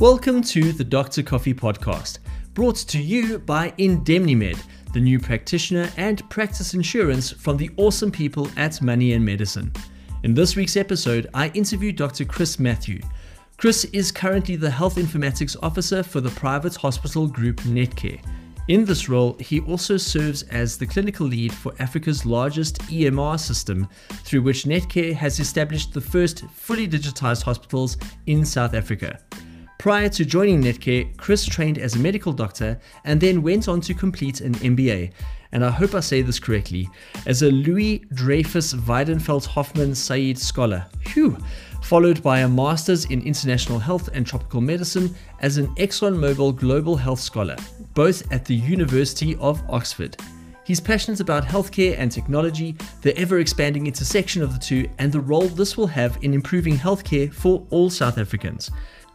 Welcome 0.00 0.40
to 0.44 0.72
the 0.72 0.82
Dr. 0.82 1.22
Coffee 1.22 1.52
Podcast, 1.52 2.20
brought 2.54 2.76
to 2.76 2.98
you 2.98 3.38
by 3.38 3.72
IndemniMed, 3.72 4.58
the 4.94 5.00
new 5.00 5.18
practitioner 5.18 5.90
and 5.98 6.26
practice 6.30 6.72
insurance 6.72 7.30
from 7.30 7.58
the 7.58 7.70
awesome 7.76 8.10
people 8.10 8.48
at 8.56 8.80
Money 8.80 9.12
and 9.12 9.22
Medicine. 9.22 9.70
In 10.22 10.32
this 10.32 10.56
week's 10.56 10.78
episode, 10.78 11.28
I 11.34 11.48
interviewed 11.50 11.96
Dr. 11.96 12.24
Chris 12.24 12.58
Mathew. 12.58 13.02
Chris 13.58 13.84
is 13.92 14.10
currently 14.10 14.56
the 14.56 14.70
Health 14.70 14.96
Informatics 14.96 15.54
Officer 15.62 16.02
for 16.02 16.22
the 16.22 16.30
private 16.30 16.76
hospital 16.76 17.26
group 17.26 17.58
Netcare. 17.58 18.24
In 18.68 18.86
this 18.86 19.10
role, 19.10 19.36
he 19.38 19.60
also 19.60 19.98
serves 19.98 20.44
as 20.44 20.78
the 20.78 20.86
clinical 20.86 21.26
lead 21.26 21.52
for 21.52 21.74
Africa's 21.78 22.24
largest 22.24 22.78
EMR 22.88 23.38
system, 23.38 23.86
through 24.24 24.40
which 24.40 24.64
Netcare 24.64 25.12
has 25.12 25.40
established 25.40 25.92
the 25.92 26.00
first 26.00 26.46
fully 26.54 26.88
digitized 26.88 27.42
hospitals 27.42 27.98
in 28.26 28.46
South 28.46 28.72
Africa. 28.72 29.20
Prior 29.80 30.10
to 30.10 30.26
joining 30.26 30.62
Netcare, 30.62 31.16
Chris 31.16 31.46
trained 31.46 31.78
as 31.78 31.94
a 31.94 31.98
medical 31.98 32.34
doctor 32.34 32.78
and 33.06 33.18
then 33.18 33.40
went 33.40 33.66
on 33.66 33.80
to 33.80 33.94
complete 33.94 34.42
an 34.42 34.52
MBA, 34.56 35.10
and 35.52 35.64
I 35.64 35.70
hope 35.70 35.94
I 35.94 36.00
say 36.00 36.20
this 36.20 36.38
correctly, 36.38 36.86
as 37.24 37.40
a 37.40 37.50
Louis 37.50 38.04
Dreyfus 38.12 38.74
Weidenfeld 38.74 39.46
Hoffman 39.46 39.94
Said 39.94 40.36
Scholar. 40.36 40.84
Followed 41.82 42.22
by 42.22 42.40
a 42.40 42.48
Master's 42.48 43.06
in 43.06 43.22
International 43.22 43.78
Health 43.78 44.10
and 44.12 44.26
Tropical 44.26 44.60
Medicine 44.60 45.14
as 45.40 45.56
an 45.56 45.68
ExxonMobil 45.76 46.56
Global 46.56 46.96
Health 46.96 47.20
Scholar, 47.20 47.56
both 47.94 48.30
at 48.30 48.44
the 48.44 48.54
University 48.54 49.34
of 49.36 49.62
Oxford. 49.70 50.14
He's 50.62 50.78
passionate 50.78 51.20
about 51.20 51.44
healthcare 51.44 51.96
and 51.98 52.12
technology, 52.12 52.76
the 53.00 53.16
ever 53.16 53.38
expanding 53.38 53.86
intersection 53.86 54.42
of 54.42 54.52
the 54.52 54.60
two, 54.60 54.90
and 54.98 55.10
the 55.10 55.20
role 55.20 55.48
this 55.48 55.78
will 55.78 55.86
have 55.86 56.18
in 56.20 56.34
improving 56.34 56.76
healthcare 56.76 57.32
for 57.32 57.66
all 57.70 57.88
South 57.88 58.18
Africans. 58.18 58.70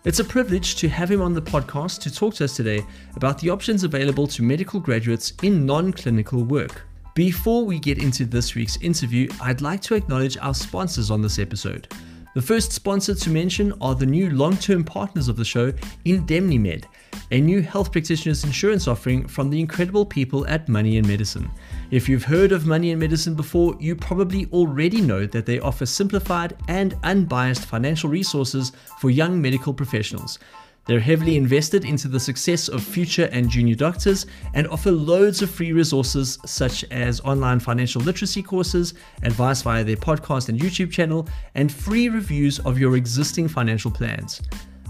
It's 0.06 0.20
a 0.20 0.24
privilege 0.24 0.76
to 0.76 0.88
have 0.88 1.10
him 1.10 1.20
on 1.20 1.34
the 1.34 1.42
podcast 1.42 2.00
to 2.02 2.14
talk 2.14 2.36
to 2.36 2.44
us 2.44 2.56
today 2.56 2.86
about 3.16 3.40
the 3.40 3.50
options 3.50 3.84
available 3.84 4.28
to 4.28 4.44
medical 4.44 4.80
graduates 4.80 5.34
in 5.42 5.66
non 5.66 5.92
clinical 5.92 6.44
work. 6.44 6.84
Before 7.16 7.66
we 7.66 7.80
get 7.80 7.98
into 7.98 8.24
this 8.24 8.54
week's 8.54 8.78
interview, 8.82 9.28
I'd 9.42 9.62
like 9.62 9.82
to 9.82 9.96
acknowledge 9.96 10.38
our 10.38 10.54
sponsors 10.54 11.10
on 11.10 11.24
this 11.24 11.40
episode. 11.40 11.92
The 12.36 12.42
first 12.42 12.72
sponsor 12.72 13.16
to 13.16 13.30
mention 13.32 13.74
are 13.82 13.96
the 13.96 14.06
new 14.06 14.30
long 14.30 14.56
term 14.58 14.84
partners 14.84 15.28
of 15.28 15.38
the 15.38 15.46
show, 15.46 15.72
IndemniMed, 16.06 16.84
a 17.32 17.42
new 17.42 17.64
health 17.64 17.92
practitioners 17.92 18.44
insurance 18.44 18.88
offering 18.88 19.28
from 19.28 19.50
the 19.50 19.60
incredible 19.60 20.06
people 20.06 20.46
at 20.46 20.70
Money 20.70 21.00
and 21.00 21.08
Medicine. 21.08 21.50
If 21.96 22.10
you've 22.10 22.26
heard 22.26 22.52
of 22.52 22.66
Money 22.66 22.92
and 22.92 23.00
Medicine 23.00 23.36
before, 23.36 23.74
you 23.80 23.96
probably 23.96 24.48
already 24.52 25.00
know 25.00 25.26
that 25.28 25.46
they 25.46 25.62
offer 25.62 25.86
simplified 25.86 26.58
and 26.68 26.94
unbiased 27.04 27.68
financial 27.68 28.10
resources 28.10 28.74
for 29.00 29.10
young 29.10 29.42
medical 29.42 29.74
professionals. 29.74 30.38
They're 30.88 31.00
heavily 31.00 31.38
invested 31.38 31.86
into 31.86 32.10
the 32.10 32.20
success 32.20 32.68
of 32.68 32.84
future 32.84 33.30
and 33.32 33.50
junior 33.50 33.76
doctors 33.76 34.26
and 34.56 34.68
offer 34.68 34.92
loads 34.92 35.42
of 35.42 35.50
free 35.50 35.72
resources 35.72 36.38
such 36.46 36.84
as 36.92 37.22
online 37.22 37.62
financial 37.62 38.02
literacy 38.02 38.44
courses, 38.44 38.94
advice 39.24 39.62
via 39.62 39.86
their 39.86 39.96
podcast 39.96 40.50
and 40.50 40.60
YouTube 40.60 40.92
channel, 40.92 41.30
and 41.54 41.72
free 41.72 42.10
reviews 42.10 42.60
of 42.60 42.78
your 42.78 42.98
existing 42.98 43.48
financial 43.48 43.90
plans. 43.90 44.42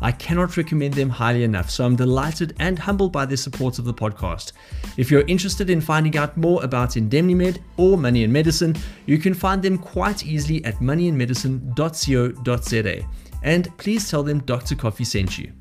I 0.06 0.12
cannot 0.12 0.56
recommend 0.56 0.94
them 0.94 1.10
highly 1.10 1.44
enough, 1.44 1.72
so 1.72 1.84
I'm 1.84 1.96
delighted 1.96 2.56
and 2.60 2.78
humbled 2.78 3.12
by 3.12 3.26
their 3.26 3.38
support 3.38 3.80
of 3.80 3.86
the 3.86 3.94
podcast. 3.96 4.52
If 4.98 5.10
you're 5.10 5.26
interested 5.26 5.72
in 5.72 5.82
finding 5.82 6.16
out 6.16 6.38
more 6.38 6.64
about 6.64 6.92
IndemniMed 6.92 7.58
or 7.78 7.98
Money 7.98 8.24
and 8.24 8.32
Medicine, 8.32 8.76
you 9.08 9.18
can 9.18 9.34
find 9.34 9.64
them 9.64 9.80
quite 9.80 10.24
easily 10.24 10.64
at 10.64 10.76
moneyandmedicine.co.za. 10.76 13.06
And 13.42 13.78
please 13.80 14.08
tell 14.08 14.22
them 14.22 14.42
Dr. 14.42 14.76
Coffee 14.76 15.06
sent 15.06 15.40
you. 15.40 15.52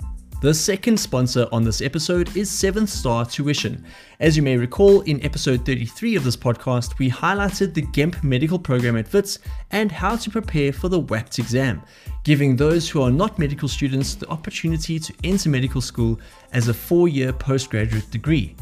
The 0.45 0.53
second 0.53 1.00
sponsor 1.00 1.48
on 1.53 1.64
this 1.64 1.80
episode 1.80 2.36
is 2.36 2.51
Seventh 2.51 2.91
Star 2.91 3.24
Tuition. 3.24 3.83
As 4.20 4.36
you 4.36 4.42
may 4.42 4.58
recall, 4.58 5.01
in 5.01 5.24
episode 5.24 5.64
33 5.64 6.17
of 6.17 6.24
this 6.24 6.36
podcast, 6.36 6.98
we 6.98 7.11
highlighted 7.11 7.73
the 7.73 7.80
GEMP 7.80 8.23
medical 8.23 8.58
program 8.58 8.98
at 8.98 9.11
WITS 9.11 9.39
and 9.70 9.91
how 9.91 10.17
to 10.17 10.29
prepare 10.29 10.70
for 10.70 10.91
the 10.91 11.01
WAPT 11.01 11.39
exam, 11.39 11.80
giving 12.24 12.57
those 12.57 12.91
who 12.91 13.01
are 13.01 13.11
not 13.11 13.39
medical 13.39 13.68
students 13.68 14.17
the 14.17 14.29
opportunity 14.29 14.98
to 14.98 15.14
enter 15.24 15.48
medical 15.48 15.80
school 15.80 16.20
as 16.52 16.68
a 16.68 16.74
four 16.74 17.08
year 17.08 17.33
postgraduate 17.33 18.11
degree. 18.11 18.55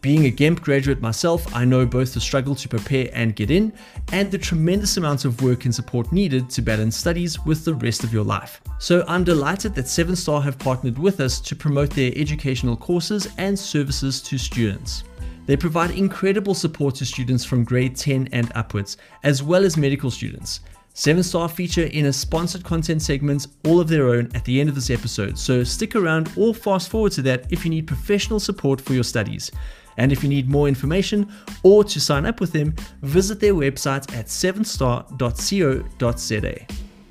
Being 0.00 0.26
a 0.26 0.30
GEMP 0.30 0.62
graduate 0.62 1.00
myself, 1.00 1.52
I 1.56 1.64
know 1.64 1.84
both 1.84 2.14
the 2.14 2.20
struggle 2.20 2.54
to 2.54 2.68
prepare 2.68 3.10
and 3.12 3.34
get 3.34 3.50
in, 3.50 3.72
and 4.12 4.30
the 4.30 4.38
tremendous 4.38 4.96
amount 4.96 5.24
of 5.24 5.42
work 5.42 5.64
and 5.64 5.74
support 5.74 6.12
needed 6.12 6.48
to 6.50 6.62
balance 6.62 6.96
studies 6.96 7.44
with 7.44 7.64
the 7.64 7.74
rest 7.74 8.04
of 8.04 8.12
your 8.12 8.22
life. 8.22 8.60
So 8.78 9.04
I'm 9.08 9.24
delighted 9.24 9.74
that 9.74 9.88
Seventh 9.88 10.20
Star 10.20 10.40
have 10.40 10.56
partnered 10.56 11.00
with 11.00 11.18
us 11.18 11.40
to 11.40 11.56
promote 11.56 11.90
their 11.90 12.12
educational 12.14 12.76
courses 12.76 13.26
and 13.38 13.58
services 13.58 14.22
to 14.22 14.38
students. 14.38 15.02
They 15.46 15.56
provide 15.56 15.90
incredible 15.90 16.54
support 16.54 16.94
to 16.96 17.04
students 17.04 17.44
from 17.44 17.64
grade 17.64 17.96
10 17.96 18.28
and 18.30 18.52
upwards, 18.54 18.98
as 19.24 19.42
well 19.42 19.64
as 19.64 19.76
medical 19.76 20.12
students. 20.12 20.60
Seventh 20.94 21.26
Star 21.26 21.48
feature 21.48 21.86
in 21.86 22.06
a 22.06 22.12
sponsored 22.12 22.64
content 22.64 23.02
segment 23.02 23.46
all 23.64 23.80
of 23.80 23.88
their 23.88 24.08
own 24.08 24.30
at 24.34 24.44
the 24.44 24.60
end 24.60 24.68
of 24.68 24.74
this 24.74 24.90
episode, 24.90 25.38
so 25.38 25.64
stick 25.64 25.96
around 25.96 26.30
or 26.36 26.54
fast 26.54 26.88
forward 26.88 27.12
to 27.12 27.22
that 27.22 27.46
if 27.52 27.64
you 27.64 27.70
need 27.70 27.86
professional 27.86 28.38
support 28.40 28.80
for 28.80 28.94
your 28.94 29.04
studies. 29.04 29.50
And 29.98 30.10
if 30.12 30.22
you 30.22 30.28
need 30.28 30.48
more 30.48 30.68
information 30.68 31.28
or 31.64 31.82
to 31.84 32.00
sign 32.00 32.24
up 32.24 32.40
with 32.40 32.52
them, 32.52 32.76
visit 33.02 33.40
their 33.40 33.54
website 33.54 34.16
at 34.16 34.26
seventhstar.co.za. 34.26 36.66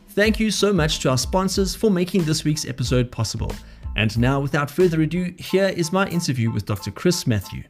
Thank 0.09 0.39
you 0.39 0.49
so 0.49 0.71
much 0.73 0.99
to 0.99 1.09
our 1.09 1.17
sponsors 1.17 1.75
for 1.75 1.91
making 1.91 2.23
this 2.23 2.45
week's 2.45 2.65
episode 2.65 3.11
possible. 3.11 3.51
And 3.97 4.17
now, 4.17 4.39
without 4.39 4.71
further 4.71 5.01
ado, 5.01 5.33
here 5.37 5.67
is 5.67 5.91
my 5.91 6.07
interview 6.07 6.49
with 6.49 6.65
Dr. 6.65 6.91
Chris 6.91 7.27
Mathew. 7.27 7.63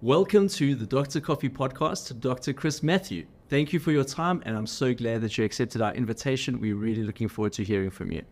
Welcome 0.00 0.46
to 0.50 0.76
the 0.76 0.86
Dr. 0.86 1.20
Coffee 1.20 1.48
Podcast, 1.48 2.20
Dr. 2.20 2.52
Chris 2.52 2.84
Mathew. 2.84 3.26
Thank 3.48 3.72
you 3.72 3.80
for 3.80 3.90
your 3.90 4.04
time, 4.04 4.40
and 4.46 4.56
I'm 4.56 4.66
so 4.66 4.94
glad 4.94 5.22
that 5.22 5.36
you 5.36 5.44
accepted 5.44 5.82
our 5.82 5.92
invitation. 5.94 6.60
We're 6.60 6.76
really 6.76 7.02
looking 7.02 7.26
forward 7.28 7.54
to 7.54 7.64
hearing 7.64 7.90
from 7.90 8.12
you. 8.12 8.22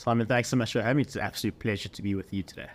Simon, 0.00 0.26
thanks 0.26 0.48
so 0.48 0.56
much 0.56 0.72
for 0.72 0.80
having 0.80 0.96
me. 0.96 1.02
It's 1.02 1.14
an 1.14 1.20
absolute 1.20 1.58
pleasure 1.58 1.90
to 1.90 2.00
be 2.00 2.14
with 2.14 2.32
you 2.32 2.42
today. 2.42 2.70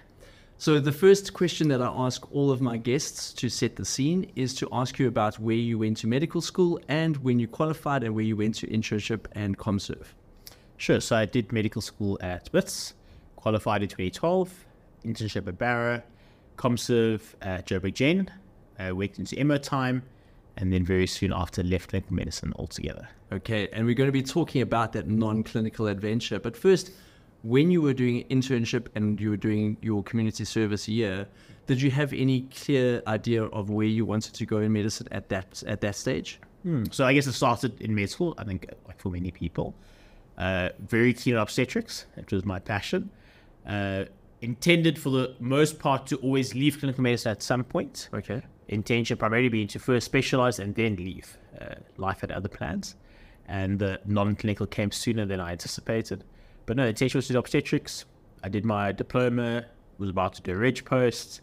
So, 0.59 0.79
the 0.79 0.91
first 0.91 1.33
question 1.33 1.69
that 1.69 1.81
I 1.81 1.87
ask 1.87 2.31
all 2.31 2.51
of 2.51 2.61
my 2.61 2.77
guests 2.77 3.33
to 3.33 3.49
set 3.49 3.77
the 3.77 3.83
scene 3.83 4.31
is 4.35 4.53
to 4.53 4.69
ask 4.71 4.99
you 4.99 5.07
about 5.07 5.39
where 5.39 5.55
you 5.55 5.79
went 5.79 5.97
to 5.97 6.07
medical 6.07 6.39
school 6.39 6.79
and 6.87 7.17
when 7.23 7.39
you 7.39 7.47
qualified 7.47 8.03
and 8.03 8.13
where 8.13 8.23
you 8.23 8.37
went 8.37 8.53
to 8.57 8.67
internship 8.67 9.25
and 9.31 9.57
ComServe. 9.57 10.05
Sure. 10.77 10.99
So, 10.99 11.15
I 11.15 11.25
did 11.25 11.51
medical 11.51 11.81
school 11.81 12.19
at 12.21 12.47
WITS, 12.53 12.93
qualified 13.37 13.81
in 13.81 13.89
2012, 13.89 14.65
internship 15.03 15.47
at 15.47 15.57
Bara, 15.57 16.03
ComServe 16.59 17.23
at 17.41 17.65
Joburg 17.65 17.95
Gen, 17.95 18.29
uh, 18.77 18.95
worked 18.95 19.17
into 19.17 19.35
EMO 19.39 19.57
time, 19.57 20.03
and 20.57 20.71
then 20.71 20.85
very 20.85 21.07
soon 21.07 21.33
after 21.33 21.63
left 21.63 21.89
clinical 21.89 22.13
medicine 22.13 22.53
altogether. 22.57 23.09
Okay, 23.31 23.67
and 23.73 23.87
we're 23.87 23.95
going 23.95 24.09
to 24.09 24.13
be 24.13 24.21
talking 24.21 24.61
about 24.61 24.93
that 24.93 25.07
non 25.07 25.41
clinical 25.41 25.87
adventure. 25.87 26.39
But 26.39 26.55
first, 26.55 26.91
when 27.45 27.69
you 27.69 27.79
were 27.79 27.93
doing 27.93 28.25
internship 28.29 28.87
and 28.95 29.21
you 29.21 29.29
were 29.29 29.37
doing 29.37 29.77
your 29.81 30.01
community 30.03 30.43
service 30.43 30.87
year, 30.87 31.27
did 31.67 31.79
you 31.79 31.91
have 31.91 32.11
any 32.11 32.41
clear 32.41 33.03
idea 33.05 33.43
of 33.43 33.69
where 33.69 33.85
you 33.85 34.03
wanted 34.03 34.33
to 34.33 34.45
go 34.45 34.57
in 34.57 34.73
medicine 34.73 35.07
at 35.11 35.29
that 35.29 35.63
at 35.67 35.81
that 35.81 35.95
stage? 35.95 36.39
Hmm. 36.63 36.85
So 36.91 37.05
I 37.05 37.13
guess 37.13 37.27
it 37.27 37.33
started 37.33 37.79
in 37.81 37.93
med 37.93 38.09
school. 38.09 38.33
I 38.39 38.43
think 38.43 38.67
like 38.87 38.99
for 38.99 39.09
many 39.09 39.29
people, 39.29 39.75
uh, 40.39 40.69
very 40.79 41.13
keen 41.13 41.35
on 41.35 41.41
obstetrics. 41.41 42.07
It 42.17 42.31
was 42.31 42.45
my 42.45 42.59
passion. 42.59 43.11
Uh, 43.67 44.05
intended 44.41 44.97
for 44.97 45.11
the 45.11 45.35
most 45.39 45.79
part 45.79 46.07
to 46.07 46.17
always 46.17 46.55
leave 46.55 46.79
clinical 46.79 47.03
medicine 47.03 47.31
at 47.31 47.43
some 47.43 47.63
point. 47.63 48.09
Okay. 48.13 48.41
Intention 48.67 49.17
primarily 49.17 49.49
being 49.49 49.67
to 49.67 49.79
first 49.79 50.05
specialize 50.05 50.57
and 50.57 50.73
then 50.73 50.95
leave. 50.95 51.37
Uh, 51.61 51.75
life 51.97 52.21
had 52.21 52.31
other 52.31 52.49
plans, 52.49 52.95
and 53.47 53.77
the 53.77 53.99
non-clinical 54.05 54.65
came 54.65 54.91
sooner 54.91 55.25
than 55.27 55.39
I 55.39 55.51
anticipated. 55.51 56.23
But 56.65 56.77
no, 56.77 56.83
the 56.83 56.89
intention 56.89 57.17
was 57.17 57.27
to 57.27 57.37
obstetrics. 57.37 58.05
I 58.43 58.49
did 58.49 58.65
my 58.65 58.91
diploma, 58.91 59.65
was 59.97 60.09
about 60.09 60.33
to 60.33 60.41
do 60.41 60.51
a 60.51 60.55
reg 60.55 60.83
post, 60.85 61.41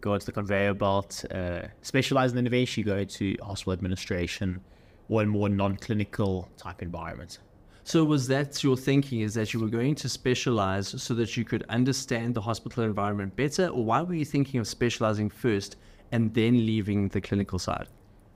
go 0.00 0.14
into 0.14 0.26
the 0.26 0.32
conveyor 0.32 0.74
belt, 0.74 1.24
uh, 1.30 1.62
specialize 1.82 2.32
in 2.32 2.38
innovation, 2.38 2.82
go 2.82 2.96
into 2.96 3.36
hospital 3.42 3.72
administration 3.72 4.60
or 5.08 5.22
in 5.22 5.28
more 5.28 5.48
non-clinical 5.48 6.48
type 6.56 6.82
environments. 6.82 7.38
So 7.84 8.02
was 8.02 8.26
that 8.28 8.64
your 8.64 8.76
thinking 8.76 9.20
is 9.20 9.34
that 9.34 9.54
you 9.54 9.60
were 9.60 9.68
going 9.68 9.94
to 9.96 10.08
specialize 10.08 10.88
so 11.00 11.14
that 11.14 11.36
you 11.36 11.44
could 11.44 11.64
understand 11.68 12.34
the 12.34 12.40
hospital 12.40 12.82
environment 12.82 13.36
better 13.36 13.68
or 13.68 13.84
why 13.84 14.02
were 14.02 14.14
you 14.14 14.24
thinking 14.24 14.58
of 14.58 14.66
specializing 14.66 15.30
first 15.30 15.76
and 16.10 16.34
then 16.34 16.66
leaving 16.66 17.08
the 17.08 17.20
clinical 17.20 17.58
side? 17.58 17.86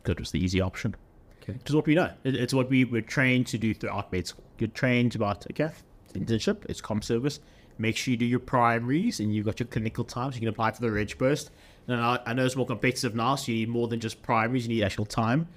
It 0.06 0.20
was 0.20 0.30
the 0.30 0.38
easy 0.42 0.60
option. 0.60 0.94
Okay. 1.42 1.54
It's 1.54 1.72
what 1.72 1.86
we 1.86 1.94
know. 1.94 2.12
It's 2.24 2.54
what 2.54 2.70
we 2.70 2.84
were 2.84 3.00
trained 3.00 3.48
to 3.48 3.58
do 3.58 3.74
throughout 3.74 4.12
med 4.12 4.28
school. 4.28 4.44
You're 4.58 4.68
trained 4.68 5.16
about, 5.16 5.44
okay, 5.50 5.70
internship, 6.14 6.64
it's 6.68 6.80
com 6.80 7.02
service. 7.02 7.40
Make 7.78 7.96
sure 7.96 8.12
you 8.12 8.18
do 8.18 8.26
your 8.26 8.40
primaries 8.40 9.20
and 9.20 9.34
you've 9.34 9.46
got 9.46 9.58
your 9.58 9.66
clinical 9.66 10.04
time 10.04 10.30
so 10.30 10.34
you 10.34 10.40
can 10.40 10.48
apply 10.48 10.72
for 10.72 10.82
the 10.82 10.90
reg 10.90 11.18
post. 11.18 11.50
Now, 11.88 12.18
I 12.26 12.34
know 12.34 12.44
it's 12.44 12.56
more 12.56 12.66
competitive 12.66 13.14
now, 13.14 13.36
so 13.36 13.50
you 13.52 13.58
need 13.60 13.68
more 13.70 13.88
than 13.88 14.00
just 14.00 14.22
primaries, 14.22 14.66
you 14.66 14.74
need 14.74 14.82
actual 14.84 15.06
time. 15.06 15.48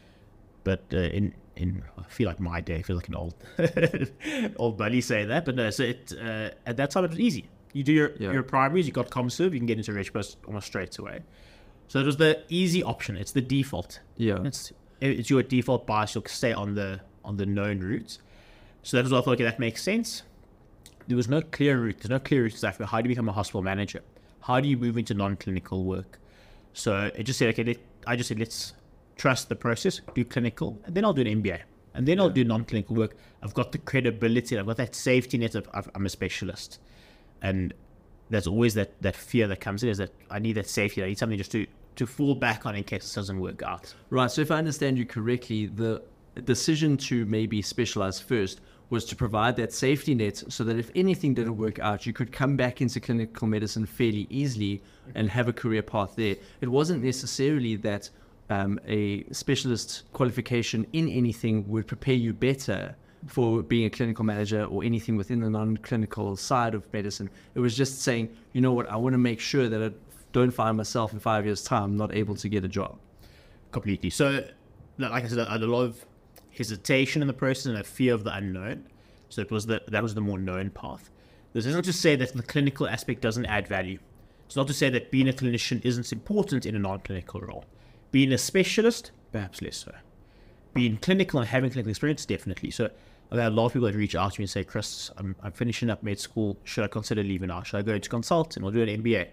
But 0.63 0.83
uh, 0.93 0.97
in 0.97 1.33
in 1.55 1.83
I 1.97 2.03
feel 2.03 2.27
like 2.27 2.39
my 2.39 2.61
day, 2.61 2.77
I 2.77 2.81
feel 2.81 2.95
like 2.95 3.09
an 3.09 3.15
old 3.15 3.35
old 4.57 4.77
buddy 4.77 5.01
saying 5.01 5.27
that, 5.27 5.45
but 5.45 5.55
no. 5.55 5.69
So 5.69 5.83
it 5.83 6.13
uh, 6.19 6.49
at 6.65 6.77
that 6.77 6.91
time 6.91 7.03
it 7.05 7.09
was 7.11 7.19
easy. 7.19 7.49
You 7.73 7.83
do 7.83 7.91
your 7.91 8.11
Yeah. 8.19 8.31
your 8.31 8.43
primaries, 8.43 8.87
you 8.87 8.93
got 8.93 9.09
ComServe, 9.09 9.51
you 9.53 9.59
can 9.59 9.65
get 9.65 9.77
into 9.77 9.93
Reg 9.93 10.11
Post 10.13 10.37
almost 10.47 10.67
straight 10.67 10.97
away. 10.97 11.21
So 11.87 11.99
it 11.99 12.05
was 12.05 12.17
the 12.17 12.41
easy 12.49 12.81
option. 12.81 13.17
It's 13.17 13.31
the 13.33 13.41
default. 13.41 13.99
Yeah. 14.17 14.41
It's 14.43 14.71
it's 15.01 15.29
your 15.29 15.43
default 15.43 15.85
bias. 15.85 16.15
You'll 16.15 16.25
stay 16.27 16.53
on 16.53 16.75
the 16.75 17.01
on 17.25 17.37
the 17.37 17.45
known 17.45 17.79
routes. 17.81 18.19
So 18.83 18.97
that 18.97 19.03
was 19.03 19.11
why 19.11 19.19
I 19.19 19.21
thought, 19.21 19.33
okay, 19.35 19.43
that 19.43 19.59
makes 19.59 19.81
sense. 19.83 20.23
There 21.07 21.17
was 21.17 21.27
no 21.27 21.41
clear 21.41 21.79
route. 21.79 21.97
There's 21.99 22.09
no 22.09 22.19
clear 22.19 22.43
route 22.43 22.53
exactly. 22.53 22.85
How 22.85 23.01
do 23.01 23.09
you 23.09 23.15
become 23.15 23.29
a 23.29 23.33
hospital 23.33 23.61
manager? 23.61 24.01
How 24.41 24.59
do 24.59 24.67
you 24.67 24.77
move 24.77 24.97
into 24.97 25.13
non-clinical 25.13 25.83
work? 25.83 26.19
So 26.73 27.11
it 27.15 27.23
just 27.23 27.39
said, 27.39 27.49
okay, 27.49 27.63
let, 27.63 27.77
I 28.07 28.15
just 28.15 28.29
said, 28.29 28.39
let's 28.39 28.73
trust 29.15 29.49
the 29.49 29.55
process, 29.55 30.01
do 30.15 30.25
clinical, 30.25 30.79
and 30.85 30.95
then 30.95 31.05
I'll 31.05 31.13
do 31.13 31.21
an 31.21 31.41
MBA. 31.41 31.59
And 31.93 32.07
then 32.07 32.19
I'll 32.19 32.29
do 32.29 32.43
non-clinical 32.43 32.95
work. 32.95 33.15
I've 33.43 33.53
got 33.53 33.71
the 33.71 33.77
credibility. 33.77 34.57
I've 34.57 34.65
got 34.65 34.77
that 34.77 34.95
safety 34.95 35.37
net 35.37 35.55
of, 35.55 35.67
of 35.69 35.89
I'm 35.93 36.05
a 36.05 36.09
specialist. 36.09 36.79
And 37.41 37.73
there's 38.29 38.47
always 38.47 38.73
that, 38.73 38.99
that 39.01 39.15
fear 39.15 39.47
that 39.47 39.59
comes 39.59 39.83
in 39.83 39.89
is 39.89 39.99
that 39.99 40.11
I 40.31 40.39
need 40.39 40.53
that 40.53 40.67
safety. 40.67 41.03
I 41.03 41.07
need 41.07 41.19
something 41.19 41.37
just 41.37 41.51
to, 41.51 41.67
to 41.97 42.07
fall 42.07 42.33
back 42.33 42.65
on 42.65 42.75
in 42.75 42.83
case 42.83 43.11
it 43.11 43.15
doesn't 43.15 43.39
work 43.39 43.61
out. 43.61 43.93
Right. 44.09 44.31
So 44.31 44.41
if 44.41 44.49
I 44.49 44.57
understand 44.57 44.97
you 44.97 45.05
correctly, 45.05 45.67
the 45.67 46.01
decision 46.45 46.97
to 46.97 47.25
maybe 47.25 47.61
specialize 47.61 48.19
first 48.19 48.59
was 48.93 49.03
to 49.05 49.15
provide 49.15 49.55
that 49.61 49.71
safety 49.73 50.13
net 50.13 50.37
so 50.55 50.61
that 50.63 50.77
if 50.77 50.89
anything 51.03 51.33
didn't 51.33 51.57
work 51.57 51.77
out, 51.79 51.99
you 52.07 52.13
could 52.13 52.31
come 52.31 52.53
back 52.63 52.75
into 52.83 52.99
clinical 53.07 53.47
medicine 53.55 53.85
fairly 53.85 54.25
easily 54.29 54.73
and 55.15 55.23
have 55.37 55.47
a 55.53 55.55
career 55.61 55.83
path 55.93 56.11
there. 56.15 56.35
It 56.61 56.69
wasn't 56.69 57.03
necessarily 57.03 57.75
that 57.77 58.03
um, 58.49 58.79
a 58.87 59.23
specialist 59.31 60.03
qualification 60.13 60.79
in 60.93 61.05
anything 61.09 61.55
would 61.67 61.87
prepare 61.93 62.19
you 62.25 62.33
better 62.49 62.95
for 63.25 63.63
being 63.63 63.85
a 63.85 63.89
clinical 63.89 64.23
manager 64.23 64.63
or 64.65 64.83
anything 64.83 65.15
within 65.17 65.39
the 65.39 65.49
non-clinical 65.49 66.35
side 66.35 66.73
of 66.75 66.81
medicine. 66.93 67.29
It 67.55 67.61
was 67.61 67.75
just 67.75 68.01
saying, 68.07 68.29
you 68.53 68.61
know 68.61 68.73
what, 68.73 68.87
I 68.89 68.97
want 68.97 69.13
to 69.13 69.23
make 69.29 69.39
sure 69.39 69.69
that 69.69 69.81
I 69.81 69.91
don't 70.33 70.51
find 70.51 70.77
myself 70.77 71.13
in 71.13 71.19
five 71.19 71.45
years' 71.45 71.63
time 71.63 71.97
not 71.97 72.13
able 72.21 72.35
to 72.35 72.47
get 72.47 72.63
a 72.63 72.67
job. 72.67 72.93
completely. 73.71 74.09
So, 74.09 74.45
like 74.97 75.23
I 75.25 75.27
said, 75.27 75.39
I 75.39 75.53
had 75.53 75.63
a 75.63 75.67
lot 75.67 75.83
of 75.83 76.05
hesitation 76.55 77.21
in 77.21 77.27
the 77.27 77.33
process 77.33 77.65
and 77.65 77.77
a 77.77 77.83
fear 77.83 78.13
of 78.13 78.23
the 78.23 78.35
unknown. 78.35 78.87
So 79.29 79.41
it 79.41 79.51
was 79.51 79.65
the, 79.65 79.81
that 79.87 80.03
was 80.03 80.13
the 80.13 80.21
more 80.21 80.37
known 80.37 80.69
path. 80.69 81.09
This 81.53 81.65
isn't 81.65 81.85
to 81.85 81.93
say 81.93 82.15
that 82.15 82.33
the 82.33 82.43
clinical 82.43 82.87
aspect 82.87 83.21
doesn't 83.21 83.45
add 83.45 83.67
value. 83.67 83.99
It's 84.45 84.55
not 84.55 84.67
to 84.67 84.73
say 84.73 84.89
that 84.89 85.11
being 85.11 85.29
a 85.29 85.33
clinician 85.33 85.83
isn't 85.83 86.11
important 86.11 86.65
in 86.65 86.75
a 86.75 86.79
non-clinical 86.79 87.41
role. 87.41 87.65
Being 88.11 88.33
a 88.33 88.37
specialist, 88.37 89.11
perhaps 89.31 89.61
less 89.61 89.77
so. 89.77 89.93
Being 90.73 90.97
clinical 90.97 91.39
and 91.39 91.49
having 91.49 91.71
clinical 91.71 91.89
experience, 91.89 92.25
definitely. 92.25 92.71
So 92.71 92.89
I've 93.31 93.39
had 93.39 93.51
a 93.51 93.55
lot 93.55 93.67
of 93.67 93.73
people 93.73 93.87
that 93.87 93.95
reach 93.95 94.15
out 94.15 94.33
to 94.33 94.41
me 94.41 94.43
and 94.43 94.49
say, 94.49 94.63
Chris, 94.63 95.09
I'm, 95.17 95.35
I'm 95.41 95.51
finishing 95.51 95.89
up 95.89 96.03
med 96.03 96.19
school. 96.19 96.57
Should 96.63 96.83
I 96.83 96.87
consider 96.87 97.23
leaving 97.23 97.47
now? 97.47 97.63
Should 97.63 97.77
I 97.77 97.81
go 97.81 97.93
into 97.93 98.09
consulting 98.09 98.63
or 98.63 98.71
do 98.71 98.81
an 98.81 98.89
MBA? 98.89 99.27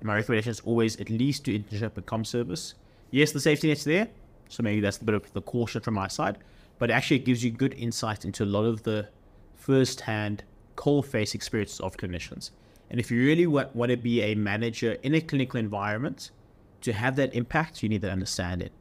And 0.00 0.06
my 0.06 0.14
recommendation 0.14 0.50
is 0.50 0.60
always 0.60 1.00
at 1.00 1.10
least 1.10 1.44
do 1.44 1.58
internship 1.58 1.96
and 1.96 2.06
com 2.06 2.24
service. 2.24 2.74
Yes, 3.10 3.32
the 3.32 3.40
safety 3.40 3.68
net's 3.68 3.84
there, 3.84 4.08
so 4.48 4.62
maybe 4.62 4.80
that's 4.80 4.98
a 4.98 5.04
bit 5.04 5.14
of 5.14 5.32
the 5.32 5.42
caution 5.42 5.80
from 5.80 5.94
my 5.94 6.08
side, 6.08 6.38
but 6.80 6.90
actually 6.90 7.18
it 7.18 7.24
gives 7.24 7.44
you 7.44 7.52
good 7.52 7.74
insight 7.74 8.24
into 8.24 8.42
a 8.42 8.46
lot 8.56 8.64
of 8.64 8.82
the 8.82 9.08
first-hand, 9.54 10.42
coal-face 10.74 11.34
experiences 11.34 11.78
of 11.78 11.96
clinicians. 11.96 12.50
And 12.90 12.98
if 12.98 13.10
you 13.10 13.24
really 13.24 13.46
want, 13.46 13.76
want 13.76 13.90
to 13.90 13.96
be 13.96 14.22
a 14.22 14.34
manager 14.34 14.92
in 15.02 15.14
a 15.14 15.20
clinical 15.20 15.60
environment, 15.60 16.32
to 16.80 16.92
have 16.92 17.14
that 17.16 17.34
impact, 17.34 17.82
you 17.82 17.88
need 17.88 18.00
to 18.00 18.10
understand 18.10 18.62
it. 18.62 18.72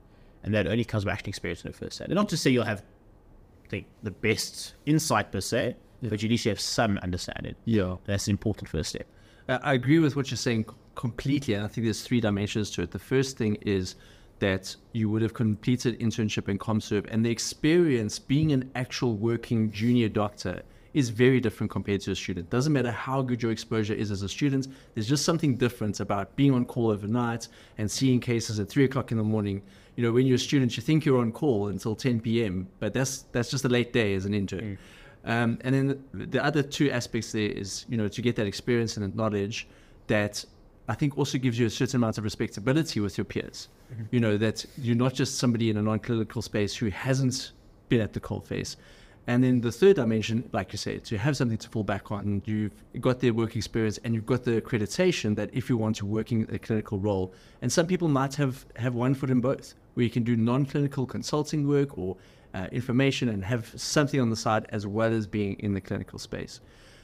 And 0.44 0.54
that 0.54 0.66
only 0.66 0.86
comes 0.86 1.04
by 1.06 1.12
actually 1.12 1.32
experiencing 1.32 1.70
it 1.70 1.76
firsthand. 1.76 2.10
And 2.10 2.16
not 2.16 2.30
to 2.30 2.38
say 2.38 2.50
you'll 2.50 2.64
have 2.64 2.84
the, 3.70 3.86
the 4.02 4.12
best 4.12 4.76
insight 4.86 5.32
per 5.32 5.42
se, 5.42 5.76
but 6.02 6.22
you 6.24 6.28
at 6.28 6.32
least 6.32 6.46
have 6.46 6.62
some 6.62 6.98
understanding. 7.00 7.56
Yeah. 7.66 7.98
That's 8.06 8.28
an 8.28 8.32
important 8.32 8.70
first 8.70 8.90
step. 8.92 9.06
I 9.50 9.74
agree 9.74 10.00
with 10.00 10.16
what 10.16 10.32
you're 10.32 10.38
saying 10.38 10.66
completely, 10.96 11.56
and 11.56 11.66
I 11.66 11.68
think 11.68 11.86
there's 11.86 12.04
three 12.04 12.22
dimensions 12.22 12.72
to 12.72 12.84
it. 12.84 12.92
The 12.92 13.00
first 13.00 13.38
thing 13.38 13.58
is 13.62 13.96
that 14.40 14.76
you 14.94 15.10
would 15.10 15.22
have 15.22 15.34
completed 15.34 16.00
internship 16.00 16.50
in 16.50 16.58
ComServe, 16.58 17.08
and 17.12 17.26
the 17.26 17.30
experience 17.30 18.20
being 18.20 18.52
an 18.52 18.70
actual 18.76 19.16
working 19.16 19.72
junior 19.72 20.10
doctor 20.10 20.64
is 20.94 21.10
very 21.10 21.40
different 21.40 21.72
compared 21.72 22.02
to 22.02 22.12
a 22.12 22.16
student. 22.16 22.50
Doesn't 22.50 22.74
matter 22.74 22.92
how 22.92 23.22
good 23.22 23.44
your 23.44 23.52
exposure 23.52 23.94
is 23.94 24.12
as 24.12 24.24
a 24.24 24.30
student, 24.30 24.68
there's 24.94 25.08
just 25.08 25.24
something 25.24 25.56
different 25.56 26.00
about 26.00 26.36
being 26.36 26.52
on 26.54 26.66
call 26.66 26.90
overnight 26.90 27.48
and 27.78 27.90
seeing 27.90 28.20
cases 28.20 28.60
at 28.60 28.70
three 28.70 28.86
o'clock 28.86 29.12
in 29.12 29.18
the 29.18 29.24
morning. 29.24 29.62
You 29.96 30.04
know, 30.04 30.12
when 30.12 30.26
you're 30.26 30.36
a 30.36 30.40
student, 30.40 30.76
you 30.78 30.82
think 30.82 31.06
you're 31.06 31.20
on 31.20 31.32
call 31.32 31.68
until 31.68 31.96
10 31.96 32.22
p.m., 32.22 32.68
but 32.80 32.94
that's 32.94 33.26
that's 33.32 33.52
just 33.52 33.66
a 33.66 33.70
late 33.70 33.94
day 33.94 34.16
as 34.16 34.26
an 34.26 34.34
intern. 34.34 34.78
Um, 35.26 35.60
and 35.62 35.76
then 35.76 36.04
the, 36.14 36.26
the 36.26 36.44
other 36.44 36.64
two 36.64 36.90
aspects 36.90 37.34
there 37.34 37.50
is, 37.50 37.86
you 37.90 37.98
know, 37.98 38.08
to 38.08 38.22
get 38.22 38.36
that 38.38 38.48
experience 38.48 38.98
and 38.98 39.06
that 39.06 39.16
knowledge 39.16 39.68
that 40.08 40.44
I 40.90 40.96
think 40.96 41.18
also 41.20 41.38
gives 41.38 41.60
you 41.60 41.68
a 41.68 41.70
certain 41.70 41.98
amount 41.98 42.18
of 42.18 42.24
respectability 42.24 43.00
with 43.00 43.16
your 43.16 43.26
peers. 43.26 43.70
You 44.10 44.20
know, 44.20 44.38
that 44.38 44.66
you're 44.76 44.96
not 44.96 45.14
just 45.14 45.38
somebody 45.38 45.70
in 45.70 45.78
a 45.78 45.84
non 45.84 46.00
clinical 46.00 46.42
space 46.42 46.76
who 46.76 46.90
hasn't 46.90 47.52
been 47.90 48.02
at 48.02 48.14
the 48.14 48.20
cold 48.20 48.44
face. 48.46 48.76
And 49.28 49.44
then 49.44 49.62
the 49.62 49.72
third 49.72 49.98
dimension, 49.98 50.50
like 50.52 50.72
you 50.72 50.78
said, 50.78 51.04
to 51.06 51.18
have 51.20 51.38
something 51.38 51.60
to 51.60 51.70
fall 51.70 51.84
back 51.84 52.12
on, 52.12 52.42
you've 52.46 52.72
got 53.00 53.20
their 53.20 53.32
work 53.32 53.56
experience 53.56 54.00
and 54.04 54.16
you've 54.16 54.26
got 54.26 54.44
the 54.44 54.60
accreditation 54.60 55.36
that 55.36 55.52
if 55.54 55.70
you 55.70 55.78
want 55.78 55.98
to 55.98 56.08
work 56.08 56.32
in 56.32 56.48
a 56.52 56.58
clinical 56.58 56.98
role, 56.98 57.36
and 57.62 57.72
some 57.72 57.86
people 57.86 58.08
might 58.08 58.34
have, 58.34 58.66
have 58.76 58.96
one 58.96 59.14
foot 59.14 59.30
in 59.30 59.42
both, 59.42 59.76
where 59.94 60.04
you 60.04 60.10
can 60.10 60.24
do 60.24 60.36
non 60.36 60.66
clinical 60.66 61.06
consulting 61.06 61.68
work 61.68 61.96
or 62.00 62.18
uh, 62.56 62.68
information 62.72 63.30
and 63.30 63.46
have 63.46 63.72
something 63.80 64.20
on 64.20 64.32
the 64.32 64.36
side 64.36 64.66
as 64.70 64.88
well 64.88 65.14
as 65.14 65.28
being 65.28 65.54
in 65.60 65.76
the 65.76 65.82
clinical 65.82 66.18
space. 66.18 66.62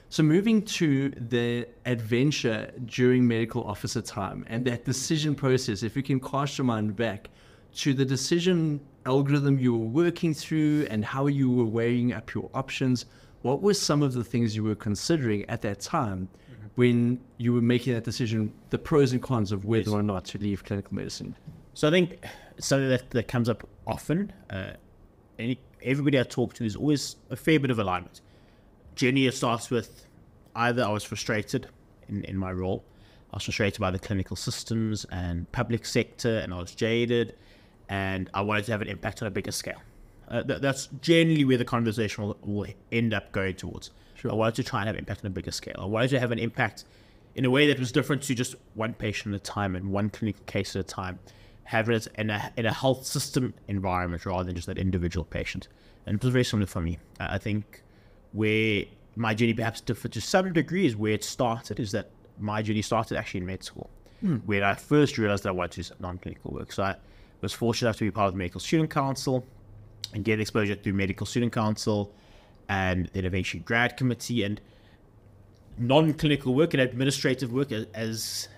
So, 0.09 0.23
moving 0.23 0.61
to 0.61 1.09
the 1.09 1.67
adventure 1.85 2.71
during 2.85 3.27
medical 3.27 3.63
officer 3.63 4.01
time 4.01 4.45
and 4.47 4.63
that 4.65 4.85
decision 4.85 5.35
process, 5.35 5.83
if 5.83 5.95
you 5.95 6.03
can 6.03 6.19
cast 6.19 6.57
your 6.57 6.65
mind 6.65 6.95
back 6.95 7.29
to 7.75 7.93
the 7.93 8.05
decision 8.05 8.79
algorithm 9.05 9.59
you 9.59 9.75
were 9.75 9.85
working 9.85 10.33
through 10.33 10.87
and 10.89 11.05
how 11.05 11.27
you 11.27 11.51
were 11.51 11.65
weighing 11.65 12.13
up 12.13 12.33
your 12.33 12.49
options, 12.53 13.05
what 13.41 13.61
were 13.61 13.73
some 13.73 14.01
of 14.01 14.13
the 14.13 14.23
things 14.23 14.55
you 14.55 14.63
were 14.63 14.75
considering 14.75 15.45
at 15.49 15.61
that 15.61 15.79
time 15.79 16.27
when 16.75 17.19
you 17.37 17.53
were 17.53 17.61
making 17.61 17.93
that 17.93 18.03
decision, 18.03 18.53
the 18.69 18.77
pros 18.77 19.11
and 19.11 19.21
cons 19.21 19.51
of 19.51 19.65
whether 19.65 19.91
or 19.91 20.03
not 20.03 20.25
to 20.25 20.37
leave 20.37 20.63
clinical 20.63 20.93
medicine? 20.95 21.35
So 21.73 21.87
I 21.87 21.91
think 21.91 22.25
something 22.59 22.89
that, 22.89 23.09
that 23.11 23.27
comes 23.27 23.49
up 23.49 23.67
often. 23.85 24.33
Uh, 24.49 24.71
any, 25.37 25.59
everybody 25.83 26.19
I 26.19 26.23
talk 26.23 26.53
to, 26.55 26.63
there's 26.63 26.75
always 26.75 27.17
a 27.29 27.35
fair 27.35 27.59
bit 27.59 27.69
of 27.69 27.79
alignment. 27.79 28.21
Generally, 28.95 29.27
it 29.27 29.33
starts 29.33 29.69
with 29.69 30.05
either 30.55 30.83
I 30.83 30.89
was 30.89 31.03
frustrated 31.03 31.67
in, 32.07 32.23
in 32.23 32.37
my 32.37 32.51
role, 32.51 32.83
I 33.31 33.37
was 33.37 33.43
frustrated 33.43 33.79
by 33.79 33.91
the 33.91 33.99
clinical 33.99 34.35
systems 34.35 35.05
and 35.11 35.51
public 35.51 35.85
sector, 35.85 36.37
and 36.39 36.53
I 36.53 36.57
was 36.57 36.73
jaded, 36.73 37.35
and 37.89 38.29
I 38.33 38.41
wanted 38.41 38.65
to 38.65 38.71
have 38.71 38.81
an 38.81 38.87
impact 38.87 39.21
on 39.21 39.27
a 39.27 39.31
bigger 39.31 39.51
scale. 39.51 39.81
Uh, 40.29 40.41
th- 40.41 40.61
that's 40.61 40.87
generally 41.01 41.43
where 41.43 41.57
the 41.57 41.65
conversation 41.65 42.23
will, 42.23 42.37
will 42.43 42.67
end 42.91 43.13
up 43.13 43.31
going 43.31 43.55
towards. 43.55 43.91
Sure. 44.15 44.31
I 44.31 44.35
wanted 44.35 44.55
to 44.55 44.63
try 44.63 44.79
and 44.79 44.87
have 44.87 44.95
impact 44.95 45.21
on 45.23 45.27
a 45.27 45.31
bigger 45.31 45.51
scale. 45.51 45.75
I 45.77 45.85
wanted 45.85 46.09
to 46.11 46.19
have 46.19 46.31
an 46.31 46.39
impact 46.39 46.85
in 47.35 47.43
a 47.43 47.49
way 47.49 47.67
that 47.67 47.77
was 47.77 47.91
different 47.91 48.23
to 48.23 48.33
just 48.33 48.55
one 48.73 48.93
patient 48.93 49.35
at 49.35 49.41
a 49.41 49.43
time 49.43 49.75
and 49.75 49.91
one 49.91 50.09
clinical 50.09 50.43
case 50.45 50.75
at 50.75 50.79
a 50.79 50.83
time. 50.83 51.19
Have 51.65 51.89
it 51.89 52.07
in 52.15 52.29
a, 52.29 52.53
in 52.55 52.65
a 52.65 52.71
health 52.71 53.05
system 53.05 53.53
environment 53.67 54.25
rather 54.25 54.45
than 54.45 54.55
just 54.55 54.67
that 54.67 54.77
individual 54.77 55.25
patient. 55.25 55.67
And 56.05 56.15
it 56.15 56.23
was 56.23 56.31
very 56.31 56.45
similar 56.45 56.67
for 56.67 56.81
me. 56.81 56.99
I 57.19 57.35
I 57.35 57.37
think 57.37 57.81
where 58.35 58.83
my 59.15 59.33
journey 59.33 59.53
perhaps 59.53 59.81
differed 59.81 60.11
to 60.11 60.21
some 60.21 60.51
degree 60.51 60.85
is 60.85 60.95
where 60.95 61.13
it 61.13 61.23
started, 61.23 61.79
is 61.79 61.91
that 61.93 62.09
my 62.37 62.61
journey 62.61 62.81
started 62.81 63.17
actually 63.17 63.39
in 63.39 63.45
med 63.45 63.63
school, 63.63 63.89
hmm. 64.19 64.35
where 64.45 64.63
I 64.63 64.75
first 64.75 65.17
realized 65.17 65.43
that 65.43 65.49
I 65.49 65.53
wanted 65.53 65.83
to 65.83 65.89
do 65.89 65.95
non-clinical 65.99 66.51
work. 66.51 66.73
So 66.73 66.83
I 66.83 66.95
was 67.41 67.53
fortunate 67.53 67.87
enough 67.87 67.97
to 67.97 68.03
be 68.03 68.11
part 68.11 68.27
of 68.27 68.33
the 68.33 68.37
Medical 68.37 68.59
Student 68.59 68.89
Council 68.89 69.45
and 70.13 70.23
get 70.23 70.39
exposure 70.39 70.75
through 70.75 70.93
Medical 70.93 71.25
Student 71.25 71.53
Council 71.53 72.13
and 72.67 73.09
then 73.13 73.25
eventually 73.25 73.61
grad 73.61 73.95
committee 73.95 74.43
and 74.43 74.59
non-clinical 75.77 76.53
work 76.53 76.73
and 76.73 76.81
administrative 76.81 77.53
work 77.53 77.71
as 77.71 77.85
as, 77.93 78.49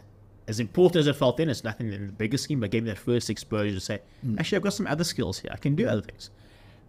as 0.48 0.60
important 0.60 1.02
as 1.02 1.08
it 1.08 1.16
felt 1.16 1.38
then, 1.38 1.50
it's 1.50 1.64
nothing 1.64 1.92
in 1.94 2.08
the 2.08 2.14
bigger 2.14 2.38
scheme, 2.38 2.60
but 2.62 2.72
gave 2.72 2.84
me 2.84 2.90
that 2.90 2.98
first 2.98 3.30
exposure 3.30 3.74
to 3.74 3.80
say, 3.80 4.00
hmm. 4.22 4.40
actually, 4.40 4.56
I've 4.56 4.64
got 4.64 4.74
some 4.74 4.88
other 4.88 5.04
skills 5.04 5.38
here. 5.38 5.52
I 5.54 5.58
can 5.58 5.76
do 5.76 5.88
other 5.88 6.02
things. 6.02 6.32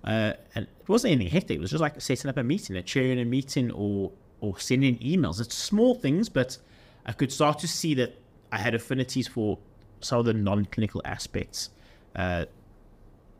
Uh, 0.05 0.33
and 0.55 0.67
it 0.67 0.88
wasn't 0.88 1.12
anything 1.12 1.33
hectic. 1.33 1.57
It 1.57 1.61
was 1.61 1.71
just 1.71 1.81
like 1.81 2.00
setting 2.00 2.28
up 2.28 2.37
a 2.37 2.43
meeting, 2.43 2.76
a 2.76 2.83
chairing 2.83 3.19
a 3.21 3.25
meeting, 3.25 3.71
or 3.73 4.12
or 4.40 4.59
sending 4.59 4.99
emails. 4.99 5.40
It's 5.40 5.55
small 5.57 5.95
things, 5.95 6.28
but 6.28 6.59
I 7.05 7.12
could 7.12 7.33
start 7.33 7.59
to 7.61 7.69
see 7.69 7.95
that 7.95 8.14
I 8.52 8.59
had 8.59 8.75
affinities 8.75 9.26
for 9.26 9.59
some 10.00 10.21
of 10.21 10.26
the 10.26 10.33
non-clinical 10.33 11.02
aspects, 11.05 11.71
uh, 12.14 12.45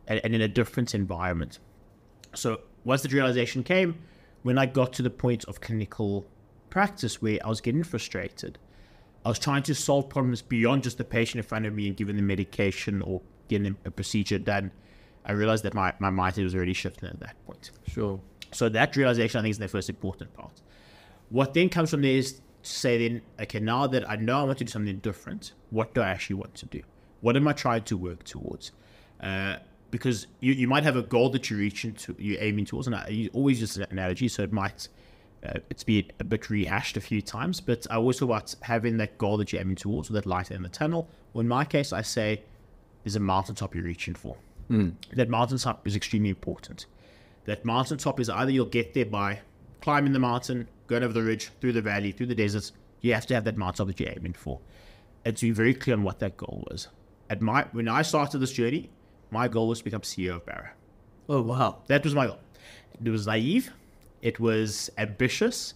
and, 0.09 0.21
and 0.25 0.35
in 0.35 0.41
a 0.41 0.49
different 0.49 0.95
environment. 0.95 1.61
So 2.35 2.63
once 2.85 3.03
the 3.03 3.09
realization 3.09 3.63
came, 3.63 3.97
when 4.43 4.59
I 4.59 4.67
got 4.67 4.93
to 4.95 5.03
the 5.03 5.11
point 5.11 5.45
of 5.45 5.61
clinical 5.61 6.27
practice 6.71 7.23
where 7.23 7.39
I 7.45 7.49
was 7.49 7.61
getting 7.61 7.85
frustrated, 7.85 8.59
I 9.25 9.29
was 9.29 9.39
trying 9.39 9.63
to 9.65 9.75
solve 9.75 10.09
problems 10.09 10.43
beyond 10.43 10.83
just 10.83 10.99
the 10.99 11.05
patient 11.05 11.45
in 11.45 11.49
front 11.49 11.67
of 11.67 11.75
me 11.75 11.87
and 11.87 11.97
giving 11.97 12.17
them 12.17 12.27
medication 12.27 13.03
or 13.03 13.21
getting 13.49 13.65
them 13.65 13.79
a 13.85 13.91
procedure 13.91 14.39
done. 14.39 14.71
I 15.29 15.33
realized 15.33 15.65
that 15.65 15.75
my, 15.75 15.93
my 15.99 16.11
mindset 16.11 16.43
was 16.45 16.55
already 16.55 16.73
shifting 16.73 17.09
at 17.09 17.21
that 17.21 17.37
point. 17.47 17.71
Sure. 17.87 18.21
So 18.53 18.69
that 18.71 18.97
realization, 18.97 19.39
I 19.39 19.43
think, 19.43 19.53
is 19.53 19.59
the 19.59 19.69
first 19.69 19.89
important 19.89 20.33
part. 20.35 20.63
What 21.29 21.55
then 21.55 21.69
comes 21.69 21.91
from 21.91 22.03
there 22.03 22.13
is 22.13 22.33
to 22.33 22.41
say 22.63 23.07
then, 23.07 23.23
okay, 23.41 23.61
now 23.61 23.87
that 23.87 24.09
I 24.09 24.17
know 24.17 24.41
I 24.41 24.43
want 24.45 24.59
to 24.59 24.65
do 24.65 24.71
something 24.71 24.99
different, 24.99 25.53
what 25.71 25.95
do 25.95 26.01
I 26.01 26.09
actually 26.09 26.37
want 26.37 26.55
to 26.57 26.67
do? 26.67 26.83
What 27.21 27.37
am 27.37 27.47
I 27.47 27.53
trying 27.53 27.83
to 27.85 27.97
work 27.97 28.25
towards? 28.25 28.73
Uh, 29.21 29.57
because 29.91 30.27
you, 30.41 30.53
you 30.53 30.69
might 30.69 30.85
have 30.85 30.97
a 30.97 31.03
goal 31.03 31.31
that 31.31 31.51
you're 31.51 31.59
reaching 31.59 31.93
to, 31.95 32.15
you're 32.19 32.41
aiming 32.41 32.67
towards, 32.67 32.87
and 32.87 32.97
I 32.97 33.09
you 33.09 33.31
always 33.33 33.61
use 33.61 33.77
an 33.77 33.87
analogy, 33.91 34.29
so 34.29 34.43
it 34.43 34.53
might 34.53 34.89
uh, 35.45 35.59
it's 35.71 35.85
been 35.85 36.05
a 36.21 36.25
bit 36.25 36.51
rehashed 36.51 36.97
a 36.97 37.01
few 37.01 37.23
times, 37.23 37.61
but 37.61 37.87
I 37.91 37.97
always 37.97 38.19
talk 38.19 38.29
about 38.29 38.55
having 38.63 38.97
that 38.99 39.19
goal 39.19 39.37
that 39.39 39.53
you're 39.53 39.61
aiming 39.61 39.77
towards, 39.77 40.11
or 40.11 40.15
that 40.15 40.27
light 40.27 40.51
in 40.51 40.63
the 40.63 40.69
tunnel. 40.69 41.09
Well, 41.33 41.41
in 41.41 41.49
my 41.49 41.65
case, 41.65 41.93
I 41.93 42.03
say 42.03 42.43
there's 43.05 43.17
a 43.17 43.21
mountaintop 43.21 43.75
you're 43.75 43.85
reaching 43.85 44.15
for. 44.15 44.37
Mm. 44.71 44.95
That 45.15 45.29
mountaintop 45.29 45.87
is 45.87 45.97
extremely 45.97 46.29
important. 46.31 46.87
That 47.45 47.65
mountaintop 47.65 48.21
is 48.21 48.29
either 48.29 48.51
you'll 48.51 48.67
get 48.67 48.95
there 48.95 49.07
by 49.07 49.41
climbing 49.81 50.13
the 50.13 50.19
mountain, 50.19 50.69
going 50.87 51.03
over 51.03 51.13
the 51.13 51.23
ridge, 51.23 51.51
through 51.61 51.73
the 51.73 51.83
valley, 51.83 52.13
through 52.13 52.27
the 52.27 52.35
deserts. 52.35 52.73
You 53.01 53.15
have 53.15 53.27
to 53.27 53.35
have 53.35 53.45
that 53.45 53.57
mountaintop 53.57 53.87
that 53.89 54.01
you're 54.01 54.13
aiming 54.15 54.35
for, 54.35 54.61
and 55.25 55.37
to 55.37 55.47
be 55.47 55.53
very 55.53 55.75
clear 55.75 55.97
on 55.97 56.03
what 56.03 56.19
that 56.19 56.37
goal 56.37 56.65
was. 56.71 56.89
At 57.31 57.41
my 57.41 57.67
when 57.73 57.89
I 57.89 58.03
started 58.03 58.39
this 58.39 58.53
journey, 58.53 58.91
my 59.31 59.49
goal 59.49 59.69
was 59.69 59.79
to 59.79 59.85
become 59.85 60.03
CEO 60.03 60.37
of 60.37 60.47
Bara. 60.47 60.73
Oh 61.29 61.43
wow, 61.43 61.79
that 61.87 62.05
was 62.05 62.15
my 62.15 62.27
goal. 62.27 62.41
It 63.03 63.11
was 63.11 63.27
naive 63.27 63.73
it 64.23 64.41
was 64.41 64.91
ambitious, 64.99 65.75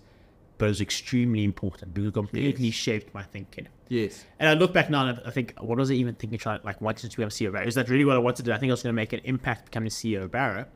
but 0.62 0.66
it 0.66 0.78
was 0.78 0.80
extremely 0.80 1.42
important 1.42 1.92
because 1.92 2.10
it 2.10 2.14
completely 2.14 2.66
yes. 2.66 2.74
shaped 2.74 3.12
my 3.12 3.24
thinking. 3.24 3.66
Yes. 3.88 4.24
And 4.38 4.48
I 4.48 4.54
look 4.54 4.72
back 4.72 4.90
now 4.90 5.08
and 5.08 5.20
I 5.26 5.30
think, 5.32 5.54
what 5.58 5.76
was 5.76 5.90
I 5.90 5.94
even 5.94 6.14
thinking? 6.14 6.38
Trying 6.38 6.60
like 6.62 6.80
wanting 6.80 7.10
to 7.10 7.16
become 7.16 7.30
CEO 7.30 7.48
of 7.48 7.54
Bara? 7.54 7.66
Is 7.66 7.74
that 7.74 7.88
really 7.88 8.04
what 8.04 8.14
I 8.14 8.20
wanted 8.20 8.36
to 8.36 8.42
do? 8.44 8.52
I 8.52 8.58
think 8.58 8.70
I 8.70 8.74
was 8.74 8.84
going 8.84 8.94
to 8.94 8.96
make 8.96 9.12
an 9.12 9.18
impact 9.24 9.64
becoming 9.64 9.88
CEO 9.88 10.22
of 10.22 10.30
Bara, 10.30 10.68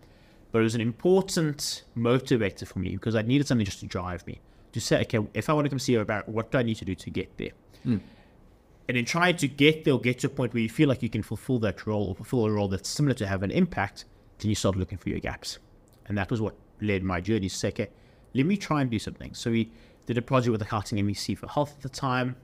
but 0.51 0.59
it 0.59 0.63
was 0.65 0.75
an 0.75 0.81
important 0.81 1.85
motivator 1.97 2.67
for 2.67 2.81
me 2.81 2.97
because 2.97 3.15
I 3.15 3.23
needed 3.23 3.47
something 3.47 3.65
just 3.65 3.79
to 3.79 3.87
drive 3.87 4.27
me 4.27 4.41
to 4.73 4.81
say, 4.81 5.03
okay, 5.03 5.21
if 5.35 5.49
I 5.49 5.53
want 5.53 5.67
to 5.67 5.69
become 5.69 5.79
CEO 5.79 6.01
of 6.01 6.09
Bara, 6.09 6.25
what 6.27 6.51
do 6.51 6.59
I 6.59 6.65
need 6.65 6.79
to 6.79 6.85
do 6.85 6.97
to 6.97 7.11
get 7.11 7.39
there? 7.39 7.53
Mm. 7.87 8.01
And 8.89 8.97
in 8.97 9.05
trying 9.05 9.37
to 9.37 9.47
get 9.47 9.85
there, 9.85 9.95
or 9.95 10.01
get 10.01 10.19
to 10.19 10.27
a 10.27 10.31
point 10.31 10.53
where 10.53 10.65
you 10.65 10.69
feel 10.69 10.89
like 10.89 11.01
you 11.01 11.11
can 11.11 11.23
fulfill 11.23 11.61
that 11.61 11.87
role 11.87 12.09
or 12.09 12.17
fulfill 12.17 12.45
a 12.45 12.51
role 12.51 12.67
that's 12.67 12.89
similar 12.89 13.15
to 13.15 13.27
have 13.29 13.45
an 13.45 13.53
impact, 13.53 14.05
then 14.39 14.49
you 14.49 14.57
start 14.57 14.75
looking 14.75 14.99
for 14.99 15.11
your 15.11 15.21
gaps. 15.21 15.61
And 16.07 16.19
that 16.19 16.29
was 16.29 16.41
what 16.41 16.57
led 16.81 17.05
my 17.05 17.21
journey. 17.21 17.47
So, 17.47 17.69
okay, 17.69 17.91
let 18.37 18.47
me 18.47 18.57
try 18.57 18.81
and 18.83 18.91
do 18.91 18.99
something. 18.99 19.35
So 19.35 19.51
we 19.51 19.71
did 20.07 20.19
a 20.19 20.23
project 20.23 20.53
with 20.53 20.61
the 20.61 20.67
Gauteng 20.67 21.03
MEC 21.03 21.37
for 21.37 21.49
health 21.49 21.75
at 21.77 21.83
the 21.83 21.89
time. 21.89 22.37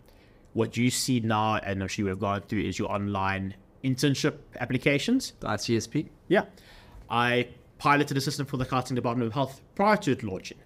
What 0.55 0.77
you 0.77 0.91
see 0.91 1.21
now, 1.21 1.57
and 1.57 1.83
actually 1.83 2.05
we've 2.05 2.19
gone 2.19 2.43
through, 2.43 2.61
is 2.61 2.79
your 2.79 2.91
online 2.91 3.55
internship 3.85 4.39
applications. 4.59 5.33
The 5.41 5.49
ICSP? 5.49 6.09
Yeah. 6.29 6.45
I 7.09 7.49
piloted 7.79 8.17
a 8.17 8.21
system 8.21 8.47
for 8.47 8.57
the 8.57 8.67
Gauteng 8.67 8.95
Department 8.95 9.27
of 9.27 9.35
Health 9.35 9.61
prior 9.75 9.97
to 9.99 10.13
it 10.13 10.23
launching. 10.23 10.59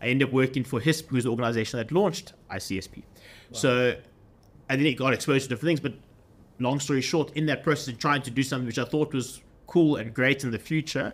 I 0.00 0.06
ended 0.06 0.28
up 0.28 0.34
working 0.34 0.64
for 0.64 0.80
HISP, 0.80 1.08
who's 1.08 1.24
the 1.24 1.30
organization 1.30 1.78
that 1.78 1.92
launched 1.92 2.32
ICSP. 2.50 2.96
Wow. 2.96 3.02
So 3.52 3.96
I 4.68 4.76
then 4.76 4.86
it 4.86 4.94
got 4.94 5.12
exposed 5.14 5.44
to 5.44 5.48
different 5.50 5.68
things, 5.68 5.80
but 5.80 5.94
long 6.58 6.80
story 6.80 7.00
short, 7.00 7.32
in 7.36 7.46
that 7.46 7.62
process 7.62 7.88
of 7.88 7.98
trying 7.98 8.22
to 8.22 8.30
do 8.30 8.42
something 8.42 8.66
which 8.66 8.78
I 8.78 8.84
thought 8.84 9.12
was 9.12 9.40
cool 9.66 9.96
and 9.96 10.12
great 10.12 10.44
in 10.44 10.50
the 10.50 10.58
future, 10.58 11.12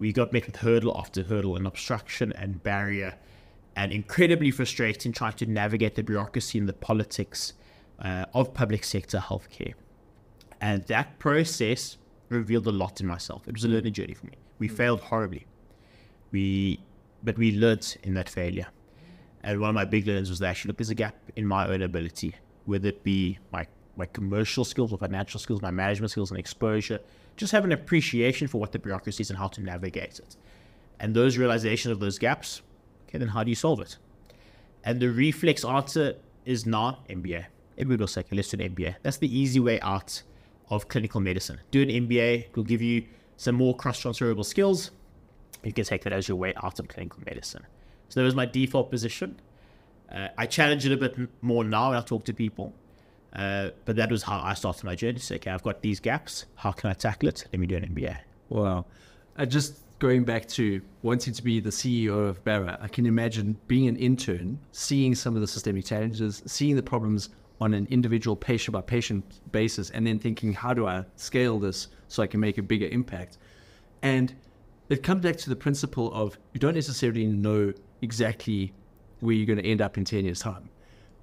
we 0.00 0.12
got 0.12 0.32
met 0.32 0.46
with 0.46 0.56
hurdle 0.56 0.96
after 0.98 1.22
hurdle 1.22 1.54
and 1.54 1.66
obstruction 1.66 2.32
and 2.32 2.62
barrier 2.62 3.14
and 3.76 3.92
incredibly 3.92 4.50
frustrating 4.50 5.12
trying 5.12 5.34
to 5.34 5.46
navigate 5.46 5.94
the 5.94 6.02
bureaucracy 6.02 6.58
and 6.58 6.68
the 6.68 6.72
politics 6.72 7.52
uh, 8.00 8.24
of 8.34 8.52
public 8.54 8.82
sector 8.82 9.18
healthcare. 9.18 9.74
And 10.60 10.84
that 10.86 11.18
process 11.18 11.98
revealed 12.30 12.66
a 12.66 12.72
lot 12.72 13.00
in 13.00 13.06
myself. 13.06 13.46
It 13.46 13.52
was 13.52 13.64
a 13.64 13.68
learning 13.68 13.92
journey 13.92 14.14
for 14.14 14.26
me. 14.26 14.32
We 14.58 14.68
mm. 14.68 14.76
failed 14.76 15.00
horribly. 15.02 15.46
We, 16.32 16.80
but 17.22 17.36
we 17.36 17.52
learned 17.52 17.96
in 18.02 18.14
that 18.14 18.28
failure. 18.28 18.68
And 19.42 19.60
one 19.60 19.68
of 19.68 19.74
my 19.74 19.84
big 19.84 20.06
learnings 20.06 20.30
was 20.30 20.38
that 20.38 20.48
actually, 20.48 20.70
look, 20.70 20.78
there's 20.78 20.90
a 20.90 20.94
gap 20.94 21.16
in 21.36 21.46
my 21.46 21.66
own 21.68 21.82
ability, 21.82 22.34
whether 22.64 22.88
it 22.88 23.04
be 23.04 23.38
my, 23.52 23.66
my 24.00 24.06
commercial 24.06 24.64
skills 24.64 24.92
or 24.92 24.98
financial 24.98 25.38
skills, 25.38 25.62
my 25.62 25.70
management 25.70 26.10
skills 26.10 26.30
and 26.30 26.40
exposure, 26.40 26.98
just 27.36 27.52
have 27.52 27.64
an 27.64 27.72
appreciation 27.72 28.48
for 28.48 28.58
what 28.58 28.72
the 28.72 28.78
bureaucracy 28.78 29.22
is 29.22 29.30
and 29.30 29.38
how 29.38 29.46
to 29.48 29.60
navigate 29.60 30.18
it. 30.18 30.36
And 30.98 31.14
those 31.14 31.38
realization 31.38 31.92
of 31.92 32.00
those 32.00 32.18
gaps, 32.18 32.62
okay, 33.08 33.18
then 33.18 33.28
how 33.28 33.44
do 33.44 33.50
you 33.50 33.54
solve 33.54 33.80
it? 33.80 33.96
And 34.84 35.00
the 35.00 35.10
reflex 35.10 35.64
answer 35.64 36.16
is 36.44 36.66
not 36.66 37.08
MBA. 37.08 37.46
Everybody 37.78 38.00
will 38.00 38.08
say, 38.08 38.20
okay, 38.22 38.36
let's 38.36 38.48
do 38.48 38.58
an 38.60 38.74
MBA. 38.74 38.96
That's 39.02 39.18
the 39.18 39.38
easy 39.38 39.60
way 39.60 39.80
out 39.80 40.22
of 40.70 40.88
clinical 40.88 41.20
medicine. 41.20 41.60
Do 41.70 41.82
an 41.82 41.88
MBA, 41.88 42.46
it 42.46 42.56
will 42.56 42.64
give 42.64 42.82
you 42.82 43.04
some 43.36 43.54
more 43.54 43.74
cross 43.76 43.98
transferable 43.98 44.44
skills. 44.44 44.90
You 45.62 45.72
can 45.72 45.84
take 45.84 46.04
that 46.04 46.12
as 46.12 46.28
your 46.28 46.36
way 46.36 46.54
out 46.62 46.78
of 46.78 46.88
clinical 46.88 47.22
medicine. 47.26 47.66
So 48.08 48.20
that 48.20 48.24
was 48.24 48.34
my 48.34 48.46
default 48.46 48.90
position. 48.90 49.40
Uh, 50.10 50.28
I 50.36 50.46
challenge 50.46 50.84
it 50.86 50.92
a 50.92 50.96
bit 50.96 51.16
more 51.42 51.64
now 51.64 51.90
when 51.90 51.98
I 51.98 52.02
talk 52.02 52.24
to 52.24 52.34
people. 52.34 52.74
Uh, 53.32 53.70
but 53.84 53.96
that 53.96 54.10
was 54.10 54.22
how 54.22 54.40
I 54.40 54.54
started 54.54 54.84
my 54.84 54.94
journey. 54.94 55.18
So, 55.18 55.36
okay, 55.36 55.50
I've 55.50 55.62
got 55.62 55.82
these 55.82 56.00
gaps. 56.00 56.46
How 56.56 56.72
can 56.72 56.90
I 56.90 56.94
tackle 56.94 57.28
it? 57.28 57.44
Let 57.52 57.60
me 57.60 57.66
do 57.66 57.76
an 57.76 57.94
MBA. 57.94 58.16
Wow. 58.48 58.86
Uh, 59.36 59.46
just 59.46 59.80
going 60.00 60.24
back 60.24 60.48
to 60.48 60.80
wanting 61.02 61.32
to 61.34 61.42
be 61.42 61.60
the 61.60 61.70
CEO 61.70 62.28
of 62.28 62.42
Bara, 62.44 62.78
I 62.80 62.88
can 62.88 63.06
imagine 63.06 63.56
being 63.68 63.86
an 63.86 63.96
intern, 63.96 64.58
seeing 64.72 65.14
some 65.14 65.34
of 65.34 65.42
the 65.42 65.46
systemic 65.46 65.84
challenges, 65.84 66.42
seeing 66.46 66.74
the 66.74 66.82
problems 66.82 67.28
on 67.60 67.74
an 67.74 67.86
individual 67.90 68.34
patient 68.34 68.72
by 68.72 68.80
patient 68.80 69.24
basis, 69.52 69.90
and 69.90 70.06
then 70.06 70.18
thinking, 70.18 70.52
how 70.52 70.72
do 70.72 70.86
I 70.86 71.04
scale 71.16 71.58
this 71.58 71.88
so 72.08 72.22
I 72.22 72.26
can 72.26 72.40
make 72.40 72.58
a 72.58 72.62
bigger 72.62 72.86
impact? 72.88 73.38
And 74.02 74.34
it 74.88 75.02
comes 75.02 75.22
back 75.22 75.36
to 75.36 75.50
the 75.50 75.56
principle 75.56 76.12
of 76.14 76.38
you 76.52 76.58
don't 76.58 76.74
necessarily 76.74 77.26
know 77.26 77.72
exactly 78.00 78.72
where 79.20 79.34
you're 79.34 79.46
going 79.46 79.58
to 79.58 79.66
end 79.66 79.82
up 79.82 79.98
in 79.98 80.04
10 80.04 80.24
years' 80.24 80.40
time. 80.40 80.70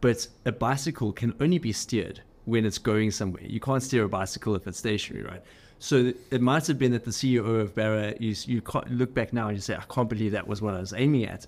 But 0.01 0.27
a 0.45 0.51
bicycle 0.51 1.11
can 1.11 1.33
only 1.39 1.57
be 1.57 1.71
steered 1.71 2.21
when 2.45 2.65
it's 2.65 2.77
going 2.77 3.11
somewhere. 3.11 3.43
You 3.43 3.59
can't 3.59 3.83
steer 3.83 4.03
a 4.03 4.09
bicycle 4.09 4.55
if 4.55 4.67
it's 4.67 4.77
stationary, 4.77 5.25
right? 5.25 5.41
So 5.79 6.13
it 6.31 6.41
might 6.41 6.65
have 6.67 6.79
been 6.79 6.91
that 6.93 7.03
the 7.03 7.11
CEO 7.11 7.61
of 7.61 7.75
Bara, 7.75 8.15
you, 8.19 8.35
you 8.45 8.61
look 8.89 9.13
back 9.13 9.33
now 9.33 9.47
and 9.47 9.57
you 9.57 9.61
say, 9.61 9.75
I 9.75 9.83
can't 9.93 10.09
believe 10.09 10.31
that 10.31 10.47
was 10.47 10.61
what 10.61 10.73
I 10.73 10.79
was 10.79 10.93
aiming 10.93 11.25
at. 11.25 11.45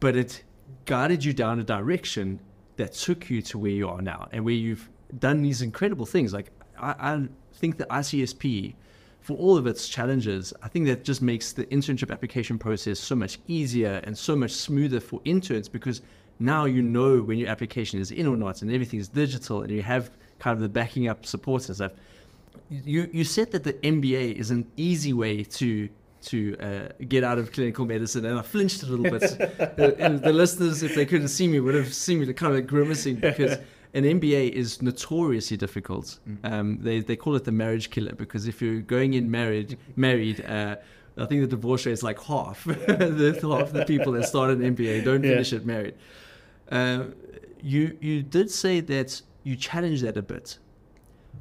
But 0.00 0.16
it 0.16 0.42
guided 0.84 1.24
you 1.24 1.32
down 1.32 1.60
a 1.60 1.64
direction 1.64 2.40
that 2.76 2.92
took 2.92 3.28
you 3.30 3.42
to 3.42 3.58
where 3.58 3.70
you 3.70 3.88
are 3.88 4.00
now 4.00 4.28
and 4.32 4.44
where 4.44 4.54
you've 4.54 4.88
done 5.18 5.42
these 5.42 5.62
incredible 5.62 6.06
things. 6.06 6.32
Like, 6.32 6.50
I, 6.78 6.94
I 6.98 7.28
think 7.54 7.78
the 7.78 7.86
ICSP, 7.86 8.74
for 9.20 9.36
all 9.36 9.56
of 9.56 9.66
its 9.66 9.88
challenges, 9.88 10.52
I 10.62 10.68
think 10.68 10.86
that 10.86 11.04
just 11.04 11.22
makes 11.22 11.52
the 11.52 11.66
internship 11.66 12.10
application 12.10 12.58
process 12.58 12.98
so 12.98 13.14
much 13.14 13.38
easier 13.46 14.00
and 14.04 14.16
so 14.16 14.34
much 14.34 14.52
smoother 14.52 15.00
for 15.00 15.20
interns 15.24 15.68
because 15.68 16.02
now 16.38 16.64
you 16.64 16.82
know 16.82 17.20
when 17.20 17.38
your 17.38 17.48
application 17.48 18.00
is 18.00 18.10
in 18.10 18.26
or 18.26 18.36
not, 18.36 18.62
and 18.62 18.72
everything 18.72 19.00
is 19.00 19.08
digital, 19.08 19.62
and 19.62 19.70
you 19.70 19.82
have 19.82 20.10
kind 20.38 20.54
of 20.54 20.60
the 20.60 20.68
backing 20.68 21.08
up 21.08 21.26
support 21.26 21.66
and 21.68 21.76
stuff. 21.76 21.92
You 22.70 23.08
you 23.12 23.24
said 23.24 23.50
that 23.52 23.64
the 23.64 23.74
MBA 23.74 24.34
is 24.34 24.50
an 24.50 24.70
easy 24.76 25.12
way 25.12 25.42
to 25.44 25.88
to 26.20 26.56
uh, 26.58 26.88
get 27.06 27.24
out 27.24 27.38
of 27.38 27.52
clinical 27.52 27.86
medicine, 27.86 28.24
and 28.24 28.38
I 28.38 28.42
flinched 28.42 28.82
a 28.82 28.86
little 28.86 29.18
bit. 29.18 29.98
and 29.98 30.20
the 30.20 30.32
listeners, 30.32 30.82
if 30.82 30.94
they 30.94 31.06
couldn't 31.06 31.28
see 31.28 31.48
me, 31.48 31.60
would 31.60 31.74
have 31.74 31.94
seen 31.94 32.20
me 32.20 32.32
kind 32.32 32.56
of 32.56 32.66
grimacing 32.66 33.16
because 33.16 33.58
an 33.94 34.04
MBA 34.04 34.50
is 34.50 34.82
notoriously 34.82 35.56
difficult. 35.56 36.18
Mm. 36.28 36.52
Um, 36.52 36.78
they 36.82 37.00
they 37.00 37.16
call 37.16 37.34
it 37.36 37.44
the 37.44 37.52
marriage 37.52 37.90
killer 37.90 38.12
because 38.12 38.46
if 38.46 38.60
you're 38.62 38.80
going 38.80 39.14
in 39.14 39.30
married 39.30 39.78
married. 39.96 40.44
Uh, 40.44 40.76
I 41.16 41.26
think 41.26 41.40
the 41.40 41.48
divorce 41.48 41.84
rate 41.84 41.92
is 41.92 42.04
like 42.04 42.22
half. 42.22 42.62
the, 42.64 43.38
half 43.42 43.72
the 43.72 43.84
people 43.84 44.12
that 44.12 44.24
start 44.24 44.50
an 44.50 44.60
MBA 44.60 45.04
don't 45.04 45.24
yeah. 45.24 45.30
finish 45.30 45.52
it 45.52 45.66
married. 45.66 45.94
Uh, 46.70 47.04
you 47.62 47.96
you 48.00 48.22
did 48.22 48.50
say 48.50 48.80
that 48.80 49.20
you 49.42 49.56
challenged 49.56 50.02
that 50.04 50.16
a 50.16 50.22
bit. 50.22 50.58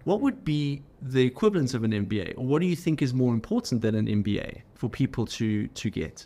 What 0.04 0.22
would 0.22 0.46
be 0.46 0.84
the 1.02 1.24
equivalent 1.26 1.74
of 1.74 1.84
an 1.84 1.92
MBA, 1.92 2.38
or 2.38 2.46
what 2.46 2.62
do 2.62 2.68
you 2.68 2.76
think 2.76 3.02
is 3.02 3.14
more 3.14 3.34
important 3.34 3.82
than 3.82 3.96
an 3.96 4.08
MBA 4.08 4.62
for 4.76 4.90
people 4.90 5.26
to 5.28 5.68
to 5.68 5.90
get? 5.90 6.26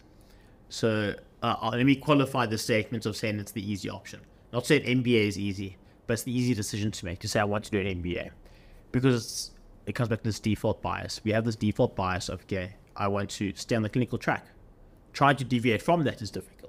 So 0.70 1.16
uh, 1.42 1.56
uh, 1.62 1.70
let 1.74 1.86
me 1.86 1.96
qualify 1.96 2.46
the 2.46 2.58
statement 2.58 3.06
of 3.06 3.18
saying 3.18 3.40
it's 3.40 3.52
the 3.52 3.72
easy 3.72 3.90
option. 3.90 4.22
Not 4.54 4.66
saying 4.66 4.84
MBA 4.84 5.28
is 5.28 5.40
easy, 5.40 5.78
but 6.06 6.14
it's 6.14 6.24
the 6.24 6.38
easy 6.38 6.54
decision 6.54 6.92
to 6.92 7.06
make 7.06 7.20
to 7.20 7.28
say 7.28 7.40
I 7.40 7.44
want 7.44 7.66
to 7.66 7.72
do 7.72 7.80
an 7.80 8.02
MBA, 8.02 8.30
because 8.92 9.52
it 9.88 9.94
comes 9.94 10.10
back 10.10 10.20
to 10.20 10.26
this 10.26 10.40
default 10.40 10.82
bias. 10.82 11.22
We 11.24 11.32
have 11.32 11.46
this 11.46 11.56
default 11.56 11.96
bias 11.96 12.30
of 12.30 12.42
okay, 12.44 12.76
I 12.96 13.08
want 13.08 13.30
to 13.32 13.54
stay 13.56 13.76
on 13.76 13.82
the 13.82 13.90
clinical 13.90 14.18
track. 14.18 14.46
Trying 15.14 15.36
to 15.38 15.44
deviate 15.44 15.82
from 15.82 16.04
that 16.04 16.22
is 16.22 16.32
difficult 16.32 16.61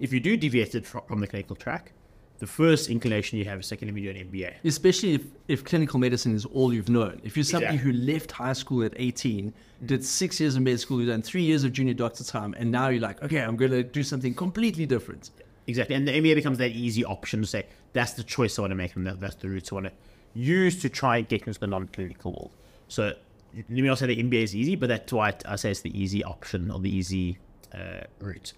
if 0.00 0.12
you 0.12 0.20
do 0.20 0.36
deviate 0.36 0.74
it 0.74 0.86
from 0.86 1.20
the 1.20 1.26
clinical 1.26 1.56
track, 1.56 1.92
the 2.38 2.46
first 2.46 2.88
inclination 2.88 3.38
you 3.38 3.44
have 3.46 3.58
is 3.60 3.66
second, 3.66 3.88
let 3.88 3.94
me 3.94 4.02
do 4.02 4.10
an 4.10 4.16
MBA. 4.16 4.54
Especially 4.64 5.14
if, 5.14 5.22
if 5.48 5.64
clinical 5.64 5.98
medicine 5.98 6.34
is 6.34 6.44
all 6.44 6.72
you've 6.72 6.88
known. 6.88 7.20
If 7.24 7.36
you're 7.36 7.42
somebody 7.42 7.74
exactly. 7.74 7.92
who 7.92 8.12
left 8.12 8.30
high 8.30 8.52
school 8.52 8.84
at 8.84 8.92
18, 8.94 9.46
mm-hmm. 9.50 9.86
did 9.86 10.04
six 10.04 10.38
years 10.38 10.54
of 10.54 10.62
med 10.62 10.78
school, 10.78 11.00
you've 11.00 11.08
done 11.08 11.22
three 11.22 11.42
years 11.42 11.64
of 11.64 11.72
junior 11.72 11.94
doctor 11.94 12.22
time, 12.22 12.54
and 12.56 12.70
now 12.70 12.88
you're 12.88 13.02
like, 13.02 13.22
okay, 13.24 13.40
I'm 13.40 13.56
going 13.56 13.72
to 13.72 13.82
do 13.82 14.04
something 14.04 14.34
completely 14.34 14.86
different. 14.86 15.30
Exactly. 15.66 15.96
And 15.96 16.06
the 16.06 16.12
MBA 16.12 16.36
becomes 16.36 16.58
that 16.58 16.70
easy 16.70 17.04
option 17.04 17.40
to 17.40 17.46
say, 17.46 17.66
that's 17.92 18.12
the 18.12 18.22
choice 18.22 18.58
I 18.58 18.62
want 18.62 18.70
to 18.70 18.76
make, 18.76 18.94
and 18.94 19.06
that's 19.06 19.34
the 19.36 19.48
route 19.48 19.72
I 19.72 19.74
want 19.74 19.86
to 19.86 19.92
use 20.34 20.80
to 20.82 20.88
try 20.88 21.18
and 21.18 21.28
get 21.28 21.46
into 21.46 21.58
the 21.58 21.66
non 21.66 21.88
clinical 21.88 22.32
world. 22.32 22.50
So 22.86 23.12
let 23.54 23.70
me 23.70 23.82
not 23.82 23.98
say 23.98 24.06
the 24.06 24.22
MBA 24.22 24.42
is 24.42 24.54
easy, 24.54 24.76
but 24.76 24.88
that's 24.88 25.12
why 25.12 25.34
I 25.44 25.56
say 25.56 25.72
it's 25.72 25.80
the 25.80 25.98
easy 25.98 26.22
option 26.22 26.70
or 26.70 26.78
the 26.78 26.94
easy 26.94 27.38
uh, 27.74 28.04
route. 28.20 28.52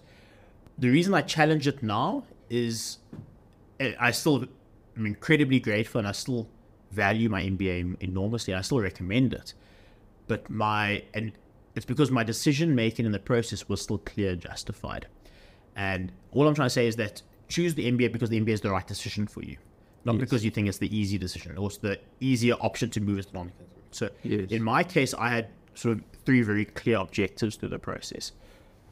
The 0.81 0.89
reason 0.89 1.13
I 1.13 1.21
challenge 1.21 1.67
it 1.67 1.83
now 1.83 2.23
is 2.49 2.97
uh, 3.79 3.89
I 3.99 4.09
still 4.09 4.45
am 4.97 5.05
incredibly 5.05 5.59
grateful 5.59 5.99
and 5.99 6.07
I 6.07 6.11
still 6.11 6.49
value 6.91 7.29
my 7.29 7.43
MBA 7.43 8.01
enormously. 8.01 8.55
I 8.55 8.61
still 8.61 8.79
recommend 8.79 9.33
it, 9.33 9.53
but 10.27 10.49
my 10.49 11.03
and 11.13 11.33
it's 11.75 11.85
because 11.85 12.09
my 12.09 12.23
decision 12.23 12.73
making 12.73 13.05
in 13.05 13.11
the 13.11 13.19
process 13.19 13.69
was 13.69 13.79
still 13.79 13.99
clear 13.99 14.31
and 14.31 14.41
justified. 14.41 15.05
And 15.75 16.11
all 16.31 16.47
I'm 16.47 16.55
trying 16.55 16.65
to 16.65 16.73
say 16.73 16.87
is 16.87 16.95
that 16.95 17.21
choose 17.47 17.75
the 17.75 17.89
MBA 17.91 18.11
because 18.11 18.29
the 18.29 18.41
MBA 18.41 18.49
is 18.49 18.61
the 18.61 18.71
right 18.71 18.85
decision 18.87 19.27
for 19.27 19.43
you, 19.43 19.57
not 20.03 20.15
yes. 20.15 20.19
because 20.19 20.43
you 20.43 20.49
think 20.49 20.67
it's 20.67 20.79
the 20.79 20.93
easy 20.97 21.19
decision 21.19 21.57
or 21.59 21.67
it's 21.67 21.77
the 21.77 21.99
easier 22.21 22.55
option 22.55 22.89
to 22.89 22.99
move 22.99 23.31
non 23.35 23.51
So 23.91 24.09
yes. 24.23 24.49
in 24.49 24.63
my 24.63 24.83
case, 24.83 25.13
I 25.13 25.29
had 25.29 25.49
sort 25.75 25.99
of 25.99 26.03
three 26.25 26.41
very 26.41 26.65
clear 26.65 26.97
objectives 26.97 27.55
to 27.57 27.67
the 27.67 27.77
process. 27.77 28.31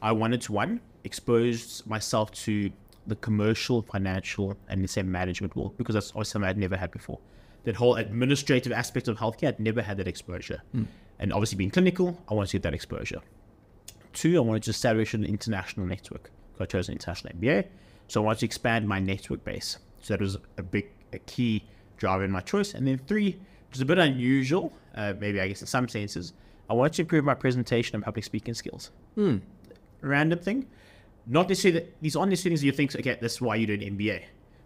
I 0.02 0.12
wanted 0.12 0.40
to 0.42 0.52
one 0.52 0.80
expose 1.04 1.82
myself 1.86 2.30
to 2.32 2.70
the 3.06 3.16
commercial, 3.16 3.82
financial, 3.82 4.56
and 4.68 4.80
let's 4.80 4.92
say 4.92 5.02
management 5.02 5.56
world 5.56 5.76
because 5.76 5.94
that's 5.94 6.10
obviously 6.10 6.32
something 6.32 6.48
I'd 6.48 6.58
never 6.58 6.76
had 6.76 6.90
before. 6.90 7.18
That 7.64 7.76
whole 7.76 7.96
administrative 7.96 8.72
aspect 8.72 9.08
of 9.08 9.18
healthcare, 9.18 9.48
I'd 9.48 9.60
never 9.60 9.82
had 9.82 9.96
that 9.98 10.08
exposure. 10.08 10.62
Mm. 10.74 10.86
And 11.18 11.32
obviously, 11.32 11.56
being 11.56 11.70
clinical, 11.70 12.18
I 12.28 12.34
wanted 12.34 12.48
to 12.48 12.56
get 12.56 12.62
that 12.62 12.74
exposure. 12.74 13.20
Two, 14.12 14.36
I 14.36 14.40
wanted 14.40 14.62
to 14.64 14.70
establish 14.70 15.12
an 15.12 15.24
international 15.24 15.86
network. 15.86 16.30
I 16.58 16.66
chose 16.66 16.88
an 16.88 16.94
international 16.94 17.34
MBA. 17.34 17.66
So 18.08 18.22
I 18.22 18.24
wanted 18.24 18.40
to 18.40 18.46
expand 18.46 18.88
my 18.88 18.98
network 18.98 19.44
base. 19.44 19.78
So 20.00 20.14
that 20.14 20.20
was 20.20 20.36
a 20.58 20.62
big, 20.62 20.90
a 21.12 21.18
key 21.18 21.64
driver 21.96 22.24
in 22.24 22.30
my 22.30 22.40
choice. 22.40 22.74
And 22.74 22.86
then 22.86 22.98
three, 22.98 23.38
which 23.68 23.76
is 23.76 23.80
a 23.80 23.84
bit 23.84 23.98
unusual, 23.98 24.72
uh, 24.94 25.14
maybe 25.18 25.40
I 25.40 25.48
guess 25.48 25.60
in 25.60 25.66
some 25.66 25.88
senses, 25.88 26.32
I 26.68 26.74
wanted 26.74 26.94
to 26.94 27.02
improve 27.02 27.24
my 27.24 27.34
presentation 27.34 27.96
and 27.96 28.04
public 28.04 28.24
speaking 28.24 28.54
skills. 28.54 28.90
Hmm. 29.14 29.38
Random 30.00 30.38
thing. 30.38 30.66
Not 31.26 31.48
necessarily, 31.48 31.86
these 32.00 32.16
aren't 32.16 32.30
necessarily 32.30 32.56
things 32.56 32.64
you 32.64 32.72
think, 32.72 32.96
okay, 32.96 33.18
this 33.20 33.34
is 33.34 33.40
why 33.40 33.56
you 33.56 33.66
do 33.66 33.74
an 33.74 33.80
MBA. 33.80 34.22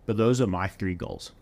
But 0.06 0.16
those 0.16 0.40
are 0.40 0.46
my 0.46 0.68
three 0.68 0.94
goals. 0.94 1.32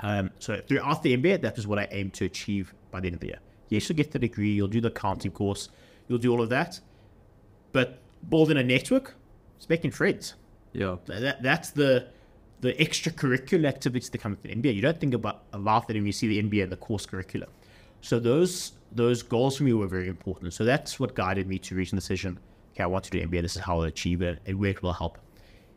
Um, 0.00 0.30
so 0.38 0.60
throughout 0.66 1.02
the 1.02 1.16
MBA, 1.16 1.42
that 1.42 1.58
is 1.58 1.66
what 1.66 1.78
I 1.78 1.88
aim 1.90 2.10
to 2.12 2.24
achieve 2.24 2.74
by 2.90 3.00
the 3.00 3.06
end 3.06 3.14
of 3.14 3.20
the 3.20 3.28
year. 3.28 3.38
Yes, 3.68 3.88
you'll 3.88 3.96
get 3.96 4.10
the 4.10 4.18
degree, 4.18 4.52
you'll 4.52 4.68
do 4.68 4.80
the 4.80 4.88
accounting 4.88 5.30
course, 5.30 5.68
you'll 6.08 6.18
do 6.18 6.32
all 6.32 6.42
of 6.42 6.48
that. 6.50 6.80
But 7.72 8.00
building 8.28 8.56
a 8.56 8.62
network, 8.62 9.14
it's 9.56 9.68
making 9.68 9.92
friends. 9.92 10.34
Yeah. 10.72 10.96
That, 11.06 11.42
that's 11.42 11.70
the 11.70 12.08
the 12.60 12.72
extracurricular 12.74 13.66
activities 13.66 14.08
that 14.08 14.18
come 14.18 14.32
with 14.32 14.42
the 14.42 14.48
MBA. 14.48 14.74
You 14.76 14.82
don't 14.82 14.98
think 14.98 15.14
about 15.14 15.42
a 15.52 15.58
lot 15.58 15.88
that 15.88 15.94
when 15.94 16.06
you 16.06 16.12
see 16.12 16.28
the 16.28 16.40
MBA 16.40 16.62
and 16.62 16.72
the 16.72 16.76
course 16.76 17.06
curriculum. 17.06 17.50
So 18.00 18.18
those 18.18 18.72
those 18.92 19.22
goals 19.22 19.56
for 19.56 19.64
me 19.64 19.72
were 19.72 19.86
very 19.86 20.08
important. 20.08 20.54
So 20.54 20.64
that's 20.64 21.00
what 21.00 21.14
guided 21.14 21.46
me 21.48 21.58
to 21.60 21.74
reach 21.74 21.90
the 21.90 21.96
decision. 21.96 22.38
Okay, 22.72 22.82
I 22.82 22.86
want 22.86 23.04
to 23.04 23.10
do 23.10 23.20
MBA. 23.20 23.42
This 23.42 23.56
is 23.56 23.62
how 23.62 23.76
I'll 23.76 23.82
achieve 23.82 24.22
it, 24.22 24.40
and 24.46 24.58
where 24.58 24.70
it 24.70 24.82
will 24.82 24.92
help. 24.92 25.18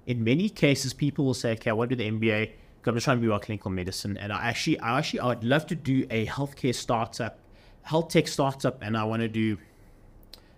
In 0.05 0.23
many 0.23 0.49
cases, 0.49 0.93
people 0.93 1.25
will 1.25 1.33
say, 1.33 1.53
"Okay, 1.53 1.69
I 1.69 1.73
want 1.73 1.89
to 1.89 1.95
do 1.95 2.03
the 2.03 2.09
MBA. 2.09 2.51
because 2.77 2.91
I'm 2.91 2.95
just 2.95 3.05
trying 3.05 3.17
to 3.17 3.21
be 3.21 3.27
about 3.27 3.41
clinical 3.41 3.71
medicine." 3.71 4.17
And 4.17 4.31
I 4.31 4.47
actually, 4.47 4.79
I 4.79 4.97
actually, 4.97 5.19
I 5.21 5.27
would 5.27 5.43
love 5.43 5.65
to 5.67 5.75
do 5.75 6.05
a 6.09 6.25
healthcare 6.25 6.75
startup, 6.75 7.39
health 7.81 8.09
tech 8.09 8.27
startup, 8.27 8.81
and 8.81 8.95
I 8.95 9.03
want 9.03 9.21
to 9.21 9.27
do 9.27 9.57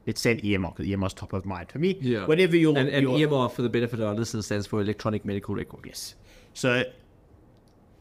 let's 0.06 0.22
say 0.22 0.32
an 0.32 0.40
EMR 0.40 0.74
because 0.76 0.88
EMR 0.88 1.08
is 1.08 1.14
top 1.14 1.34
of 1.34 1.46
mind 1.46 1.70
for 1.70 1.80
me. 1.80 1.98
Yeah. 2.00 2.26
Whatever 2.26 2.56
your 2.56 2.78
and, 2.78 2.88
and 2.88 3.06
EMR 3.06 3.52
for 3.52 3.62
the 3.62 3.70
benefit 3.70 4.00
of 4.00 4.08
our 4.08 4.16
listeners 4.16 4.46
stands 4.46 4.66
for 4.66 4.82
electronic 4.82 5.26
medical 5.26 5.54
record. 5.54 5.86
Yes. 5.86 6.16
So 6.54 6.84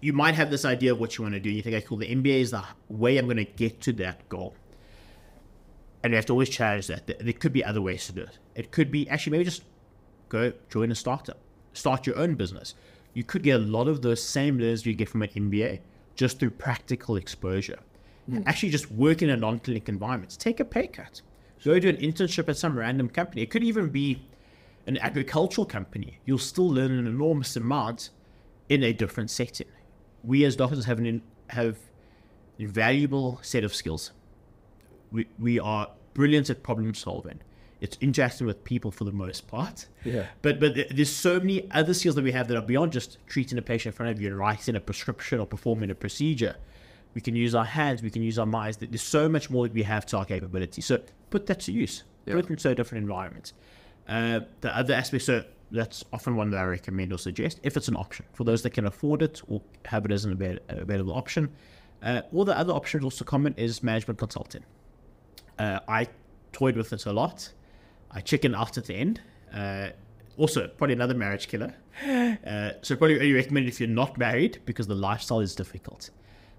you 0.00 0.12
might 0.12 0.35
have 0.35 0.50
this 0.50 0.64
idea 0.64 0.93
of 0.93 1.00
what 1.00 1.19
you 1.19 1.23
want 1.23 1.35
to 1.35 1.40
do. 1.40 1.49
And 1.49 1.57
you 1.57 1.62
think, 1.62 1.75
okay, 1.75 1.85
cool. 1.85 1.99
The 1.99 2.14
MBA 2.14 2.40
is 2.40 2.50
the 2.52 2.62
way 2.88 3.19
I'm 3.19 3.26
going 3.26 3.38
to 3.38 3.45
get 3.45 3.81
to 3.83 3.93
that 3.95 4.28
goal. 4.28 4.55
And 6.06 6.12
you 6.12 6.18
have 6.18 6.26
to 6.26 6.34
always 6.34 6.50
challenge 6.50 6.86
that. 6.86 7.08
There 7.08 7.32
could 7.32 7.52
be 7.52 7.64
other 7.64 7.82
ways 7.82 8.06
to 8.06 8.12
do 8.12 8.21
it. 8.21 8.38
It 8.54 8.71
could 8.71 8.92
be 8.92 9.08
actually 9.08 9.32
maybe 9.32 9.45
just 9.45 9.64
go 10.28 10.52
join 10.71 10.92
a 10.92 10.95
startup, 10.95 11.38
start 11.73 12.06
your 12.06 12.16
own 12.16 12.36
business. 12.36 12.76
You 13.12 13.25
could 13.25 13.42
get 13.42 13.56
a 13.56 13.64
lot 13.64 13.88
of 13.88 14.02
those 14.02 14.23
same 14.23 14.56
learnings 14.56 14.86
you 14.86 14.95
get 14.95 15.08
from 15.08 15.23
an 15.23 15.30
MBA 15.30 15.80
just 16.14 16.38
through 16.38 16.50
practical 16.50 17.16
exposure. 17.16 17.80
Mm. 18.30 18.45
Actually, 18.47 18.71
just 18.71 18.88
work 18.92 19.21
in 19.21 19.30
a 19.30 19.36
non-clinic 19.36 19.88
environment. 19.88 20.36
Take 20.38 20.60
a 20.60 20.64
pay 20.64 20.86
cut. 20.86 21.23
Go 21.64 21.76
do 21.80 21.88
an 21.88 21.97
internship 21.97 22.49
at 22.49 22.56
some 22.56 22.78
random 22.78 23.08
company. 23.08 23.42
It 23.42 23.50
could 23.50 23.64
even 23.64 23.88
be 23.88 24.23
an 24.86 24.99
agricultural 24.99 25.66
company. 25.66 26.21
You'll 26.25 26.38
still 26.38 26.69
learn 26.69 26.92
an 26.92 27.08
enormous 27.08 27.56
amount 27.56 28.10
in 28.69 28.84
a 28.84 28.92
different 28.92 29.32
setting. 29.32 29.66
We 30.23 30.45
as 30.45 30.54
doctors 30.54 30.84
have 30.84 31.00
an 31.00 31.23
have 31.49 31.78
a 32.60 32.66
valuable 32.66 33.40
set 33.42 33.64
of 33.64 33.75
skills. 33.75 34.12
We 35.12 35.26
we 35.38 35.58
are 35.60 35.90
brilliant 36.14 36.50
at 36.50 36.62
problem 36.62 36.95
solving. 36.95 37.40
It's 37.80 37.99
interacting 38.00 38.47
with 38.47 38.64
people 38.64 38.90
for 38.90 39.04
the 39.04 39.12
most 39.12 39.49
part. 39.49 39.86
Yeah. 40.04 40.26
But 40.42 40.60
but 40.60 40.75
there's 40.90 41.14
so 41.14 41.38
many 41.38 41.71
other 41.71 41.95
skills 41.95 42.14
that 42.14 42.25
we 42.25 42.32
have 42.32 42.49
that 42.49 42.56
are 42.56 42.62
beyond 42.62 42.92
just 42.92 43.19
treating 43.26 43.58
a 43.58 43.62
patient 43.62 43.95
in 43.95 43.97
front 43.97 44.12
of 44.12 44.21
you 44.21 44.28
and 44.28 44.38
writing 44.38 44.76
a 44.76 44.80
prescription 44.80 45.40
or 45.40 45.47
performing 45.47 45.90
a 45.90 45.95
procedure. 45.95 46.56
We 47.14 47.21
can 47.21 47.36
use 47.36 47.54
our 47.54 47.64
hands. 47.64 48.02
We 48.02 48.10
can 48.10 48.23
use 48.23 48.38
our 48.38 48.47
minds. 48.47 48.78
There's 48.78 49.02
so 49.02 49.28
much 49.28 49.50
more 49.50 49.66
that 49.66 49.75
we 49.75 49.82
have 49.82 50.04
to 50.06 50.19
our 50.19 50.25
capability. 50.25 50.82
So 50.82 51.00
put 51.30 51.47
that 51.47 51.60
to 51.60 51.73
use. 51.73 52.04
Yeah. 52.26 52.34
Put 52.34 52.47
it 52.47 52.50
into 52.50 52.75
different 52.75 53.02
environments. 53.02 53.52
Uh, 54.08 54.40
the 54.60 54.76
other 54.76 54.95
aspect, 54.95 55.25
so 55.25 55.45
that's 55.71 56.04
often 56.12 56.36
one 56.36 56.50
that 56.50 56.58
I 56.58 56.64
recommend 56.64 57.12
or 57.12 57.19
suggest 57.19 57.60
if 57.62 57.76
it's 57.76 57.88
an 57.88 57.97
option 57.97 58.26
for 58.34 58.45
those 58.45 58.62
that 58.62 58.71
can 58.71 58.86
afford 58.86 59.23
it 59.23 59.42
or 59.49 59.62
have 59.86 60.04
it 60.04 60.12
as 60.12 60.25
an 60.25 60.58
available 60.69 61.14
option. 61.14 61.50
Uh, 62.02 62.23
or 62.32 62.45
the 62.45 62.56
other 62.56 62.73
option 62.73 63.02
also 63.02 63.25
common 63.25 63.54
is 63.56 63.82
management 63.82 64.19
consulting. 64.19 64.64
Uh, 65.58 65.80
I 65.88 66.08
toyed 66.52 66.76
with 66.76 66.92
it 66.92 67.06
a 67.06 67.12
lot. 67.12 67.52
I 68.10 68.21
chickened 68.21 68.54
out 68.54 68.78
at 68.78 68.86
the 68.86 68.95
end. 68.95 69.21
Uh, 69.52 69.88
also, 70.36 70.69
probably 70.69 70.95
another 70.95 71.14
marriage 71.14 71.49
killer. 71.49 71.75
Uh, 72.47 72.73
so 72.82 72.95
probably 72.95 73.16
only 73.16 73.32
recommend 73.32 73.66
if 73.66 73.80
you're 73.80 73.88
not 73.88 74.16
married 74.19 74.60
because 74.66 74.86
the 74.86 74.95
lifestyle 74.95 75.40
is 75.40 75.54
difficult. 75.54 76.10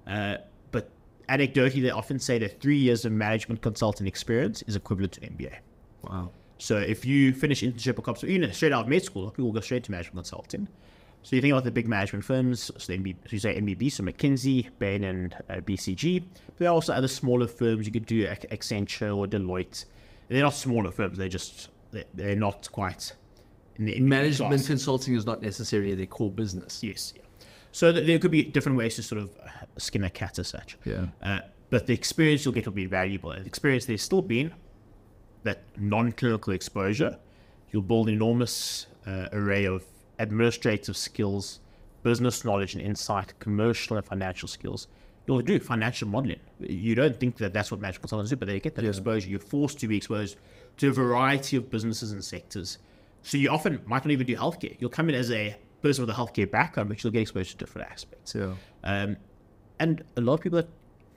Uh, 0.05 0.38
but 0.71 0.89
anecdotally, 1.29 1.81
they 1.81 1.91
often 1.91 2.19
say 2.19 2.38
that 2.39 2.60
three 2.60 2.77
years 2.77 3.05
of 3.05 3.12
management 3.12 3.62
consulting 3.62 4.07
experience 4.07 4.63
is 4.63 4.75
equivalent 4.75 5.13
to 5.13 5.21
MBA. 5.21 5.53
Wow. 6.03 6.31
So 6.57 6.77
if 6.77 7.05
you 7.05 7.33
finish 7.33 7.62
internship 7.62 7.97
or 7.99 8.01
comes 8.01 8.23
you 8.23 8.39
know, 8.39 8.49
straight 8.49 8.73
out 8.73 8.86
of 8.86 8.89
med 8.89 9.03
school, 9.03 9.29
people 9.29 9.51
go 9.51 9.62
straight 9.62 9.83
to 9.86 9.91
management 9.91 10.25
consulting. 10.25 10.67
So 11.23 11.36
you 11.36 11.41
think 11.41 11.51
about 11.51 11.65
the 11.65 11.71
big 11.71 11.88
management 11.88 12.23
firms, 12.23 12.71
so, 12.77 12.93
MB, 12.93 13.15
so 13.25 13.30
you 13.32 13.39
say 13.39 13.60
MBB, 13.60 13.91
so 13.91 14.01
McKinsey, 14.03 14.69
Bain, 14.80 15.03
and 15.03 15.36
uh, 15.49 15.56
BCG. 15.56 16.23
But 16.45 16.58
there 16.58 16.69
are 16.69 16.73
also 16.73 16.93
other 16.93 17.10
smaller 17.10 17.47
firms. 17.47 17.86
You 17.86 17.91
could 17.91 18.06
do 18.06 18.25
Accenture 18.25 19.15
or 19.15 19.27
Deloitte. 19.27 19.86
They're 20.30 20.41
not 20.41 20.53
smaller 20.53 20.91
firms. 20.91 21.17
They're 21.17 21.27
just 21.27 21.69
they're 22.13 22.36
not 22.36 22.69
quite. 22.71 23.13
In 23.77 23.86
the, 23.86 23.95
in 23.95 24.08
management 24.08 24.51
class. 24.51 24.67
consulting 24.67 25.15
is 25.15 25.25
not 25.25 25.41
necessarily 25.41 25.93
their 25.95 26.06
core 26.06 26.32
business. 26.32 26.84
Yes. 26.84 27.13
Yeah. 27.15 27.23
So 27.71 27.91
there 27.91 28.17
could 28.19 28.32
be 28.32 28.43
different 28.43 28.77
ways 28.77 28.95
to 28.95 29.03
sort 29.03 29.21
of 29.21 29.30
uh, 29.38 29.49
skin 29.77 30.03
a 30.03 30.10
cat 30.10 30.39
as 30.39 30.47
such. 30.47 30.77
Yeah. 30.84 31.08
Uh, 31.21 31.41
but 31.69 31.86
the 31.86 31.93
experience 31.93 32.45
you'll 32.45 32.53
get 32.53 32.65
will 32.65 32.73
be 32.73 32.86
valuable. 32.86 33.32
The 33.32 33.45
experience 33.45 33.86
there's 33.86 34.01
still 34.01 34.21
been 34.21 34.53
that 35.43 35.63
non-clinical 35.77 36.53
exposure, 36.53 37.17
you'll 37.71 37.82
build 37.82 38.08
an 38.08 38.15
enormous 38.15 38.88
uh, 39.06 39.27
array 39.32 39.65
of 39.65 39.84
administrative 40.19 40.97
skills, 40.97 41.60
business 42.03 42.43
knowledge 42.45 42.73
and 42.73 42.84
insight, 42.84 43.38
commercial 43.39 43.97
and 43.97 44.06
financial 44.06 44.47
skills. 44.47 44.88
You'll 45.25 45.41
do 45.41 45.60
financial 45.60 46.08
modeling. 46.08 46.39
You 46.60 46.95
don't 46.95 47.19
think 47.19 47.38
that 47.38 47.53
that's 47.53 47.69
what 47.69 47.82
management 47.82 48.03
consultants 48.03 48.30
do, 48.30 48.38
but 48.38 48.47
they 48.47 48.60
get 48.60 48.75
that 48.75 48.84
yeah. 48.84 48.89
exposure. 48.89 49.30
You're 49.30 49.39
forced 49.39 49.80
to 49.80 49.88
be 49.88 49.97
exposed 49.97 50.38
to 50.77 50.88
a 50.88 50.91
variety 50.91 51.58
of 51.58 51.69
businesses 51.69 52.13
and 52.13 52.23
sectors. 52.23 52.77
So 53.23 53.38
you 53.38 53.49
often 53.49 53.82
might 53.86 54.06
not 54.06 54.12
even 54.12 54.25
do 54.25 54.36
healthcare. 54.38 54.77
You'll 54.80 54.89
come 54.89 55.10
in 55.10 55.15
as 55.15 55.32
a 55.32 55.58
person 55.82 56.06
with 56.06 56.15
a 56.15 56.17
healthcare 56.17 56.49
background, 56.49 56.89
but 56.89 57.03
you'll 57.03 57.12
get 57.12 57.21
exposed 57.21 57.51
to 57.51 57.58
different 57.58 57.91
aspects. 57.91 58.36
Yeah. 58.36 58.53
Um, 58.84 59.17
and 59.80 60.03
a 60.15 60.21
lot 60.21 60.36
of 60.36 60.41
people 60.41 60.58
that 60.58 60.69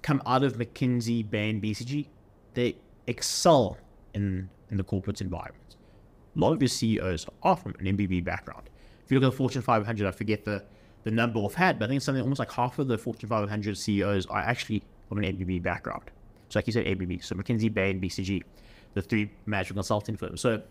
come 0.03 0.21
out 0.27 0.43
of 0.43 0.57
McKinsey, 0.57 1.29
Bain, 1.29 1.61
BCG, 1.61 2.09
they 2.55 2.77
excel 3.07 3.79
in, 4.15 4.49
in 4.71 4.77
the 4.77 4.85
corporate 4.85 5.21
environment. 5.21 5.77
A 6.37 6.39
lot 6.39 6.53
of 6.53 6.61
your 6.61 6.69
CEOs 6.69 7.27
are 7.43 7.57
from 7.57 7.75
an 7.79 7.97
MBB 7.97 8.25
background. 8.25 8.71
If 9.11 9.15
you 9.15 9.19
look 9.19 9.27
at 9.27 9.33
the 9.33 9.39
Fortune 9.39 9.61
500, 9.61 10.07
I 10.07 10.13
forget 10.13 10.45
the, 10.45 10.63
the 11.03 11.11
number 11.11 11.41
offhand, 11.41 11.81
but 11.81 11.87
I 11.87 11.89
think 11.89 11.97
it's 11.97 12.07
something 12.07 12.23
almost 12.23 12.39
like 12.39 12.53
half 12.53 12.79
of 12.79 12.87
the 12.87 12.97
Fortune 12.97 13.29
500 13.29 13.77
CEOs 13.77 14.27
are 14.27 14.39
actually 14.39 14.85
from 15.09 15.19
an 15.19 15.25
MBB 15.37 15.61
background. 15.65 16.13
So 16.49 16.61
like 16.61 16.69
you 16.69 16.73
said, 16.73 16.87
MBB. 16.87 17.25
So 17.25 17.35
McKinsey, 17.35 17.75
Bain, 17.75 18.01
BCG, 18.01 18.45
the 18.95 19.03
three 19.03 19.33
management 19.47 19.79
consulting 19.79 20.17
firms. 20.17 20.41
So 20.41 20.63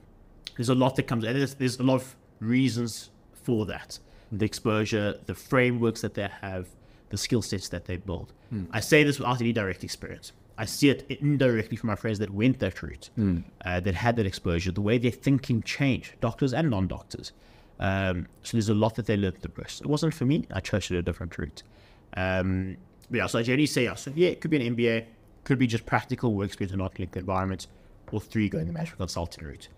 there's 0.56 0.70
a 0.70 0.74
lot 0.74 0.96
that 0.96 1.04
comes, 1.04 1.26
and 1.26 1.38
there's, 1.38 1.56
there's 1.56 1.80
a 1.80 1.84
lot 1.84 1.96
of 1.96 2.16
reasons 2.40 3.10
for 3.34 3.66
that. 3.66 4.00
The 4.32 4.46
exposure, 4.46 5.20
the 5.26 5.36
frameworks 5.36 6.00
that 6.00 6.14
they 6.14 6.30
have, 6.40 6.70
the 7.10 7.18
skill 7.18 7.42
sets 7.42 7.68
that 7.68 7.84
they 7.84 7.98
build. 7.98 8.32
Mm. 8.54 8.68
I 8.72 8.80
say 8.80 9.04
this 9.04 9.20
without 9.20 9.42
any 9.42 9.52
direct 9.52 9.84
experience. 9.84 10.32
I 10.58 10.64
see 10.64 10.90
it 10.90 11.06
indirectly 11.10 11.76
from 11.76 11.88
my 11.88 11.96
friends 11.96 12.20
that 12.20 12.30
went 12.30 12.60
that 12.60 12.82
route, 12.82 13.10
mm. 13.20 13.44
uh, 13.66 13.82
that 13.82 13.96
had 13.96 14.16
that 14.16 14.26
exposure, 14.26 14.72
the 14.72 14.80
way 14.80 14.98
their 14.98 15.12
thinking 15.12 15.62
changed, 15.62 16.14
doctors 16.22 16.54
and 16.54 16.70
non-doctors. 16.70 17.34
Um, 17.80 18.28
so 18.44 18.58
there's 18.58 18.70
a 18.70 18.74
lot 18.74 18.96
that 18.96 19.06
they 19.06 19.16
learned 19.16 19.38
the 19.42 19.50
process. 19.50 19.82
It 19.82 19.88
wasn't 19.88 20.14
for 20.14 20.26
me. 20.26 20.46
I 20.52 20.60
chose 20.60 20.92
a 20.92 21.02
different 21.02 21.38
route. 21.38 21.64
Um, 22.16 22.78
yeah, 23.10 23.28
so 23.28 23.40
I 23.40 23.44
generally 23.44 23.66
say, 23.66 23.86
yeah, 23.86 23.96
so 23.96 24.12
yeah, 24.16 24.30
it 24.30 24.42
could 24.42 24.52
be 24.52 24.66
an 24.66 24.76
MBA. 24.76 25.06
could 25.44 25.58
be 25.58 25.68
just 25.68 25.86
practical 25.86 26.34
work 26.34 26.48
experience 26.48 26.74
in 26.74 26.80
non-clinical 26.80 27.20
environment, 27.20 27.68
or 28.12 28.20
three, 28.20 28.50
going 28.50 28.68
the 28.68 28.74
management 28.74 29.00
consulting 29.00 29.46
route. 29.46 29.70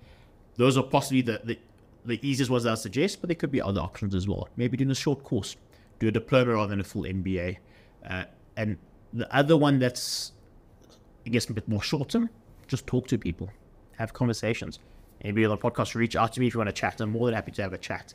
Those 0.56 0.78
are 0.78 0.84
possibly 0.84 1.22
the, 1.22 1.42
the, 1.44 1.60
the 2.06 2.20
easiest 2.28 2.50
ones 2.50 2.66
I 2.66 2.76
suggest, 2.76 3.22
but 3.22 3.28
there 3.28 3.36
could 3.36 3.52
be 3.52 3.62
other 3.62 3.82
options 3.82 4.16
as 4.16 4.28
well. 4.28 4.50
Maybe 4.58 4.78
doing 4.78 4.92
a 4.92 4.96
short 4.96 5.24
course, 5.24 5.56
do 6.00 6.08
a 6.08 6.12
diploma 6.12 6.54
rather 6.54 6.70
than 6.70 6.80
a 6.80 6.84
full 6.84 7.04
MBA. 7.04 7.58
Uh, 8.08 8.24
and 8.58 8.78
the 9.14 9.34
other 9.34 9.56
one 9.56 9.80
that's, 9.80 10.34
I 11.26 11.30
guess, 11.30 11.50
a 11.50 11.54
bit 11.54 11.68
more 11.68 11.82
short 11.82 12.10
term, 12.10 12.30
just 12.68 12.88
talk 12.88 13.08
to 13.08 13.18
people, 13.18 13.50
have 13.98 14.14
conversations. 14.14 14.80
Maybe 15.24 15.46
on 15.46 15.52
the 15.52 15.58
podcast, 15.58 15.96
reach 15.96 16.16
out 16.16 16.34
to 16.34 16.40
me 16.40 16.48
if 16.48 16.54
you 16.54 16.60
want 16.60 16.70
to 16.70 16.74
chat. 16.74 17.00
I'm 17.00 17.12
more 17.12 17.28
than 17.28 17.36
happy 17.36 17.52
to 17.52 17.62
have 17.62 17.74
a 17.74 17.78
chat. 17.78 18.14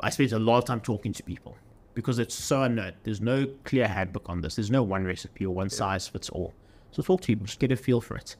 I 0.00 0.10
spend 0.10 0.32
a 0.32 0.38
lot 0.38 0.58
of 0.58 0.64
time 0.64 0.80
talking 0.80 1.12
to 1.12 1.22
people 1.22 1.56
because 1.94 2.18
it's 2.18 2.34
so 2.34 2.62
unknown. 2.62 2.92
There's 3.04 3.20
no 3.20 3.46
clear 3.64 3.88
handbook 3.88 4.28
on 4.28 4.40
this. 4.40 4.56
There's 4.56 4.70
no 4.70 4.82
one 4.82 5.04
recipe 5.04 5.46
or 5.46 5.54
one 5.54 5.68
yeah. 5.70 5.76
size 5.76 6.08
fits 6.08 6.28
all. 6.28 6.52
So 6.90 7.02
talk 7.02 7.22
to 7.22 7.26
people, 7.26 7.46
just 7.46 7.58
get 7.58 7.72
a 7.72 7.76
feel 7.76 8.00
for 8.00 8.16
it. 8.16 8.36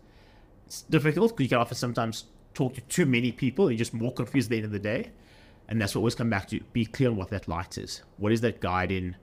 It's 0.66 0.82
difficult 0.82 1.32
because 1.32 1.44
you 1.44 1.48
can 1.50 1.58
often 1.58 1.76
sometimes 1.76 2.24
talk 2.52 2.74
to 2.74 2.80
too 2.82 3.06
many 3.06 3.32
people. 3.32 3.70
You're 3.70 3.78
just 3.78 3.94
more 3.94 4.12
confused 4.12 4.48
at 4.48 4.50
the 4.50 4.56
end 4.56 4.66
of 4.66 4.72
the 4.72 4.78
day. 4.78 5.10
And 5.68 5.80
that's 5.80 5.94
what 5.94 6.00
always 6.00 6.14
come 6.14 6.30
back 6.30 6.48
to. 6.48 6.60
Be 6.72 6.84
clear 6.84 7.08
on 7.08 7.16
what 7.16 7.30
that 7.30 7.48
light 7.48 7.78
is. 7.78 8.02
What 8.18 8.32
is 8.32 8.40
that 8.42 8.60
guiding 8.60 9.16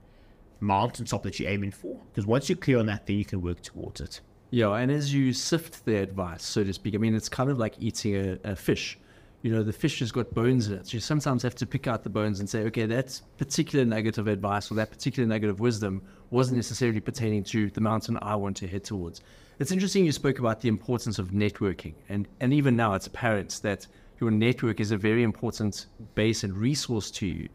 mountaintop 0.60 1.24
that 1.24 1.40
you're 1.40 1.50
aiming 1.50 1.72
for? 1.72 2.00
Because 2.12 2.26
once 2.26 2.50
you're 2.50 2.58
clear 2.58 2.80
on 2.80 2.88
that, 2.88 3.06
then 3.06 3.18
you 3.18 3.26
can 3.26 3.42
work 3.42 3.62
towards 3.62 4.02
it. 4.02 4.22
Yeah, 4.52 4.74
and 4.74 4.92
as 4.92 5.14
you 5.14 5.34
sift 5.34 5.86
the 5.86 5.96
advice, 5.96 6.44
so 6.44 6.64
to 6.64 6.74
speak, 6.74 6.94
I 6.94 6.98
mean, 6.98 7.16
it's 7.16 7.30
kind 7.30 7.50
of 7.50 7.58
like 7.58 7.76
eating 7.80 8.16
a, 8.16 8.38
a 8.44 8.56
fish 8.56 9.00
you 9.42 9.52
know, 9.52 9.64
the 9.64 9.74
fish 9.74 10.00
has 10.00 10.12
got 10.12 10.34
bones 10.34 10.68
in 10.68 10.74
it. 10.74 10.88
So 10.88 10.94
you 10.94 11.00
sometimes 11.00 11.42
have 11.44 11.56
to 11.56 11.66
pick 11.66 11.88
out 11.88 12.04
the 12.04 12.10
bones 12.10 12.40
and 12.40 12.50
say, 12.50 12.64
okay, 12.66 12.86
that 12.86 13.20
particular 13.38 13.86
negative 13.86 14.28
advice 14.28 14.70
or 14.70 14.76
that 14.76 14.92
particular 14.92 15.28
negative 15.28 15.60
wisdom 15.60 16.04
wasn't 16.30 16.58
necessarily 16.58 17.00
pertaining 17.00 17.44
to 17.46 17.70
the 17.72 17.82
mountain 17.82 18.20
I 18.22 18.36
want 18.36 18.58
to 18.58 18.68
head 18.68 18.84
towards. 18.84 19.22
It's 19.60 19.72
interesting 19.72 20.06
you 20.06 20.12
spoke 20.12 20.40
about 20.40 20.62
the 20.62 20.70
importance 20.70 21.18
of 21.18 21.30
networking. 21.30 21.94
And, 22.10 22.28
and 22.40 22.54
even 22.54 22.76
now, 22.76 22.94
it's 22.94 23.08
apparent 23.08 23.60
that 23.64 23.88
your 24.20 24.32
network 24.32 24.80
is 24.80 24.92
a 24.92 24.98
very 24.98 25.24
important 25.24 25.88
base 26.14 26.44
and 26.44 26.56
resource 26.56 27.10
to 27.12 27.26
you. 27.26 27.50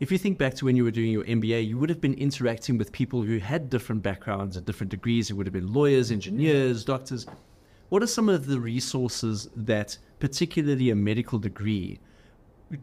If 0.00 0.12
you 0.12 0.18
think 0.18 0.38
back 0.38 0.54
to 0.54 0.64
when 0.64 0.76
you 0.76 0.84
were 0.84 0.92
doing 0.92 1.10
your 1.10 1.24
MBA, 1.24 1.66
you 1.66 1.76
would 1.76 1.90
have 1.90 2.00
been 2.00 2.14
interacting 2.14 2.78
with 2.78 2.92
people 2.92 3.22
who 3.22 3.38
had 3.38 3.68
different 3.68 4.00
backgrounds 4.00 4.56
and 4.56 4.64
different 4.64 4.90
degrees. 4.90 5.28
It 5.28 5.32
would 5.32 5.46
have 5.46 5.52
been 5.52 5.72
lawyers, 5.72 6.12
engineers, 6.12 6.84
doctors. 6.84 7.26
What 7.88 8.04
are 8.04 8.06
some 8.06 8.28
of 8.28 8.46
the 8.46 8.60
resources 8.60 9.48
that, 9.56 9.98
particularly 10.20 10.90
a 10.90 10.94
medical 10.94 11.40
degree, 11.40 11.98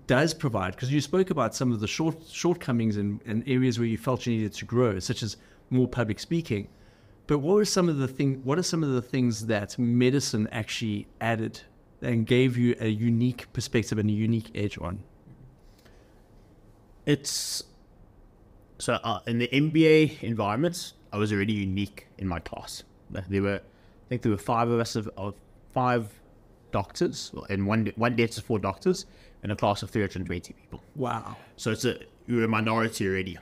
does 0.08 0.34
provide? 0.34 0.75
Because 0.75 0.91
you 0.91 0.99
spoke 0.99 1.30
about 1.30 1.56
some 1.56 1.71
of 1.71 1.80
the 1.80 1.88
short 1.88 2.17
shortcomings 2.30 2.97
and, 2.97 3.21
and 3.25 3.47
areas 3.47 3.80
where 3.80 3.88
you 3.88 3.97
felt 3.97 4.25
you 4.25 4.36
needed 4.36 4.54
to 4.56 4.65
grow, 4.65 4.99
such 4.99 5.23
as 5.23 5.38
more 5.69 5.88
public 5.88 6.19
speaking. 6.19 6.67
But 7.28 7.39
what 7.39 7.56
were 7.56 7.63
some 7.63 7.88
of 7.88 7.97
the 7.97 8.10
thing? 8.10 8.41
What 8.43 8.60
are 8.60 8.63
some 8.63 8.84
of 8.84 8.89
the 8.89 9.01
things 9.01 9.45
that 9.45 9.80
medicine 9.80 10.49
actually 10.51 11.08
added 11.21 11.62
and 12.01 12.28
gave 12.28 12.58
you 12.58 12.75
a 12.82 12.89
unique 12.89 13.54
perspective 13.54 13.97
and 13.99 14.10
a 14.10 14.13
unique 14.13 14.51
edge 14.54 14.78
on? 14.82 14.99
It's 17.05 17.63
so 18.77 18.93
uh, 18.93 19.19
in 19.27 19.39
the 19.39 19.47
MBA 19.47 20.23
environment, 20.23 20.93
I 21.13 21.17
was 21.17 21.31
already 21.31 21.53
unique 21.53 22.07
in 22.17 22.27
my 22.27 22.39
class. 22.39 22.83
There 23.09 23.41
were 23.41 23.55
I 23.55 24.07
think 24.09 24.21
there 24.21 24.31
were 24.31 24.37
five 24.37 24.69
of 24.69 24.79
us 24.79 24.95
of, 24.95 25.09
of 25.17 25.35
five 25.73 26.09
doctors, 26.71 27.31
and 27.49 27.65
one 27.67 27.91
one 27.95 28.15
dentist, 28.15 28.41
four 28.45 28.59
doctors, 28.59 29.05
in 29.43 29.51
a 29.51 29.55
class 29.55 29.83
of 29.83 29.89
320 29.89 30.53
people. 30.53 30.83
Wow! 30.95 31.37
So 31.55 31.71
it's 31.71 31.85
a 31.85 31.99
you're 32.27 32.43
a 32.43 32.47
minority 32.47 33.07
already. 33.07 33.37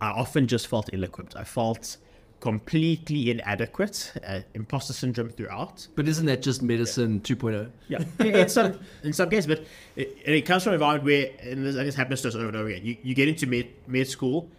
I 0.00 0.10
often 0.10 0.46
just 0.46 0.66
felt 0.66 0.90
ill-equipped. 0.92 1.36
I 1.36 1.44
felt 1.44 1.96
completely 2.44 3.30
inadequate, 3.30 4.12
uh, 4.26 4.40
imposter 4.52 4.92
syndrome 4.92 5.30
throughout. 5.30 5.88
But 5.94 6.06
isn't 6.06 6.26
that 6.26 6.42
just 6.42 6.60
medicine 6.60 7.22
yeah. 7.24 7.36
2.0? 7.36 7.70
Yeah, 7.88 8.42
in 8.42 8.48
some 8.50 8.78
in 9.02 9.14
some 9.14 9.30
cases, 9.30 9.46
but 9.46 9.64
it, 9.96 10.18
it 10.26 10.42
comes 10.42 10.62
from 10.62 10.72
an 10.72 10.74
environment 10.74 11.06
where, 11.06 11.30
and 11.40 11.64
this, 11.64 11.74
and 11.74 11.88
this 11.88 11.94
happens 11.94 12.20
to 12.20 12.28
us 12.28 12.34
over 12.34 12.48
and 12.48 12.56
over 12.56 12.68
again. 12.68 12.84
You, 12.84 12.98
you 13.02 13.14
get 13.14 13.28
into 13.28 13.46
med, 13.46 13.68
med 13.86 14.08
school, 14.08 14.50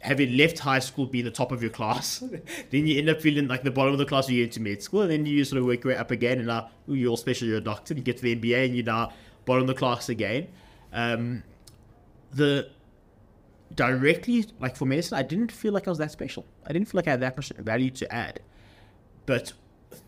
having 0.00 0.36
left 0.36 0.58
high 0.58 0.80
school 0.80 1.06
being 1.06 1.24
the 1.24 1.30
top 1.30 1.50
of 1.50 1.62
your 1.62 1.70
class, 1.70 2.18
then 2.70 2.86
you 2.86 2.98
end 2.98 3.08
up 3.08 3.22
feeling 3.22 3.48
like 3.48 3.62
the 3.62 3.70
bottom 3.70 3.94
of 3.94 3.98
the 3.98 4.04
class 4.04 4.26
when 4.26 4.36
you 4.36 4.42
get 4.44 4.54
into 4.54 4.60
med 4.60 4.82
school, 4.82 5.00
and 5.00 5.10
then 5.10 5.24
you 5.24 5.42
sort 5.46 5.58
of 5.60 5.64
work 5.64 5.82
your 5.82 5.94
way 5.94 5.98
up 5.98 6.10
again, 6.10 6.36
and 6.36 6.48
now 6.48 6.68
ooh, 6.90 6.94
you're 6.94 7.08
all 7.08 7.16
special, 7.16 7.48
you're 7.48 7.56
a 7.56 7.62
doctor, 7.62 7.94
and 7.94 8.00
you 8.00 8.04
get 8.04 8.18
to 8.18 8.22
the 8.22 8.36
MBA, 8.36 8.66
and 8.66 8.76
you're 8.76 8.84
now 8.84 9.14
bottom 9.46 9.62
of 9.62 9.68
the 9.68 9.74
class 9.74 10.10
again. 10.10 10.46
Um, 10.92 11.42
the 12.34 12.68
directly, 13.74 14.46
like 14.60 14.76
for 14.76 14.86
medicine, 14.86 15.18
I 15.18 15.22
didn't 15.22 15.52
feel 15.52 15.72
like 15.72 15.86
I 15.86 15.90
was 15.90 15.98
that 15.98 16.10
special. 16.10 16.44
I 16.66 16.72
didn't 16.72 16.88
feel 16.88 16.98
like 16.98 17.08
I 17.08 17.12
had 17.12 17.20
that 17.20 17.36
much 17.36 17.50
value 17.58 17.90
to 17.90 18.12
add. 18.12 18.40
But 19.26 19.52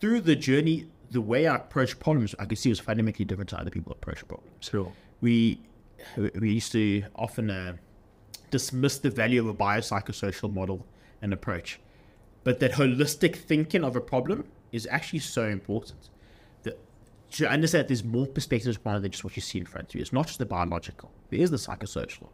through 0.00 0.20
the 0.22 0.36
journey, 0.36 0.86
the 1.10 1.20
way 1.20 1.46
I 1.46 1.56
approach 1.56 1.98
problems, 1.98 2.34
I 2.38 2.44
could 2.44 2.58
see 2.58 2.68
was 2.68 2.80
fundamentally 2.80 3.24
different 3.24 3.50
to 3.50 3.60
other 3.60 3.70
people 3.70 3.92
approach 3.92 4.26
problems. 4.26 4.50
Sure. 4.60 4.92
We 5.20 5.60
we 6.34 6.52
used 6.52 6.72
to 6.72 7.04
often. 7.14 7.50
Uh, 7.50 7.76
dismiss 8.50 8.98
the 8.98 9.10
value 9.10 9.40
of 9.40 9.48
a 9.48 9.54
biopsychosocial 9.54 10.52
model 10.52 10.86
and 11.22 11.32
approach. 11.32 11.80
But 12.44 12.60
that 12.60 12.72
holistic 12.72 13.36
thinking 13.36 13.82
of 13.84 13.96
a 13.96 14.00
problem 14.00 14.44
is 14.72 14.86
actually 14.90 15.18
so 15.20 15.46
important. 15.46 16.10
That 16.62 16.78
to 17.32 17.48
understand 17.48 17.82
that 17.82 17.88
there's 17.88 18.04
more 18.04 18.26
perspectives 18.26 18.78
than 18.82 19.10
just 19.10 19.24
what 19.24 19.36
you 19.36 19.42
see 19.42 19.58
in 19.58 19.66
front 19.66 19.88
of 19.88 19.94
you. 19.94 20.00
It's 20.00 20.12
not 20.12 20.26
just 20.26 20.38
the 20.38 20.46
biological, 20.46 21.10
there 21.30 21.40
is 21.40 21.50
the 21.50 21.56
psychosocial. 21.56 22.28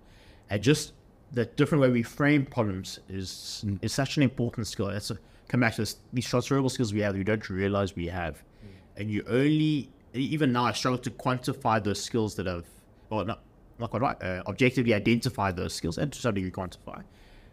And 0.50 0.62
just 0.62 0.92
the 1.32 1.46
different 1.46 1.82
way 1.82 1.90
we 1.90 2.02
frame 2.02 2.44
problems 2.46 3.00
is 3.08 3.64
mm. 3.66 3.78
is 3.82 3.92
such 3.92 4.16
an 4.16 4.22
important 4.22 4.66
skill. 4.66 4.88
That's 4.88 5.10
a, 5.10 5.18
come 5.48 5.60
back 5.60 5.74
to 5.76 5.82
this, 5.82 5.96
these 6.12 6.26
transferable 6.26 6.70
skills 6.70 6.92
we 6.92 7.00
have 7.00 7.16
we 7.16 7.24
don't 7.24 7.48
realize 7.48 7.96
we 7.96 8.06
have. 8.06 8.36
Mm. 8.36 9.00
And 9.00 9.10
you 9.10 9.24
only, 9.28 9.90
even 10.12 10.52
now, 10.52 10.64
I 10.66 10.72
struggle 10.72 10.98
to 10.98 11.10
quantify 11.10 11.82
those 11.82 12.02
skills 12.02 12.34
that 12.36 12.46
have, 12.46 12.66
well, 13.10 13.24
not 13.24 13.40
not 13.78 13.90
quite 13.90 14.02
right, 14.02 14.22
uh, 14.22 14.42
objectively 14.46 14.94
identify 14.94 15.50
those 15.50 15.74
skills 15.74 15.98
and 15.98 16.12
to 16.12 16.18
some 16.18 16.34
degree 16.34 16.50
quantify. 16.50 17.02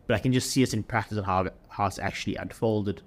But 0.07 0.15
I 0.15 0.19
can 0.19 0.33
just 0.33 0.51
see 0.51 0.63
it 0.63 0.73
in 0.73 0.83
practice 0.83 1.17
and 1.17 1.25
how, 1.25 1.49
how 1.69 1.85
it's 1.85 1.99
actually 1.99 2.35
unfolded 2.35 3.01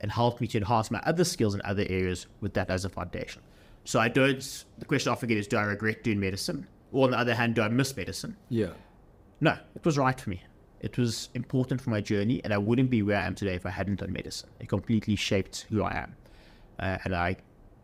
and 0.00 0.10
helped 0.12 0.40
me 0.40 0.46
to 0.48 0.58
enhance 0.58 0.90
my 0.90 1.00
other 1.04 1.24
skills 1.24 1.54
in 1.54 1.62
other 1.64 1.84
areas 1.88 2.26
with 2.40 2.54
that 2.54 2.70
as 2.70 2.84
a 2.84 2.88
foundation. 2.88 3.42
So 3.84 3.98
I 3.98 4.08
don't, 4.08 4.64
the 4.78 4.84
question 4.84 5.10
I 5.10 5.12
often 5.12 5.28
get 5.28 5.38
is, 5.38 5.48
do 5.48 5.56
I 5.56 5.62
regret 5.62 6.04
doing 6.04 6.20
medicine? 6.20 6.66
Or 6.92 7.04
on 7.04 7.12
the 7.12 7.18
other 7.18 7.34
hand, 7.34 7.54
do 7.54 7.62
I 7.62 7.68
miss 7.68 7.96
medicine? 7.96 8.36
Yeah. 8.48 8.70
No, 9.40 9.56
it 9.74 9.84
was 9.84 9.96
right 9.98 10.18
for 10.20 10.30
me. 10.30 10.42
It 10.80 10.96
was 10.96 11.28
important 11.34 11.80
for 11.80 11.90
my 11.90 12.00
journey, 12.00 12.40
and 12.44 12.52
I 12.52 12.58
wouldn't 12.58 12.90
be 12.90 13.02
where 13.02 13.18
I 13.18 13.26
am 13.26 13.34
today 13.34 13.54
if 13.54 13.66
I 13.66 13.70
hadn't 13.70 14.00
done 14.00 14.12
medicine. 14.12 14.48
It 14.60 14.68
completely 14.68 15.16
shaped 15.16 15.66
who 15.70 15.82
I 15.82 15.96
am. 15.96 16.16
Uh, 16.78 16.98
and 17.04 17.14
I 17.14 17.36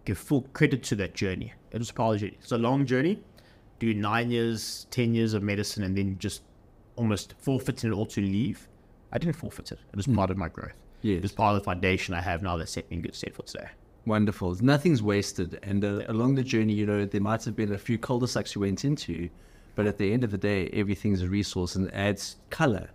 give 0.05 0.19
full 0.19 0.43
credit 0.53 0.83
to 0.85 0.95
that 0.97 1.14
journey. 1.14 1.53
It 1.73 1.79
was 1.79 1.90
a 1.90 1.95
powerful 1.95 2.19
journey. 2.19 2.37
It's 2.40 2.53
a 2.53 2.59
long 2.59 2.87
journey, 2.87 3.21
do 3.81 3.93
nine 3.95 4.31
years, 4.31 4.87
ten 4.90 5.14
years 5.14 5.35
of 5.35 5.43
medicine, 5.43 5.83
and 5.83 5.97
then 5.97 6.17
just 6.19 6.43
almost 6.97 7.35
forfeiting 7.38 7.90
it 7.90 7.95
all 7.95 8.07
to 8.07 8.21
leave. 8.21 8.69
I 9.12 9.19
didn't 9.19 9.37
forfeit 9.37 9.73
it. 9.73 9.79
It 9.93 9.97
was 9.97 10.07
mm. 10.07 10.14
part 10.14 10.31
of 10.31 10.37
my 10.37 10.49
growth. 10.49 10.75
Yes. 11.03 11.19
It 11.19 11.23
was 11.23 11.33
part 11.33 11.57
of 11.57 11.62
the 11.62 11.64
foundation 11.64 12.14
I 12.14 12.21
have 12.21 12.43
now 12.43 12.57
that 12.57 12.69
set 12.69 12.88
me 12.90 12.97
in 12.97 13.03
good 13.03 13.14
stead 13.14 13.35
for 13.35 13.43
today. 13.43 13.69
Wonderful. 14.07 14.57
Nothing's 14.61 15.03
wasted. 15.03 15.59
And 15.62 15.85
uh, 15.85 16.03
along 16.09 16.37
the 16.37 16.45
journey, 16.45 16.75
you 16.75 16.87
know, 16.87 17.05
there 17.05 17.21
might 17.21 17.45
have 17.45 17.57
been 17.57 17.73
a 17.73 17.79
few 17.79 17.99
cul-de-sacs 17.99 18.55
you 18.55 18.61
went 18.61 18.85
into, 18.85 19.29
but 19.75 19.87
at 19.87 19.99
the 19.99 20.13
end 20.13 20.25
of 20.25 20.31
the 20.31 20.39
day, 20.39 20.69
everything's 20.73 21.23
a 21.23 21.29
resource 21.29 21.75
and 21.75 21.93
adds 21.93 22.37
color 22.51 22.91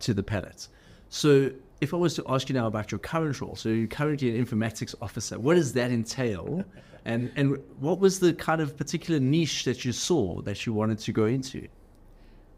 to 0.00 0.14
the 0.14 0.22
palette. 0.22 0.68
So 1.08 1.50
if 1.80 1.94
I 1.94 1.96
was 1.96 2.14
to 2.14 2.24
ask 2.28 2.48
you 2.48 2.54
now 2.54 2.66
about 2.66 2.90
your 2.90 2.98
current 2.98 3.40
role, 3.40 3.56
so 3.56 3.68
you're 3.68 3.86
currently 3.86 4.36
an 4.36 4.44
informatics 4.44 4.94
officer, 5.00 5.38
what 5.38 5.54
does 5.54 5.72
that 5.74 5.90
entail? 5.90 6.64
And 7.06 7.30
and 7.36 7.58
what 7.80 8.00
was 8.00 8.18
the 8.18 8.32
kind 8.32 8.62
of 8.62 8.78
particular 8.78 9.20
niche 9.20 9.64
that 9.64 9.84
you 9.84 9.92
saw 9.92 10.40
that 10.40 10.64
you 10.64 10.72
wanted 10.72 10.98
to 11.00 11.12
go 11.12 11.26
into? 11.26 11.68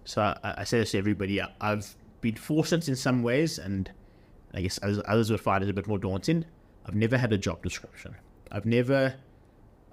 So 0.04 0.22
I, 0.22 0.54
I 0.58 0.62
say 0.62 0.78
this 0.78 0.92
to 0.92 0.98
everybody. 0.98 1.40
I've 1.60 1.96
been 2.20 2.36
fortunate 2.36 2.88
in 2.88 2.94
some 2.94 3.24
ways, 3.24 3.58
and 3.58 3.90
I 4.54 4.62
guess 4.62 4.78
others, 4.84 5.02
others 5.08 5.32
would 5.32 5.40
find 5.40 5.64
it 5.64 5.70
a 5.70 5.72
bit 5.72 5.88
more 5.88 5.98
daunting. 5.98 6.44
I've 6.86 6.94
never 6.94 7.18
had 7.18 7.32
a 7.32 7.38
job 7.38 7.62
description. 7.62 8.14
I've 8.52 8.66
never, 8.66 9.14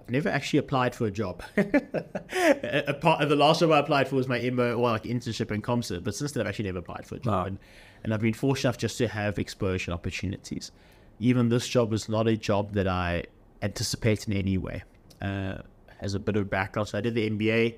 I've 0.03 0.09
never 0.09 0.29
actually 0.29 0.59
applied 0.59 0.95
for 0.95 1.07
a 1.07 1.11
job. 1.11 1.43
a 1.57 2.93
part 2.99 3.21
of 3.21 3.29
the 3.29 3.37
last 3.37 3.61
job 3.61 3.71
I 3.71 3.79
applied 3.79 4.09
for 4.09 4.17
was 4.17 4.27
my 4.27 4.39
MO 4.49 4.73
or 4.73 4.91
like 4.91 5.03
internship 5.03 5.49
in 5.49 5.61
ComServe, 5.61 6.03
but 6.03 6.13
since 6.13 6.33
then 6.33 6.41
I've 6.41 6.49
actually 6.49 6.65
never 6.65 6.79
applied 6.79 7.05
for 7.05 7.15
a 7.15 7.19
job, 7.19 7.33
wow. 7.33 7.45
and, 7.45 7.57
and 8.03 8.13
I've 8.13 8.19
been 8.19 8.33
fortunate 8.33 8.69
enough 8.69 8.77
just 8.77 8.97
to 8.97 9.07
have 9.07 9.39
exposure 9.39 9.91
and 9.91 9.95
opportunities. 9.97 10.71
Even 11.19 11.47
this 11.47 11.67
job 11.67 11.89
was 11.89 12.09
not 12.09 12.27
a 12.27 12.35
job 12.35 12.73
that 12.73 12.87
I 12.87 13.23
anticipate 13.61 14.27
in 14.27 14.33
any 14.33 14.57
way. 14.57 14.83
Uh, 15.21 15.59
as 16.01 16.15
a 16.15 16.19
bit 16.19 16.35
of 16.35 16.49
background, 16.49 16.89
so 16.89 16.97
I 16.97 17.01
did 17.01 17.15
the 17.15 17.29
MBA, 17.29 17.75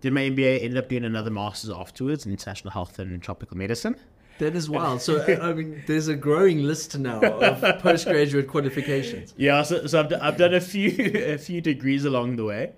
did 0.00 0.12
my 0.12 0.20
MBA, 0.20 0.62
ended 0.62 0.76
up 0.76 0.88
doing 0.88 1.04
another 1.04 1.30
master's 1.30 1.70
afterwards 1.70 2.24
in 2.24 2.30
international 2.30 2.70
health 2.70 3.00
and 3.00 3.20
tropical 3.20 3.56
medicine. 3.56 3.96
That 4.40 4.56
is 4.56 4.70
wild. 4.70 5.02
So 5.02 5.22
I 5.42 5.52
mean, 5.52 5.82
there's 5.86 6.08
a 6.08 6.16
growing 6.16 6.62
list 6.62 6.98
now 6.98 7.20
of 7.20 7.60
postgraduate 7.80 8.48
qualifications. 8.48 9.34
Yeah, 9.36 9.62
so, 9.62 9.86
so 9.86 10.00
I've, 10.00 10.12
I've 10.20 10.36
done 10.36 10.54
a 10.54 10.60
few 10.60 10.90
a 11.14 11.38
few 11.38 11.60
degrees 11.60 12.04
along 12.06 12.36
the 12.36 12.44
way. 12.44 12.72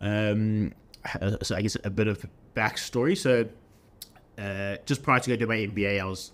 Um, 0.00 0.74
so 1.42 1.56
I 1.56 1.62
guess 1.62 1.76
a 1.84 1.90
bit 1.90 2.06
of 2.06 2.26
backstory. 2.54 3.16
So 3.16 3.48
uh, 4.38 4.76
just 4.84 5.02
prior 5.02 5.20
to 5.20 5.30
go 5.30 5.36
to 5.36 5.46
my 5.46 5.56
MBA, 5.56 6.00
I 6.00 6.04
was 6.04 6.32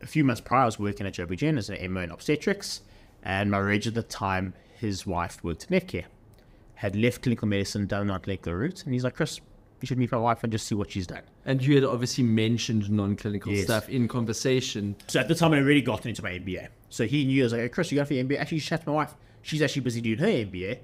a 0.00 0.06
few 0.06 0.22
months 0.22 0.40
prior. 0.40 0.62
I 0.62 0.66
was 0.66 0.78
working 0.78 1.06
at 1.06 1.14
Joburg 1.14 1.38
Gen 1.38 1.58
as 1.58 1.68
an 1.68 1.92
MO 1.92 2.00
in 2.00 2.10
obstetrics 2.10 2.82
And 3.24 3.50
my 3.50 3.58
reg 3.58 3.86
at 3.88 3.94
the 3.94 4.04
time, 4.04 4.54
his 4.78 5.04
wife 5.04 5.42
worked 5.42 5.66
in 5.68 5.78
Netcare, 5.78 6.06
had 6.76 6.94
left 6.94 7.22
clinical 7.22 7.48
medicine, 7.48 7.86
done 7.86 8.06
not 8.06 8.22
clinical 8.22 8.54
route. 8.54 8.84
And 8.84 8.94
he's 8.94 9.02
like, 9.02 9.16
Chris, 9.16 9.40
you 9.82 9.86
should 9.86 9.98
meet 9.98 10.12
my 10.12 10.18
wife 10.18 10.42
and 10.42 10.52
just 10.52 10.66
see 10.66 10.74
what 10.74 10.90
she's 10.90 11.06
done. 11.06 11.22
And 11.44 11.62
you 11.62 11.74
had 11.74 11.84
obviously 11.84 12.24
mentioned 12.24 12.90
non-clinical 12.90 13.52
Yes. 13.52 13.64
stuff 13.64 13.88
in 13.88 14.08
conversation. 14.08 14.96
So 15.08 15.20
at 15.20 15.28
the 15.28 15.34
time, 15.34 15.52
I 15.52 15.58
already 15.58 15.82
gotten 15.82 16.08
into 16.08 16.22
my 16.22 16.30
MBA. 16.32 16.68
So 16.88 17.06
he 17.06 17.24
knew, 17.24 17.42
I 17.42 17.44
was 17.44 17.52
like, 17.52 17.62
hey, 17.62 17.68
Chris, 17.68 17.90
you 17.92 17.98
got 17.98 18.08
for 18.08 18.14
your 18.14 18.24
MBA? 18.24 18.38
Actually, 18.38 18.56
you 18.56 18.62
chat 18.62 18.82
to 18.82 18.88
my 18.90 18.94
wife. 18.96 19.14
She's 19.42 19.62
actually 19.62 19.82
busy 19.82 20.00
doing 20.00 20.18
her 20.18 20.26
MBA 20.26 20.78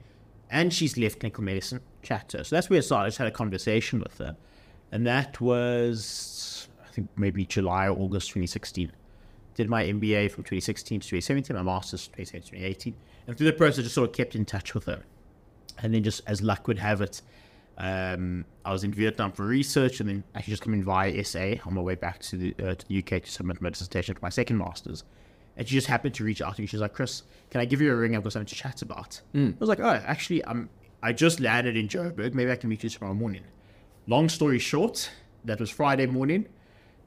and 0.50 0.72
she's 0.72 0.96
left 0.96 1.20
clinical 1.20 1.44
medicine. 1.44 1.80
Chat 2.02 2.28
to 2.30 2.38
her. 2.38 2.44
So 2.44 2.56
that's 2.56 2.70
where 2.70 2.78
it 2.78 2.82
started. 2.82 3.04
I 3.04 3.08
just 3.08 3.18
had 3.18 3.28
a 3.28 3.32
conversation 3.32 3.98
with 4.00 4.16
her. 4.18 4.36
And 4.92 5.06
that 5.06 5.40
was, 5.40 6.68
I 6.84 6.88
think, 6.90 7.08
maybe 7.16 7.44
July 7.44 7.88
or 7.88 7.98
August 7.98 8.28
2016. 8.28 8.92
Did 9.54 9.68
my 9.68 9.84
MBA 9.84 10.30
from 10.30 10.44
2016 10.44 11.00
to 11.00 11.08
2017, 11.08 11.56
my 11.56 11.62
master's 11.62 12.06
2017 12.08 12.42
to 12.42 12.48
2018. 12.50 12.94
And 13.26 13.36
through 13.36 13.46
the 13.46 13.52
process, 13.52 13.80
I 13.80 13.82
just 13.82 13.94
sort 13.94 14.10
of 14.10 14.16
kept 14.16 14.34
in 14.36 14.44
touch 14.44 14.74
with 14.74 14.84
her. 14.84 15.02
And 15.78 15.92
then 15.92 16.02
just 16.02 16.22
as 16.26 16.40
luck 16.42 16.68
would 16.68 16.78
have 16.78 17.00
it, 17.00 17.20
um, 17.78 18.44
I 18.64 18.72
was 18.72 18.84
in 18.84 18.92
Vietnam 18.92 19.32
for 19.32 19.44
research, 19.44 20.00
and 20.00 20.08
then 20.08 20.24
actually 20.34 20.52
just 20.52 20.62
coming 20.62 20.82
via 20.82 21.22
SA 21.24 21.54
on 21.64 21.74
my 21.74 21.80
way 21.80 21.94
back 21.94 22.20
to 22.20 22.36
the 22.36 22.54
uh, 22.62 22.74
to 22.74 22.88
the 22.88 22.98
UK 22.98 23.22
to 23.22 23.30
submit 23.30 23.60
my 23.60 23.70
dissertation 23.70 24.14
for 24.14 24.20
my 24.22 24.28
second 24.30 24.56
masters. 24.58 25.04
And 25.58 25.66
she 25.66 25.74
just 25.74 25.86
happened 25.86 26.14
to 26.14 26.24
reach 26.24 26.42
out 26.42 26.56
to 26.56 26.60
me. 26.62 26.66
She's 26.66 26.80
like, 26.80 26.92
"Chris, 26.94 27.22
can 27.50 27.60
I 27.60 27.64
give 27.64 27.80
you 27.80 27.92
a 27.92 27.96
ring? 27.96 28.16
I've 28.16 28.22
got 28.22 28.32
something 28.32 28.46
to 28.46 28.54
chat 28.54 28.82
about." 28.82 29.20
I 29.34 29.54
was 29.58 29.68
like, 29.68 29.80
"Oh, 29.80 30.02
actually, 30.06 30.44
I'm 30.46 30.68
I 31.02 31.12
just 31.12 31.40
landed 31.40 31.76
in 31.76 31.88
Joburg. 31.88 32.34
Maybe 32.34 32.50
I 32.50 32.56
can 32.56 32.70
meet 32.70 32.82
you 32.82 32.90
tomorrow 32.90 33.14
morning." 33.14 33.42
Long 34.06 34.28
story 34.28 34.58
short, 34.58 35.10
that 35.44 35.58
was 35.60 35.68
Friday 35.70 36.06
morning. 36.06 36.46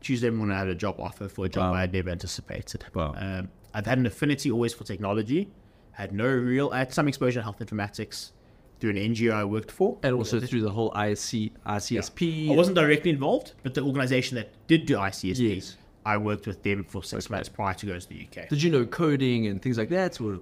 Tuesday 0.01 0.29
morning, 0.29 0.55
I 0.55 0.59
had 0.59 0.67
a 0.67 0.75
job 0.75 0.99
offer 0.99 1.27
for 1.29 1.45
a 1.45 1.49
job 1.49 1.71
Wow. 1.71 1.77
I 1.77 1.81
had 1.81 1.93
never 1.93 2.09
anticipated. 2.09 2.85
Wow. 2.93 3.13
Um, 3.17 3.49
I've 3.73 3.85
had 3.85 3.97
an 3.97 4.05
affinity 4.05 4.51
always 4.51 4.73
for 4.73 4.83
technology. 4.83 5.49
Had 5.91 6.13
no 6.13 6.27
real, 6.27 6.69
I 6.71 6.79
had 6.79 6.93
some 6.93 7.07
exposure 7.07 7.39
to 7.39 7.43
health 7.43 7.59
informatics 7.59 8.31
through 8.79 8.91
an 8.91 8.95
NGO 8.97 9.33
I 9.33 9.43
worked 9.43 9.71
for. 9.71 9.97
And 10.03 10.15
also 10.15 10.39
through 10.39 10.61
the 10.61 10.69
whole 10.71 10.91
IC, 10.91 11.51
ICSP. 11.65 12.51
I 12.51 12.55
wasn't 12.55 12.75
directly 12.75 13.11
involved, 13.11 13.53
but 13.63 13.73
the 13.73 13.81
organization 13.81 14.35
that 14.35 14.49
did 14.67 14.85
do 14.85 14.95
ICSP, 14.95 15.55
Yes. 15.55 15.77
I 16.05 16.17
worked 16.17 16.47
with 16.47 16.63
them 16.63 16.83
for 16.85 17.03
six 17.03 17.29
months 17.29 17.49
prior 17.49 17.73
to 17.73 17.85
going 17.85 17.99
to 17.99 18.09
the 18.09 18.25
UK. 18.25 18.49
Did 18.49 18.63
you 18.63 18.71
know 18.71 18.85
coding 18.85 19.47
and 19.47 19.61
things 19.61 19.77
like 19.77 19.89
that? 19.89 20.19
Or 20.21 20.39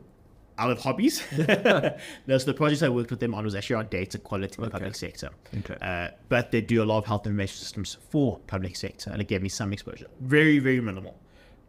Out 0.60 0.72
of 0.72 0.80
hobbies, 0.80 1.24
those 2.26 2.46
the 2.46 2.54
projects 2.56 2.84
I 2.84 2.90
worked 2.90 3.12
with 3.12 3.20
them 3.20 3.34
on 3.34 3.44
was 3.44 3.54
actually 3.56 3.76
on 3.76 3.88
data 3.88 4.18
quality 4.18 4.56
in 4.58 4.64
the 4.64 4.70
public 4.70 4.96
sector. 4.96 5.30
Okay. 5.60 5.76
Uh, 5.82 6.10
but 6.30 6.52
they 6.52 6.62
do 6.62 6.82
a 6.82 6.86
lot 6.86 7.00
of 7.00 7.06
health 7.06 7.26
information 7.26 7.58
systems 7.58 7.98
for 8.10 8.40
public 8.48 8.76
sector, 8.76 9.10
and 9.12 9.22
it 9.22 9.28
gave 9.28 9.42
me 9.42 9.50
some 9.50 9.74
exposure. 9.74 10.08
Very, 10.22 10.60
very 10.60 10.80
minimal. 10.82 11.16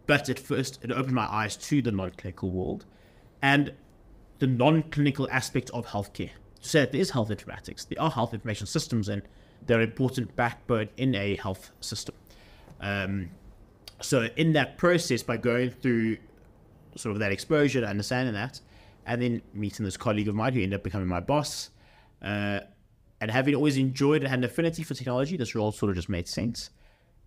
But 0.07 0.31
at 0.31 0.39
first, 0.39 0.79
it 0.83 0.91
opened 0.91 1.15
my 1.15 1.27
eyes 1.27 1.57
to 1.57 1.83
the 1.83 1.93
non-clinical 1.93 2.51
world 2.51 2.87
and 3.43 3.73
the 4.39 4.47
non-clinical 4.47 5.29
aspect 5.31 5.69
of 5.71 5.87
healthcare. 5.89 6.31
So 6.61 6.87
there 6.87 7.01
is 7.01 7.11
health 7.11 7.29
informatics. 7.29 7.87
There 7.89 8.01
are 8.01 8.11
health 8.11 8.35
information 8.35 8.67
systems, 8.67 9.09
and 9.09 9.23
they're 9.67 9.81
an 9.81 9.89
important 9.89 10.35
backbone 10.37 10.89
in 10.97 11.15
a 11.15 11.37
health 11.37 11.71
system. 11.81 12.15
Um, 12.81 13.31
so 14.01 14.29
in 14.37 14.53
that 14.53 14.79
process, 14.79 15.23
by 15.23 15.37
going 15.37 15.71
through 15.71 16.19
sort 16.97 17.13
of 17.13 17.21
that 17.21 17.33
exposure, 17.33 17.81
to 17.81 17.87
understanding 17.87 18.35
that, 18.35 18.61
and 19.07 19.23
then 19.23 19.43
meeting 19.55 19.85
this 19.85 19.97
colleague 19.97 20.29
of 20.29 20.35
mine 20.35 20.53
who 20.53 20.63
ended 20.63 20.79
up 20.79 20.85
becoming 20.85 21.09
my 21.09 21.21
boss, 21.21 21.71
uh, 22.23 22.61
and 23.21 23.31
having 23.31 23.55
always 23.55 23.77
enjoyed 23.77 24.23
and 24.23 24.29
had 24.29 24.39
an 24.39 24.45
affinity 24.45 24.83
for 24.83 24.95
technology, 24.95 25.37
this 25.37 25.55
role 25.55 25.73
sort 25.73 25.91
of 25.91 25.97
just 25.97 26.09
made 26.09 26.29
sense. 26.29 26.71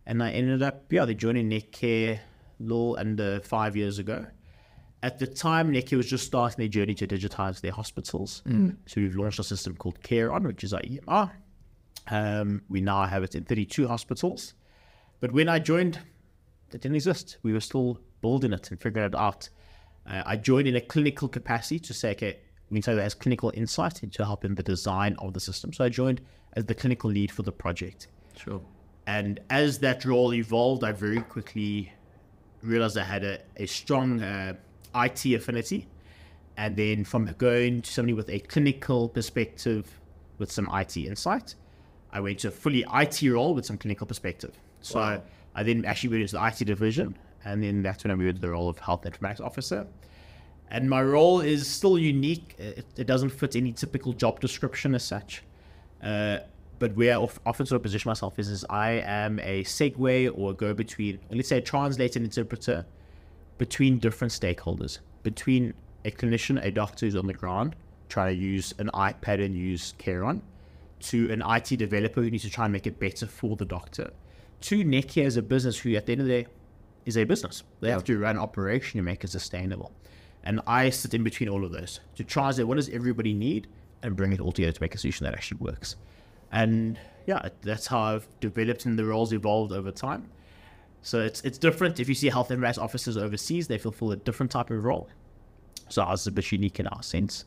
And 0.06 0.24
I 0.24 0.32
ended 0.32 0.64
up, 0.64 0.92
yeah, 0.92 1.06
they 1.06 1.14
joining 1.14 1.50
Netcare 1.50 2.20
little 2.60 2.96
under 2.98 3.40
five 3.42 3.76
years 3.76 4.00
ago. 4.00 4.26
At 5.04 5.18
the 5.18 5.26
time, 5.26 5.72
Netcare 5.72 5.98
was 5.98 6.08
just 6.08 6.26
starting 6.26 6.58
their 6.58 6.68
journey 6.68 6.94
to 6.96 7.08
digitize 7.08 7.62
their 7.62 7.72
hospitals. 7.72 8.44
So 8.86 9.02
we've 9.02 9.16
launched 9.16 9.40
a 9.40 9.44
system 9.44 9.76
called 9.76 10.00
CareOn, 10.02 10.46
which 10.46 10.64
is 10.64 10.74
our 10.74 10.82
EMR. 10.82 11.32
Um, 12.10 12.62
we 12.70 12.82
now 12.82 13.06
have 13.06 13.24
it 13.24 13.34
in 13.36 13.44
32 13.44 13.88
hospitals. 13.88 14.54
But 15.20 15.32
when 15.32 15.50
I 15.50 15.60
joined, 15.60 16.00
it 16.72 16.82
didn't 16.82 16.96
exist. 16.96 17.38
We 17.42 17.54
were 17.54 17.60
still 17.60 18.00
building 18.22 18.54
it 18.54 18.70
and 18.70 18.80
figuring 18.80 19.08
it 19.08 19.16
out. 19.16 19.50
Uh, 20.08 20.24
I 20.26 20.36
joined 20.36 20.68
in 20.68 20.76
a 20.76 20.82
clinical 20.82 21.28
capacity 21.28 21.80
to 21.80 21.94
say, 21.94 22.12
okay, 22.12 22.40
we 22.70 22.76
need 22.76 22.84
that 22.84 22.98
has 22.98 23.14
clinical 23.14 23.52
insight 23.56 24.04
into 24.04 24.24
helping 24.24 24.56
the 24.56 24.64
design 24.64 25.16
of 25.20 25.34
the 25.34 25.40
system. 25.40 25.74
So 25.74 25.84
I 25.84 25.90
joined 25.90 26.22
as 26.54 26.66
the 26.66 26.76
clinical 26.76 27.10
lead 27.10 27.32
for 27.32 27.44
the 27.44 27.52
project. 27.52 28.08
sure. 28.38 28.62
And 29.08 29.40
as 29.50 29.80
that 29.80 30.06
role 30.06 30.34
evolved, 30.34 30.84
I 30.84 30.92
very 30.92 31.22
quickly 31.22 31.92
realized 32.62 32.98
I 32.98 33.04
had 33.04 33.24
a, 33.24 33.40
a 33.58 33.66
strong 33.66 34.22
uh, 34.22 34.54
IT 34.96 35.26
affinity. 35.26 35.88
And 36.58 36.76
then 36.76 37.04
from 37.06 37.26
going 37.38 37.82
to 37.82 37.92
somebody 37.92 38.14
with 38.14 38.30
a 38.30 38.40
clinical 38.40 39.10
perspective 39.10 40.00
with 40.38 40.52
some 40.52 40.70
IT 40.74 40.98
insight, 40.98 41.56
I 42.12 42.20
went 42.20 42.40
to 42.40 42.50
a 42.50 42.52
fully 42.52 42.86
IT 42.94 43.22
role 43.24 43.54
with 43.54 43.66
some 43.66 43.78
clinical 43.78 44.06
perspective. 44.06 44.58
So 44.82 45.00
Wow. 45.00 45.24
I 45.56 45.64
then 45.64 45.86
actually 45.86 46.10
went 46.10 46.22
into 46.22 46.36
the 46.36 46.46
IT 46.46 46.66
division. 46.66 47.18
And 47.44 47.64
then 47.64 47.82
that's 47.82 48.04
when 48.04 48.12
I 48.12 48.16
moved 48.16 48.36
to 48.38 48.42
the 48.42 48.50
role 48.50 48.70
of 48.70 48.78
health 48.80 49.04
informatics 49.04 49.42
officer. 49.42 49.88
And 50.70 50.90
my 50.90 51.02
role 51.02 51.42
is 51.42 51.68
still 51.68 51.98
unique. 51.98 52.56
It, 52.58 52.86
it 52.96 53.08
doesn't 53.08 53.30
fit 53.30 53.56
any 53.56 53.72
typical 53.74 54.14
job 54.14 54.40
description 54.40 54.96
as 54.96 55.04
such. 55.04 55.44
Uh, 56.02 56.40
but 56.80 56.96
where 56.96 57.14
I 57.18 57.28
often 57.46 57.66
sort 57.66 57.78
of 57.78 57.84
position 57.84 58.10
myself 58.10 58.40
is, 58.40 58.48
is 58.48 58.66
I 58.70 58.92
am 59.06 59.40
a 59.40 59.64
segue 59.64 60.32
or 60.36 60.54
go 60.54 60.74
between, 60.74 61.20
let's 61.30 61.50
say 61.50 61.58
a 61.58 61.62
translator 61.62 62.18
and 62.18 62.26
interpreter 62.26 62.86
between 63.62 64.00
different 64.00 64.34
stakeholders, 64.34 64.98
between 65.22 65.72
a 66.04 66.10
clinician, 66.10 66.60
a 66.66 66.72
doctor 66.72 67.06
who's 67.06 67.16
on 67.16 67.28
the 67.28 67.34
ground 67.34 67.76
trying 68.10 68.36
to 68.36 68.44
use 68.44 68.74
an 68.80 68.90
iPad 68.92 69.40
and 69.46 69.56
use 69.56 69.94
CareOn, 70.00 70.42
to 71.00 71.32
an 71.32 71.44
IT 71.46 71.78
developer 71.78 72.24
who 72.24 72.32
needs 72.32 72.42
to 72.42 72.50
try 72.50 72.66
and 72.66 72.74
make 72.74 72.88
it 72.88 73.00
better 73.00 73.28
for 73.28 73.56
the 73.56 73.66
doctor, 73.66 74.10
to 74.62 74.84
Netcare 74.84 75.28
as 75.28 75.38
a 75.38 75.44
business 75.44 75.78
who 75.78 75.94
at 75.94 76.08
the 76.08 76.14
end 76.14 76.22
of 76.22 76.28
the 76.28 76.42
day 76.42 76.48
is 77.06 77.16
a 77.16 77.24
business. 77.24 77.62
They 77.82 77.92
have 77.92 78.04
to 78.06 78.18
run 78.18 78.36
operation 78.36 78.98
and 78.98 79.06
make 79.06 79.24
it 79.24 79.30
sustainable. 79.30 79.92
And 80.44 80.60
I 80.66 80.90
sit 80.90 81.14
in 81.14 81.24
between 81.24 81.48
all 81.48 81.64
of 81.64 81.72
those 81.72 82.00
to 82.16 82.24
try 82.24 82.48
and 82.48 82.56
say 82.56 82.64
what 82.64 82.78
does 82.78 82.90
everybody 82.90 83.32
need 83.32 83.68
and 84.02 84.16
bring 84.16 84.34
it 84.34 84.40
all 84.40 84.52
together 84.52 84.72
to 84.72 84.82
make 84.82 84.96
a 84.96 84.98
solution 84.98 85.24
that 85.26 85.36
actually 85.36 85.60
works. 85.60 85.98
And 86.52 86.98
yeah, 87.28 87.50
that's 87.62 87.86
how 87.86 88.00
I've 88.00 88.28
developed 88.40 88.88
and 88.88 88.98
the 88.98 89.06
roles 89.06 89.32
evolved 89.32 89.72
over 89.72 89.92
time. 89.92 90.32
So 91.02 91.20
it's 91.20 91.42
it's 91.42 91.58
different. 91.58 92.00
If 92.00 92.08
you 92.08 92.16
see 92.16 92.30
health 92.30 92.50
informatics 92.50 92.78
officers 92.78 93.18
overseas, 93.18 93.68
they 93.68 93.78
fulfill 93.78 94.12
a 94.12 94.16
different 94.16 94.52
type 94.52 94.70
of 94.70 94.84
role. 94.84 95.10
So 95.90 96.04
ours 96.04 96.22
is 96.22 96.28
a 96.28 96.32
bit 96.32 96.52
unique 96.52 96.80
in 96.80 96.88
our 96.88 97.04
sense. 97.04 97.46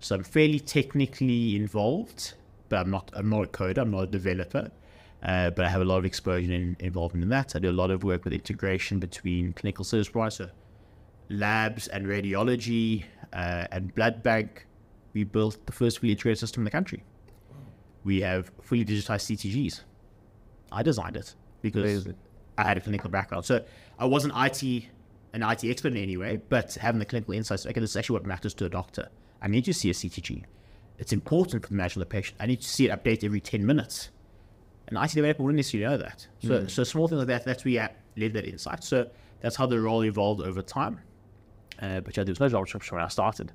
So 0.00 0.16
I'm 0.16 0.24
fairly 0.24 0.60
technically 0.60 1.56
involved, 1.56 2.34
but 2.68 2.80
I'm 2.80 2.90
not 2.90 3.10
I'm 3.14 3.28
not 3.28 3.44
a 3.44 3.48
coder, 3.48 3.78
I'm 3.78 3.90
not 3.90 4.04
a 4.04 4.06
developer. 4.06 4.70
Uh, 5.22 5.50
but 5.50 5.64
I 5.64 5.68
have 5.68 5.80
a 5.80 5.84
lot 5.84 5.98
of 5.98 6.04
exposure 6.04 6.52
and 6.52 6.80
involvement 6.80 7.22
in 7.22 7.28
that. 7.28 7.54
I 7.54 7.60
do 7.60 7.70
a 7.70 7.72
lot 7.72 7.92
of 7.92 8.02
work 8.02 8.24
with 8.24 8.32
integration 8.32 8.98
between 8.98 9.52
clinical 9.52 9.84
service 9.84 10.08
providers, 10.08 10.34
so 10.34 10.50
labs 11.28 11.86
and 11.86 12.06
radiology 12.06 13.04
uh, 13.32 13.68
and 13.70 13.94
blood 13.94 14.24
bank. 14.24 14.66
We 15.12 15.22
built 15.22 15.64
the 15.66 15.72
first 15.72 16.00
fully 16.00 16.10
integrated 16.12 16.38
system 16.38 16.62
in 16.62 16.64
the 16.64 16.72
country. 16.72 17.04
We 18.02 18.20
have 18.22 18.50
fully 18.62 18.84
digitized 18.84 19.30
CTGs. 19.30 19.82
I 20.72 20.82
designed 20.82 21.16
it 21.16 21.34
because. 21.60 22.08
I 22.62 22.68
had 22.68 22.78
a 22.78 22.80
clinical 22.80 23.10
background. 23.10 23.44
So 23.44 23.64
I 23.98 24.06
wasn't 24.06 24.34
IT 24.36 24.84
an 25.32 25.42
IT 25.42 25.64
expert 25.64 25.92
in 25.92 25.98
any 25.98 26.16
way, 26.16 26.40
but 26.48 26.74
having 26.74 26.98
the 26.98 27.06
clinical 27.06 27.34
insights, 27.34 27.66
okay, 27.66 27.80
this 27.80 27.90
is 27.90 27.96
actually 27.96 28.14
what 28.14 28.26
matters 28.26 28.54
to 28.54 28.66
a 28.66 28.68
doctor. 28.68 29.08
I 29.40 29.48
need 29.48 29.64
to 29.64 29.72
see 29.72 29.90
a 29.90 29.94
CTG. 29.94 30.44
It's 30.98 31.12
important 31.12 31.62
for 31.62 31.70
the 31.70 31.74
management 31.74 32.04
of 32.04 32.10
the 32.10 32.12
patient. 32.12 32.36
I 32.38 32.46
need 32.46 32.60
to 32.60 32.68
see 32.68 32.88
it 32.88 32.90
update 32.90 33.24
every 33.24 33.40
10 33.40 33.64
minutes. 33.64 34.10
An 34.88 34.96
IT 34.96 35.12
developer 35.12 35.42
wouldn't 35.42 35.56
necessarily 35.56 35.90
know 35.90 36.02
that. 36.02 36.26
So, 36.42 36.66
so 36.66 36.84
small 36.84 37.08
things 37.08 37.20
like 37.20 37.28
that, 37.28 37.44
that's 37.44 37.64
where 37.64 37.82
I 37.82 38.20
led 38.20 38.34
that 38.34 38.44
insight. 38.44 38.84
So 38.84 39.08
that's 39.40 39.56
how 39.56 39.66
the 39.66 39.80
role 39.80 40.04
evolved 40.04 40.42
over 40.42 40.60
time. 40.60 41.00
Uh, 41.80 42.00
but 42.00 42.16
yeah, 42.16 42.24
there 42.24 42.32
was 42.32 42.40
no 42.40 42.48
job 42.48 42.64
description 42.66 42.96
when 42.96 43.04
I 43.04 43.08
started. 43.08 43.52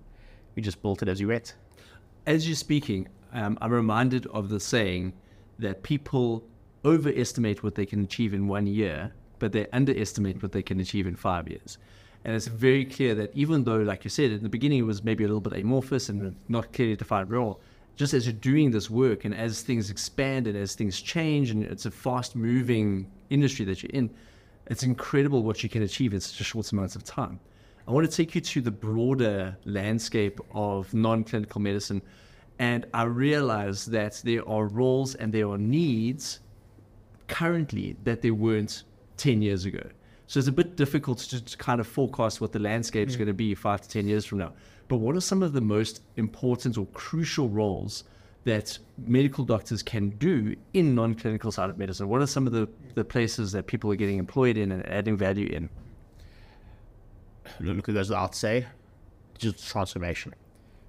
We 0.55 0.63
just 0.63 0.81
built 0.81 1.03
it 1.03 1.07
as 1.07 1.19
we 1.19 1.27
went. 1.27 1.53
As 2.25 2.47
you're 2.47 2.55
speaking, 2.55 3.07
um, 3.33 3.57
I'm 3.61 3.71
reminded 3.71 4.25
of 4.27 4.49
the 4.49 4.59
saying 4.59 5.13
that 5.59 5.83
people 5.83 6.43
overestimate 6.87 7.63
what 7.63 7.75
they 7.75 7.85
can 7.85 8.03
achieve 8.03 8.33
in 8.33 8.47
one 8.47 8.65
year, 8.65 9.11
but 9.39 9.51
they 9.51 9.67
underestimate 9.73 10.41
what 10.41 10.53
they 10.53 10.63
can 10.63 10.79
achieve 10.79 11.05
in 11.05 11.15
five 11.15 11.47
years. 11.47 11.77
And 12.23 12.35
it's 12.35 12.47
very 12.47 12.85
clear 12.85 13.13
that 13.15 13.31
even 13.35 13.65
though, 13.65 13.77
like 13.77 14.03
you 14.03 14.09
said, 14.09 14.31
in 14.31 14.41
the 14.41 14.49
beginning 14.49 14.79
it 14.79 14.83
was 14.93 15.03
maybe 15.03 15.23
a 15.23 15.27
little 15.27 15.41
bit 15.41 15.53
amorphous 15.61 16.09
and 16.09 16.35
not 16.47 16.73
clearly 16.73 16.95
defined 16.95 17.29
role, 17.29 17.59
just 17.95 18.13
as 18.13 18.25
you're 18.25 18.33
doing 18.33 18.71
this 18.71 18.89
work 18.89 19.25
and 19.25 19.35
as 19.35 19.61
things 19.61 19.89
expand 19.89 20.47
and 20.47 20.57
as 20.57 20.75
things 20.75 21.01
change 21.01 21.51
and 21.51 21.63
it's 21.63 21.85
a 21.85 21.91
fast 21.91 22.35
moving 22.35 23.11
industry 23.29 23.65
that 23.65 23.83
you're 23.83 23.91
in, 23.91 24.09
it's 24.67 24.83
incredible 24.83 25.43
what 25.43 25.63
you 25.63 25.69
can 25.69 25.83
achieve 25.83 26.13
in 26.13 26.21
such 26.21 26.39
a 26.39 26.43
short 26.43 26.71
amount 26.71 26.95
of 26.95 27.03
time. 27.03 27.39
I 27.87 27.91
want 27.91 28.09
to 28.09 28.15
take 28.15 28.35
you 28.35 28.41
to 28.41 28.61
the 28.61 28.71
broader 28.71 29.57
landscape 29.65 30.39
of 30.53 30.93
non 30.93 31.23
clinical 31.23 31.61
medicine. 31.61 32.01
And 32.59 32.85
I 32.93 33.03
realize 33.03 33.85
that 33.85 34.21
there 34.25 34.47
are 34.47 34.65
roles 34.67 35.15
and 35.15 35.31
there 35.31 35.49
are 35.49 35.57
needs 35.57 36.39
currently 37.27 37.95
that 38.03 38.21
there 38.21 38.33
weren't 38.33 38.83
10 39.17 39.41
years 39.41 39.65
ago. 39.65 39.81
So 40.27 40.39
it's 40.39 40.47
a 40.47 40.51
bit 40.51 40.75
difficult 40.75 41.19
to, 41.19 41.43
to 41.43 41.57
kind 41.57 41.79
of 41.79 41.87
forecast 41.87 42.41
what 42.41 42.51
the 42.51 42.59
landscape 42.59 43.07
is 43.07 43.15
Mm. 43.15 43.19
going 43.19 43.27
to 43.27 43.33
be 43.33 43.55
five 43.55 43.81
to 43.81 43.89
10 43.89 44.07
years 44.07 44.25
from 44.25 44.39
now. 44.39 44.53
But 44.87 44.97
what 44.97 45.15
are 45.15 45.21
some 45.21 45.41
of 45.43 45.53
the 45.53 45.61
most 45.61 46.01
important 46.15 46.77
or 46.77 46.85
crucial 46.87 47.49
roles 47.49 48.03
that 48.43 48.77
medical 48.97 49.43
doctors 49.43 49.83
can 49.83 50.09
do 50.11 50.55
in 50.73 50.95
non 50.95 51.15
clinical 51.15 51.51
side 51.51 51.69
of 51.69 51.77
medicine? 51.77 52.07
What 52.07 52.21
are 52.21 52.27
some 52.27 52.47
of 52.47 52.53
the, 52.53 52.69
the 52.95 53.03
places 53.03 53.51
that 53.53 53.67
people 53.67 53.91
are 53.91 53.95
getting 53.95 54.17
employed 54.17 54.57
in 54.57 54.71
and 54.71 54.85
adding 54.87 55.17
value 55.17 55.47
in? 55.47 55.69
look 57.61 57.87
at 57.87 57.95
those 57.95 58.11
I'd 58.11 58.35
say 58.35 58.67
digital 59.39 59.63
transformation. 59.65 60.33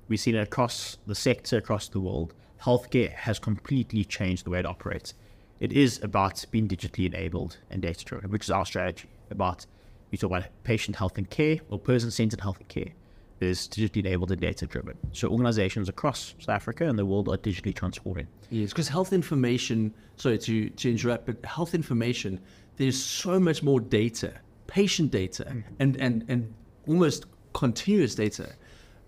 We've 0.08 0.18
seen 0.18 0.34
it 0.34 0.40
across 0.40 0.98
the 1.06 1.14
sector, 1.14 1.58
across 1.58 1.88
the 1.88 2.00
world. 2.00 2.34
Healthcare 2.62 3.12
has 3.12 3.38
completely 3.38 4.04
changed 4.04 4.44
the 4.44 4.50
way 4.50 4.58
it 4.58 4.66
operates. 4.66 5.14
It 5.60 5.72
is 5.72 6.00
about 6.02 6.44
being 6.50 6.68
digitally 6.68 7.06
enabled 7.06 7.58
and 7.70 7.82
data 7.82 8.04
driven, 8.04 8.30
which 8.30 8.44
is 8.44 8.50
our 8.50 8.64
strategy. 8.64 9.08
About 9.30 9.66
we 10.10 10.16
talk 10.16 10.30
about 10.30 10.44
patient 10.62 10.96
health 10.96 11.18
and 11.18 11.28
care 11.28 11.58
or 11.68 11.78
person 11.78 12.10
centered 12.10 12.40
health 12.40 12.58
and 12.58 12.68
care. 12.68 12.92
There's 13.40 13.68
digitally 13.68 13.98
enabled 13.98 14.30
and 14.30 14.40
data 14.40 14.66
driven. 14.66 14.96
So 15.12 15.28
organizations 15.28 15.88
across 15.88 16.34
South 16.38 16.48
Africa 16.48 16.88
and 16.88 16.98
the 16.98 17.04
world 17.04 17.28
are 17.28 17.36
digitally 17.36 17.74
transforming. 17.74 18.26
Yes, 18.50 18.70
because 18.70 18.88
health 18.88 19.12
information, 19.12 19.92
sorry 20.16 20.38
to, 20.38 20.70
to 20.70 20.90
interrupt, 20.90 21.26
but 21.26 21.44
health 21.44 21.74
information, 21.74 22.40
there's 22.76 23.00
so 23.00 23.38
much 23.38 23.62
more 23.62 23.80
data, 23.80 24.32
patient 24.66 25.10
data, 25.10 25.46
and, 25.78 25.96
and, 26.00 26.24
and 26.28 26.54
almost 26.86 27.26
continuous 27.52 28.14
data 28.14 28.50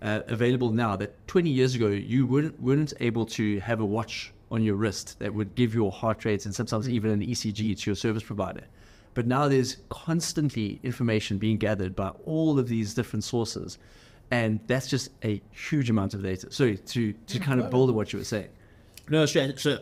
uh, 0.01 0.21
available 0.27 0.71
now 0.71 0.95
that 0.95 1.27
20 1.27 1.49
years 1.49 1.75
ago 1.75 1.87
you 1.87 2.25
weren't, 2.25 2.59
weren't 2.61 2.93
able 2.99 3.25
to 3.25 3.59
have 3.59 3.79
a 3.79 3.85
watch 3.85 4.33
on 4.51 4.61
your 4.63 4.75
wrist 4.75 5.17
that 5.19 5.33
would 5.33 5.55
give 5.55 5.73
your 5.73 5.91
heart 5.91 6.25
rates 6.25 6.45
and 6.45 6.53
sometimes 6.53 6.89
even 6.89 7.09
an 7.11 7.21
ECG 7.21 7.79
to 7.79 7.89
your 7.89 7.95
service 7.95 8.23
provider. 8.23 8.65
But 9.13 9.25
now 9.27 9.47
there's 9.47 9.77
constantly 9.89 10.79
information 10.83 11.37
being 11.37 11.57
gathered 11.57 11.95
by 11.95 12.09
all 12.25 12.59
of 12.59 12.67
these 12.67 12.93
different 12.93 13.23
sources. 13.23 13.77
And 14.29 14.59
that's 14.67 14.87
just 14.87 15.09
a 15.23 15.41
huge 15.51 15.89
amount 15.89 16.13
of 16.13 16.23
data. 16.23 16.51
Sorry, 16.51 16.77
to, 16.77 17.13
to 17.13 17.39
kind 17.39 17.59
of 17.59 17.69
build 17.69 17.89
on 17.89 17.95
what 17.95 18.13
you 18.13 18.19
were 18.19 18.25
saying. 18.25 18.47
No, 19.09 19.25
so, 19.25 19.53
so 19.55 19.79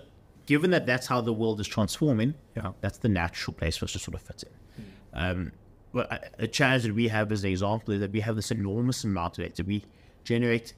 given 0.47 0.71
that 0.71 0.85
that's 0.87 1.05
how 1.05 1.21
the 1.21 1.33
world 1.33 1.59
is 1.59 1.67
transforming, 1.67 2.33
Yeah. 2.55 2.71
that's 2.81 2.97
the 2.97 3.09
natural 3.09 3.53
place 3.53 3.77
for 3.77 3.85
us 3.85 3.91
to 3.93 3.99
sort 3.99 4.15
of 4.15 4.21
fit 4.21 4.43
in. 4.43 4.85
Um, 5.13 5.51
well, 5.93 6.07
a 6.37 6.47
challenge 6.47 6.83
that 6.83 6.93
we 6.95 7.07
have 7.07 7.31
as 7.31 7.43
an 7.43 7.49
example 7.49 7.93
is 7.93 7.99
that 7.99 8.11
we 8.11 8.19
have 8.21 8.35
this 8.35 8.51
enormous 8.51 9.03
amount 9.03 9.37
of 9.39 9.45
data. 9.45 9.63
We 9.63 9.83
generate 10.23 10.73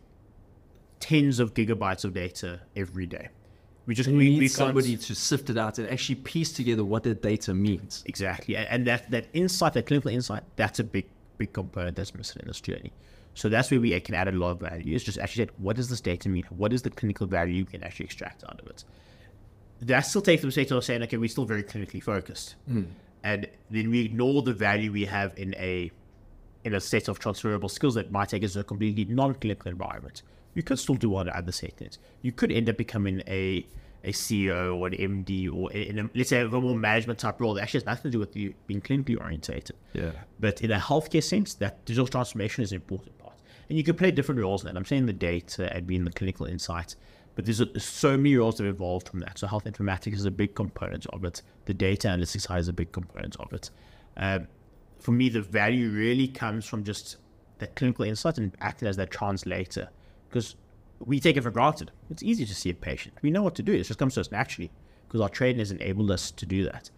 tens 1.00 1.40
of 1.40 1.54
gigabytes 1.54 2.06
of 2.06 2.14
data 2.14 2.62
every 2.76 3.06
day. 3.06 3.30
We 3.86 3.96
just 3.96 4.10
we, 4.10 4.30
need 4.30 4.40
we 4.40 4.48
somebody 4.48 4.96
to 4.96 5.16
sift 5.16 5.50
it 5.50 5.58
out 5.58 5.80
and 5.80 5.90
actually 5.90 6.16
piece 6.16 6.52
together 6.52 6.86
what 6.86 7.04
the 7.04 7.16
data 7.16 7.54
means. 7.54 8.04
Exactly, 8.06 8.56
and 8.56 8.86
that 8.88 9.10
that 9.12 9.28
insight, 9.34 9.74
that 9.74 9.88
clinical 9.88 10.12
insight, 10.12 10.44
that's 10.56 10.80
a 10.80 10.84
big 10.84 11.08
big 11.38 11.54
component 11.54 11.96
that's 11.96 12.14
missing 12.14 12.42
in 12.42 12.48
this 12.48 12.62
journey. 12.62 12.94
So 13.34 13.50
that's 13.50 13.72
where 13.72 13.80
we 13.80 14.00
can 14.02 14.14
add 14.14 14.28
a 14.28 14.32
lot 14.32 14.52
of 14.52 14.60
value. 14.60 14.96
Is 14.96 15.04
just 15.04 15.18
actually 15.18 15.46
say, 15.46 15.52
what 15.58 15.76
does 15.76 15.90
this 15.90 16.02
data 16.02 16.30
mean? 16.30 16.44
What 16.50 16.74
is 16.74 16.82
the 16.82 16.90
clinical 16.90 17.26
value 17.28 17.56
you 17.56 17.66
can 17.66 17.84
actually 17.84 18.06
extract 18.06 18.44
out 18.44 18.60
of 18.60 18.68
it? 18.68 18.84
That 19.82 20.02
still 20.02 20.22
takes 20.22 20.42
the 20.42 20.48
mistake 20.48 20.70
of 20.70 20.84
saying, 20.84 21.02
okay, 21.04 21.18
we're 21.18 21.30
still 21.30 21.46
very 21.46 21.64
clinically 21.64 22.04
focused, 22.04 22.56
hmm. 22.68 22.84
and 23.24 23.48
then 23.72 23.90
we 23.90 24.06
ignore 24.06 24.44
the 24.44 24.54
value 24.54 24.92
we 24.92 25.06
have 25.06 25.34
in 25.38 25.56
a 25.56 25.92
in 26.64 26.76
a 26.76 26.80
set 26.80 27.08
of 27.08 27.18
transferable 27.18 27.70
skills 27.70 27.96
that 27.96 28.12
might 28.12 28.30
take 28.30 28.44
us 28.44 28.54
to 28.54 28.60
a 28.60 28.64
completely 28.64 29.06
non-clinical 29.06 29.72
environment. 29.72 30.22
You 30.54 30.64
could 30.64 30.80
still 30.80 30.96
do 30.96 31.18
at 31.20 31.28
other 31.28 31.52
settings. 31.52 32.00
You 32.22 32.32
could 32.32 32.52
end 32.52 32.70
up 32.70 32.78
becoming 32.78 33.22
a 33.28 33.66
a 34.04 34.12
CEO 34.12 34.78
or 34.78 34.88
an 34.88 34.94
MD 34.94 35.54
or 35.54 35.72
in 35.72 36.00
a, 36.00 36.10
let's 36.16 36.30
say 36.30 36.42
a 36.42 36.48
more 36.48 36.76
management 36.76 37.20
type 37.20 37.40
role 37.40 37.54
that 37.54 37.62
actually 37.62 37.82
has 37.82 37.86
nothing 37.86 38.04
to 38.04 38.10
do 38.10 38.20
with 38.20 38.36
you 38.36 38.54
being 38.68 38.82
clinically 38.82 39.20
orientated. 39.20 39.76
Yeah. 39.94 40.12
But 40.40 40.62
in 40.62 40.72
a 40.72 40.80
healthcare 40.80 41.24
sense, 41.24 41.54
that 41.56 41.86
digital 41.86 42.08
transformation 42.08 42.64
is 42.64 42.72
an 42.72 42.78
important 42.78 43.18
part. 43.20 43.36
And 43.70 43.78
you 43.78 43.84
can 43.84 43.96
play 43.96 44.12
different 44.12 44.42
roles 44.42 44.64
in 44.64 44.68
that. 44.68 44.78
I'm 44.78 44.86
saying 44.86 45.06
the 45.06 45.14
data 45.14 45.72
and 45.74 45.86
being 45.86 46.04
the 46.04 46.12
clinical 46.12 46.46
insight, 46.46 46.96
but 47.36 47.46
there's, 47.46 47.62
a, 47.62 47.80
so 47.80 48.18
many 48.18 48.36
roles 48.36 48.58
that 48.58 48.66
have 48.66 48.76
evolved 48.76 49.08
from 49.08 49.20
that. 49.20 49.38
So 49.38 49.48
health 49.48 49.66
informatics 49.66 50.16
is 50.16 50.26
a 50.26 50.32
big 50.32 50.56
component 50.56 51.06
of 51.08 51.24
it. 51.24 51.42
The 51.66 51.74
data 51.74 52.08
analytics 52.08 52.42
side 52.42 52.60
is 52.60 52.68
a 52.68 52.74
big 52.74 52.92
component 52.92 53.36
of 53.38 53.54
it. 53.54 53.70
Um, 54.18 54.48
for 55.00 55.12
me, 55.12 55.30
the 55.30 55.42
value 55.42 55.90
really 55.90 56.28
comes 56.28 56.66
from 56.66 56.84
just 56.84 57.18
that 57.60 57.76
clinical 57.76 58.04
insight 58.06 58.38
and 58.38 58.56
acting 58.60 58.88
as 58.88 58.98
that 58.98 59.12
translator. 59.12 59.90
Because 60.32 60.56
we 61.00 61.20
take 61.20 61.36
it 61.36 61.42
for 61.42 61.52
granted. 61.52 61.92
It's 62.10 62.24
easy 62.24 62.46
to 62.46 62.56
see 62.56 62.70
a 62.70 62.74
patient. 62.74 63.16
We 63.22 63.32
know 63.32 63.44
what 63.44 63.56
to 63.56 63.64
do. 63.64 63.74
It 63.74 63.84
just 63.84 64.00
comes 64.00 64.14
to 64.14 64.22
us 64.22 64.32
naturally 64.32 64.72
because 65.08 65.20
our 65.20 65.30
training 65.30 65.60
has 65.60 65.72
enabled 65.72 66.10
us 66.10 66.32
to 66.32 66.46
do 66.46 66.64
that. 66.64 66.90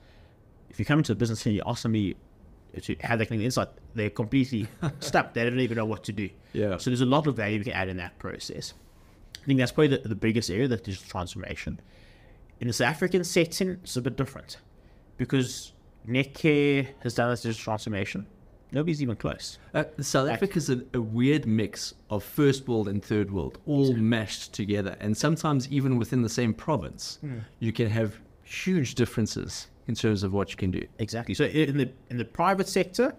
If 0.69 0.77
you 0.77 0.85
come 0.85 0.99
into 0.99 1.13
a 1.13 1.15
business 1.15 1.45
and 1.45 1.55
you 1.55 1.63
ask 1.65 1.81
somebody 1.81 2.15
to 2.79 2.95
have 3.01 3.17
that 3.19 3.27
clinical 3.27 3.45
insight, 3.45 3.69
they're 3.95 4.11
completely 4.11 4.67
stuck. 4.99 5.33
They 5.33 5.43
don't 5.43 5.59
even 5.59 5.77
know 5.77 5.85
what 5.85 6.03
to 6.05 6.11
do. 6.11 6.29
Yeah. 6.53 6.77
So 6.77 6.91
there's 6.91 7.01
a 7.01 7.05
lot 7.05 7.25
of 7.25 7.35
value 7.35 7.59
we 7.59 7.65
can 7.65 7.73
add 7.73 7.89
in 7.89 7.97
that 7.97 8.19
process. 8.19 8.73
I 9.41 9.45
think 9.45 9.59
that's 9.59 9.71
probably 9.71 9.97
the, 9.97 10.07
the 10.07 10.15
biggest 10.15 10.49
area, 10.49 10.67
the 10.67 10.77
digital 10.77 11.07
transformation. 11.07 11.79
In 12.59 12.67
the 12.67 12.73
South 12.73 12.89
African 12.89 13.23
setting, 13.23 13.71
it's 13.83 13.97
a 13.97 14.01
bit 14.01 14.15
different 14.15 14.57
because 15.17 15.73
Netcare 16.07 16.87
has 17.01 17.13
done 17.15 17.29
this 17.29 17.41
digital 17.41 17.63
transformation. 17.63 18.25
Nobody's 18.73 19.01
even 19.01 19.15
close. 19.15 19.59
Uh, 19.73 19.83
South 20.01 20.27
Africa's 20.27 20.69
a, 20.69 20.81
a 20.93 21.01
weird 21.01 21.45
mix 21.45 21.93
of 22.09 22.23
first 22.23 22.67
world 22.67 22.87
and 22.87 23.03
third 23.03 23.31
world, 23.31 23.59
all 23.67 23.93
mashed 23.93 24.53
together. 24.53 24.97
And 24.99 25.15
sometimes, 25.15 25.71
even 25.71 25.97
within 25.97 26.23
the 26.23 26.29
same 26.29 26.53
province, 26.53 27.19
you 27.59 27.71
can 27.71 27.87
have 27.87 28.17
huge 28.43 28.95
differences 28.95 29.67
in 29.87 29.95
terms 29.95 30.23
of 30.23 30.33
what 30.33 30.49
you 30.49 30.57
can 30.57 30.71
do. 30.71 30.85
Exactly. 30.99 31.35
So 31.35 31.45
in 31.45 31.77
the 31.77 31.89
in 32.09 32.17
the 32.17 32.25
private 32.25 32.67
sector, 32.67 33.15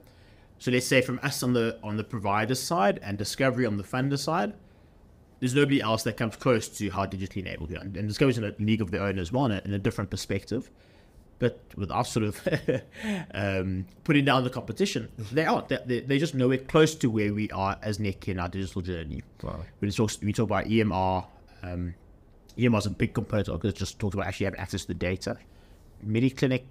so 0.59 0.71
let's 0.71 0.87
say 0.87 1.01
from 1.01 1.21
us 1.23 1.43
on 1.43 1.53
the 1.53 1.79
on 1.83 1.97
the 1.97 2.05
provider 2.05 2.55
side 2.55 2.99
and 3.03 3.17
Discovery 3.17 3.67
on 3.67 3.77
the 3.77 3.85
funder 3.85 4.19
side, 4.19 4.55
there's 5.41 5.55
nobody 5.55 5.81
else 5.81 6.03
that 6.05 6.17
comes 6.17 6.37
close 6.37 6.69
to 6.69 6.91
how 6.91 7.07
digitally 7.07 7.39
enabled 7.39 7.71
we 7.71 7.77
are. 7.77 7.83
And 7.83 8.09
Discovery's 8.09 8.39
in 8.39 8.45
a 8.45 8.55
league 8.59 8.81
of 8.81 8.91
their 8.91 9.03
own 9.03 9.19
as 9.19 9.31
well, 9.31 9.47
in 9.47 9.73
a 9.73 9.79
different 9.79 10.11
perspective. 10.11 10.71
But 11.39 11.61
with 11.77 11.91
us 11.91 12.11
sort 12.11 12.27
of 12.27 12.49
um, 13.35 13.87
putting 14.05 14.25
down 14.25 14.45
the 14.45 14.51
competition, 14.51 15.11
they 15.33 15.45
aren't. 15.45 15.69
They, 15.69 15.79
they, 15.85 16.01
they're 16.01 16.19
just 16.19 16.35
nowhere 16.35 16.59
close 16.59 16.95
to 16.97 17.11
where 17.11 17.35
we 17.35 17.51
are 17.51 17.77
as 17.83 17.99
Nick 17.99 18.29
in 18.29 18.39
our 18.39 18.49
digital 18.49 18.83
journey. 18.83 19.23
Wow. 19.43 19.61
When 19.81 19.89
it 19.89 19.97
talks, 19.97 20.21
we 20.21 20.33
talk 20.33 20.49
about 20.49 20.67
EMR, 20.67 21.27
um, 21.63 21.95
EMR 22.57 22.79
is 22.79 22.87
a 22.87 22.91
big 22.91 23.15
component 23.15 23.49
of 23.49 23.65
it. 23.65 23.69
It 23.69 23.77
just 23.77 23.99
talks 23.99 24.15
about 24.15 24.27
actually 24.27 24.45
having 24.45 24.61
access 24.61 24.83
to 24.83 24.89
the 24.89 24.95
data. 24.95 25.37
MediClinic 26.07 26.63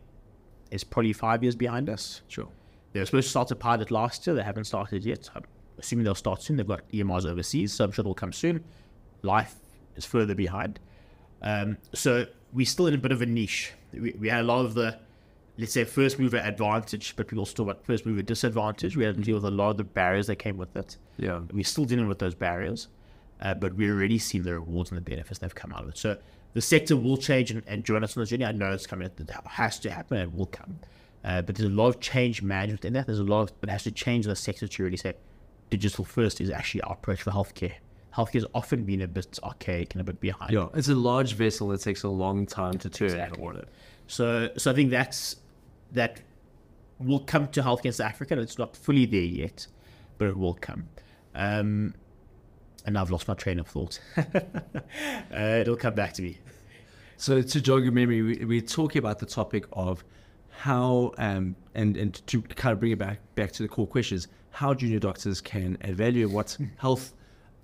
is 0.71 0.84
probably 0.84 1.13
five 1.13 1.43
years 1.43 1.56
behind 1.56 1.89
us. 1.89 2.21
Sure. 2.28 2.47
They 2.93 2.99
were 2.99 3.06
supposed 3.06 3.26
to 3.28 3.32
start 3.32 3.52
a 3.52 3.56
pilot 3.56 3.91
last 3.91 4.26
year. 4.26 4.36
They 4.36 4.43
haven't 4.43 4.65
started 4.65 5.04
yet. 5.04 5.30
I'm 5.36 5.43
assuming 5.78 6.06
they'll 6.06 6.15
start 6.15 6.41
soon. 6.41 6.58
They've 6.58 6.67
got 6.67 6.88
EMRs 6.91 7.26
overseas, 7.26 7.73
so 7.73 7.86
I'm 7.86 7.91
sure 7.91 8.04
they'll 8.04 8.13
come 8.13 8.34
soon. 8.34 8.63
Life 9.23 9.56
is 9.95 10.06
further 10.06 10.36
behind. 10.36 10.80
Um, 11.41 11.78
so 11.93 12.26
we're 12.54 12.65
still 12.65 12.88
in 12.88 12.93
a 12.93 12.97
bit 12.97 13.12
of 13.12 13.21
a 13.21 13.26
niche. 13.26 13.73
We, 13.93 14.15
we 14.19 14.29
had 14.29 14.41
a 14.41 14.43
lot 14.43 14.65
of 14.65 14.73
the, 14.73 14.97
let's 15.58 15.73
say, 15.73 15.84
first 15.84 16.19
mover 16.19 16.38
advantage, 16.38 17.15
but 17.15 17.27
people 17.27 17.45
still 17.45 17.65
got 17.65 17.86
first 17.86 18.06
mover 18.06 18.21
disadvantage. 18.21 18.95
We 18.97 19.03
had 19.03 19.15
to 19.15 19.21
deal 19.21 19.36
with 19.36 19.45
a 19.45 19.51
lot 19.51 19.71
of 19.71 19.77
the 19.77 19.84
barriers 19.84 20.27
that 20.27 20.38
came 20.38 20.58
with 20.58 20.75
it. 20.75 20.97
Yeah. 21.17 21.41
We're 21.51 21.63
still 21.63 21.86
dealing 21.86 22.08
with 22.08 22.19
those 22.19 22.36
barriers, 22.36 22.88
uh, 23.41 23.53
but 23.53 23.73
we're 23.73 23.93
already 23.93 24.17
seeing 24.17 24.43
the 24.43 24.53
rewards 24.53 24.91
and 24.91 24.97
the 24.97 25.01
benefits 25.10 25.39
that 25.39 25.45
have 25.45 25.56
come 25.56 25.73
out 25.73 25.84
of 25.84 25.89
it. 25.89 25.97
So 25.97 26.17
the 26.53 26.62
sector 26.62 26.95
will 26.95 27.17
change 27.17 27.51
and, 27.51 27.63
and 27.67 27.84
join 27.84 28.03
us 28.03 28.15
on 28.17 28.21
the 28.21 28.27
journey. 28.27 28.45
I 28.45 28.51
know 28.51 28.71
it's 28.71 28.88
coming. 28.88 29.08
It 29.08 29.29
has 29.47 29.79
to 29.79 29.91
happen 29.91 30.17
and 30.17 30.32
it 30.32 30.38
will 30.38 30.45
come. 30.47 30.79
Uh, 31.23 31.41
but 31.41 31.56
there's 31.56 31.69
a 31.69 31.73
lot 31.73 31.88
of 31.88 31.99
change 32.01 32.41
management 32.41 32.84
in 32.86 32.93
that. 32.93 33.06
There's 33.06 33.19
a 33.19 33.23
lot 33.23 33.43
of, 33.49 33.62
but 33.62 33.69
it 33.69 33.71
has 33.71 33.84
to 33.84 33.91
change 33.91 34.25
the 34.25 34.36
sector 34.36 34.67
to 34.67 34.84
really 34.84 34.97
say 34.97 35.13
digital 35.69 36.03
first 36.03 36.41
is 36.41 36.49
actually 36.49 36.82
our 36.82 36.93
approach 36.93 37.21
for 37.21 37.32
healthcare. 37.32 37.73
Healthcare 38.15 38.34
has 38.34 38.45
often 38.53 38.84
been 38.84 39.01
a 39.01 39.08
bit 39.08 39.39
archaic 39.43 39.95
and 39.95 40.01
a 40.01 40.03
bit 40.03 40.19
behind. 40.19 40.51
Yeah. 40.51 40.67
It's 40.75 40.89
a 40.89 40.93
large 40.95 41.34
vessel 41.34 41.69
that 41.69 41.82
takes 41.82 42.03
a 42.03 42.10
long 42.10 42.45
time 42.45 42.77
to 42.79 42.89
turn 42.89 43.08
Exactly. 43.08 43.38
and 43.38 43.43
order. 43.47 43.65
So, 44.08 44.49
so 44.58 44.72
I 44.72 44.74
think 44.74 44.91
that's 44.91 45.38
that 45.91 46.22
will 46.99 47.20
come 47.20 47.47
to 47.49 47.62
healthcare 47.62 47.97
in 47.99 48.06
Africa. 48.06 48.39
It's 48.39 48.58
not 48.58 48.76
fully 48.76 49.06
there 49.06 49.22
yet, 49.22 49.68
but 50.18 50.28
it 50.28 50.38
will 50.38 50.54
come. 50.56 50.88
Um, 51.36 51.95
and 52.86 52.97
I've 52.97 53.12
lost 53.12 53.28
my 53.28 53.34
train 53.34 53.60
of 53.60 53.68
thought. 53.68 53.99
uh, 54.18 54.22
it'll 55.32 55.78
come 55.78 55.95
back 55.95 56.14
to 56.14 56.22
me. 56.22 56.38
So 57.18 57.41
to 57.41 57.62
jog 57.62 57.84
your 57.84 57.91
memory, 57.91 58.22
we, 58.22 58.45
we're 58.45 58.62
talking 58.62 58.99
about 58.99 59.20
the 59.20 59.26
topic 59.26 59.66
of 59.74 60.04
how, 60.49 61.14
um, 61.18 61.56
and, 61.76 61.95
and 61.97 62.26
to 62.28 62.41
kind 62.41 62.74
of 62.74 62.80
bring 62.80 62.91
it 62.91 62.99
back, 62.99 63.20
back 63.36 63.51
to 63.54 63.64
the 63.64 63.70
core 63.70 63.88
questions, 63.88 64.28
how 64.51 64.74
junior 64.74 64.99
doctors 64.99 65.41
can 65.41 65.78
add 65.82 65.95
value, 65.95 66.28
what 66.28 66.58
health 66.78 67.14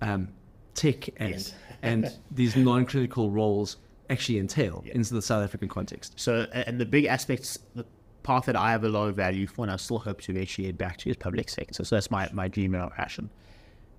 um, 0.00 0.28
tech 0.74 1.08
and, 1.18 1.30
Yes. 1.32 1.54
and 1.82 2.10
these 2.30 2.56
non-clinical 2.56 3.30
roles 3.30 3.76
actually 4.10 4.38
entail 4.38 4.82
into 4.86 5.14
the 5.14 5.22
South 5.22 5.42
African 5.44 5.68
context. 5.68 6.14
So, 6.18 6.46
and 6.52 6.80
the 6.80 6.84
big 6.86 7.04
aspects, 7.06 7.58
the 7.74 7.84
path 8.22 8.44
that 8.46 8.56
I 8.56 8.70
have 8.72 8.84
a 8.84 8.88
lot 8.88 9.08
of 9.08 9.16
value 9.16 9.46
for, 9.46 9.62
and 9.64 9.70
I 9.72 9.76
still 9.76 9.98
hope 9.98 10.20
to 10.22 10.32
eventually 10.32 10.66
get 10.66 10.76
back 10.76 10.96
to, 10.98 11.10
is 11.10 11.16
public 11.16 11.48
sector. 11.48 11.84
So 11.84 11.96
that's 11.96 12.10
my, 12.10 12.28
my 12.32 12.48
dream 12.48 12.74
and 12.74 12.82
my 12.84 12.90
passion, 12.90 13.30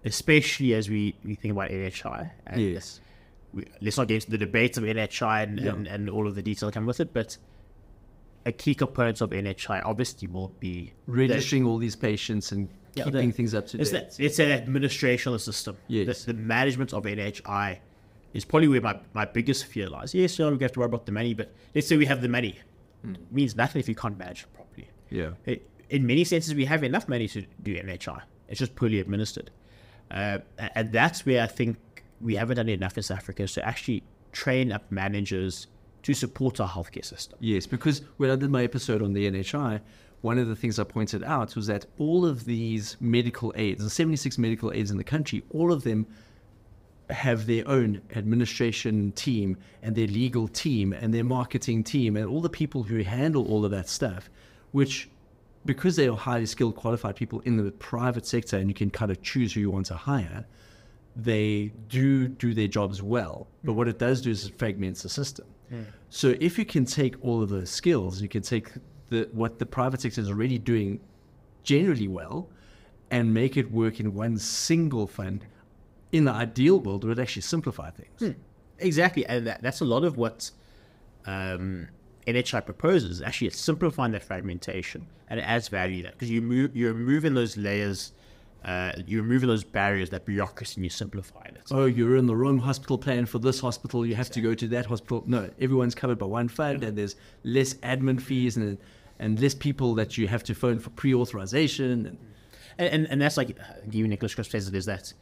especially 0.05 0.73
as 0.73 0.89
we, 0.89 1.15
we 1.23 1.35
think 1.35 1.53
about 1.53 1.69
NHI. 1.69 2.29
And 2.47 2.61
Yes. 2.61 2.99
we, 3.53 3.65
let's 3.81 3.97
not 3.97 4.07
get 4.07 4.15
into 4.15 4.31
the 4.31 4.37
debates 4.37 4.77
of 4.77 4.83
NHI 4.83 5.43
and, 5.43 5.59
Yeah. 5.59 5.71
and, 5.73 5.87
and 5.87 6.09
all 6.09 6.27
of 6.27 6.35
the 6.35 6.41
detail 6.41 6.67
that 6.69 6.73
come 6.73 6.85
with 6.85 6.99
it, 6.99 7.13
but 7.13 7.37
a 8.45 8.51
key 8.51 8.73
component 8.75 9.21
of 9.21 9.29
NHI 9.29 9.81
obviously 9.85 10.27
will 10.27 10.49
be 10.59 10.93
registering 11.07 11.65
all 11.65 11.77
these 11.77 11.95
patients 11.95 12.51
and 12.51 12.67
Yeah, 12.95 13.03
keeping 13.05 13.29
the- 13.29 13.35
things 13.35 13.53
up 13.53 13.67
to 13.67 13.77
date. 13.77 14.15
it's 14.19 14.39
an 14.39 14.49
administrational 14.65 15.39
system. 15.39 15.77
Yes. 15.87 16.25
The, 16.25 16.33
the 16.33 16.39
management 16.39 16.93
of 16.93 17.03
NHI 17.03 17.79
is 18.33 18.45
probably 18.45 18.67
where 18.67 18.81
my, 18.81 18.99
my 19.13 19.25
biggest 19.25 19.65
fear 19.65 19.89
lies. 19.89 20.13
Yes, 20.13 20.33
sure, 20.35 20.51
we 20.55 20.63
have 20.63 20.71
to 20.73 20.79
worry 20.79 20.87
about 20.87 21.05
the 21.05 21.11
money, 21.11 21.33
but 21.33 21.53
let's 21.75 21.87
say 21.87 21.97
we 21.97 22.05
have 22.05 22.21
the 22.21 22.29
money. 22.29 22.59
Hmm. 23.03 23.15
It 23.15 23.31
means 23.31 23.55
nothing 23.55 23.79
if 23.79 23.89
you 23.89 23.95
can't 23.95 24.17
manage 24.17 24.43
it 24.43 24.53
properly. 24.53 24.89
Yeah. 25.09 25.31
It- 25.45 25.67
in 25.89 26.07
many 26.07 26.23
senses, 26.23 26.55
we 26.55 26.63
have 26.65 26.85
enough 26.85 27.09
money 27.09 27.27
to 27.27 27.45
do 27.61 27.75
NHI. 27.75 28.21
It's 28.47 28.59
just 28.59 28.75
poorly 28.75 29.01
administered. 29.01 29.51
Uh, 30.09 30.39
and 30.75 30.91
that's 30.91 31.25
where 31.25 31.43
I 31.43 31.47
think 31.47 31.77
we 32.21 32.35
haven't 32.35 32.55
done 32.55 32.69
enough 32.69 32.95
in 32.95 33.03
South 33.03 33.17
Africa 33.17 33.43
is 33.43 33.51
to 33.53 33.67
actually 33.67 34.03
train 34.31 34.71
up 34.71 34.89
managers 34.89 35.67
to 36.03 36.13
support 36.13 36.61
our 36.61 36.69
healthcare 36.69 37.03
system. 37.03 37.37
Yes, 37.41 37.65
because 37.67 38.03
when 38.17 38.29
I 38.29 38.35
did 38.37 38.49
my 38.49 38.63
episode 38.63 39.01
on 39.01 39.11
the 39.11 39.29
NHI, 39.29 39.81
one 40.21 40.37
of 40.37 40.47
the 40.47 40.55
things 40.55 40.79
I 40.79 40.83
pointed 40.85 41.23
out 41.23 41.55
was 41.57 41.67
that 41.67 41.85
all 41.97 42.25
of 42.25 42.45
these 42.45 42.95
medical 43.01 43.51
aids, 43.57 43.83
the 43.83 43.89
76 43.89 44.37
medical 44.37 44.71
aids 44.71 44.91
in 44.91 44.97
the 44.97 45.03
country, 45.03 45.43
all 45.49 45.73
of 45.73 45.83
them 45.83 46.07
have 47.11 47.45
their 47.45 47.67
own 47.67 48.01
administration 48.15 49.11
team 49.13 49.57
and 49.81 49.95
their 49.95 50.07
legal 50.07 50.47
team 50.47 50.93
and 50.93 51.13
their 51.13 51.23
marketing 51.23 51.83
team 51.83 52.15
and 52.15 52.25
all 52.25 52.41
the 52.41 52.49
people 52.49 52.83
who 52.83 53.03
handle 53.03 53.47
all 53.47 53.65
of 53.65 53.71
that 53.71 53.89
stuff, 53.89 54.29
which 54.71 55.09
because 55.65 55.95
they 55.95 56.07
are 56.07 56.17
highly 56.17 56.45
skilled, 56.45 56.75
qualified 56.75 57.15
people 57.15 57.39
in 57.41 57.57
the 57.57 57.71
private 57.73 58.25
sector 58.25 58.57
and 58.57 58.67
you 58.69 58.73
can 58.73 58.89
kind 58.89 59.11
of 59.11 59.21
choose 59.21 59.53
who 59.53 59.59
you 59.59 59.69
want 59.69 59.85
to 59.85 59.93
hire, 59.93 60.45
they 61.15 61.71
do 61.87 62.27
do 62.27 62.53
their 62.53 62.67
jobs 62.67 63.01
well. 63.01 63.47
But 63.63 63.73
what 63.73 63.87
it 63.87 63.99
does 63.99 64.21
do 64.21 64.31
is 64.31 64.45
it 64.45 64.57
fragments 64.57 65.03
the 65.03 65.09
system. 65.09 65.45
Mm. 65.71 65.85
So 66.09 66.35
if 66.39 66.57
you 66.57 66.65
can 66.65 66.85
take 66.85 67.15
all 67.23 67.41
of 67.41 67.49
those 67.49 67.69
skills, 67.69 68.21
you 68.21 68.29
can 68.29 68.41
take 68.41 68.69
the 69.09 69.29
what 69.31 69.59
the 69.59 69.65
private 69.65 70.01
sector 70.01 70.21
is 70.21 70.29
already 70.29 70.57
doing 70.57 70.99
generally 71.63 72.07
well 72.07 72.49
and 73.11 73.33
make 73.33 73.57
it 73.57 73.69
work 73.71 73.99
in 73.99 74.13
one 74.13 74.37
single 74.37 75.05
fund, 75.05 75.45
in 76.11 76.25
the 76.25 76.31
ideal 76.31 76.79
world, 76.79 77.03
it 77.03 77.07
would 77.07 77.19
actually 77.19 77.41
simplify 77.43 77.89
things. 77.89 78.35
Exactly, 78.79 79.25
and 79.25 79.47
that, 79.47 79.61
that's 79.61 79.81
a 79.81 79.85
lot 79.85 80.03
of 80.03 80.17
what 80.17 80.51
um, 81.25 81.87
NHI 82.27 82.65
proposes. 82.65 83.21
Actually, 83.21 83.47
it's 83.47 83.59
simplifying 83.59 84.11
that 84.11 84.23
fragmentation, 84.23 85.07
and 85.29 85.39
it 85.39 85.43
adds 85.43 85.67
value 85.67 86.03
there 86.03 86.11
because 86.11 86.29
you 86.29 86.41
move, 86.41 86.75
you're 86.75 86.93
removing 86.93 87.33
those 87.33 87.57
layers, 87.57 88.13
uh, 88.65 88.91
you're 89.05 89.21
removing 89.21 89.47
those 89.47 89.63
barriers, 89.63 90.09
that 90.09 90.25
bureaucracy, 90.25 90.75
and 90.77 90.85
you're 90.85 90.89
simplifying 90.89 91.55
it. 91.55 91.63
Oh, 91.71 91.85
you're 91.85 92.17
in 92.17 92.25
the 92.25 92.35
wrong 92.35 92.57
hospital 92.57 92.97
plan 92.97 93.25
for 93.25 93.39
this 93.39 93.59
hospital. 93.59 94.05
You 94.05 94.15
have 94.15 94.31
to 94.31 94.41
go 94.41 94.53
to 94.55 94.67
that 94.69 94.87
hospital. 94.87 95.23
No, 95.27 95.49
everyone's 95.59 95.95
covered 95.95 96.17
by 96.17 96.25
one 96.25 96.47
fund, 96.47 96.83
and 96.83 96.97
there's 96.97 97.15
less 97.43 97.75
admin 97.75 98.21
fees 98.21 98.57
and 98.57 98.77
and 99.19 99.39
less 99.39 99.53
people 99.53 99.93
that 99.93 100.17
you 100.17 100.27
have 100.27 100.43
to 100.43 100.55
phone 100.55 100.79
for 100.79 100.89
pre-authorization. 100.89 102.07
And 102.07 102.17
and, 102.77 102.89
and, 102.89 103.07
and 103.11 103.21
that's 103.21 103.37
like 103.37 103.51
uh, 103.51 103.73
even 103.91 104.09
Nicholas 104.09 104.33
Crisp 104.33 104.51
says 104.51 104.67
it 104.67 104.75
is 104.75 104.85
that 104.85 105.13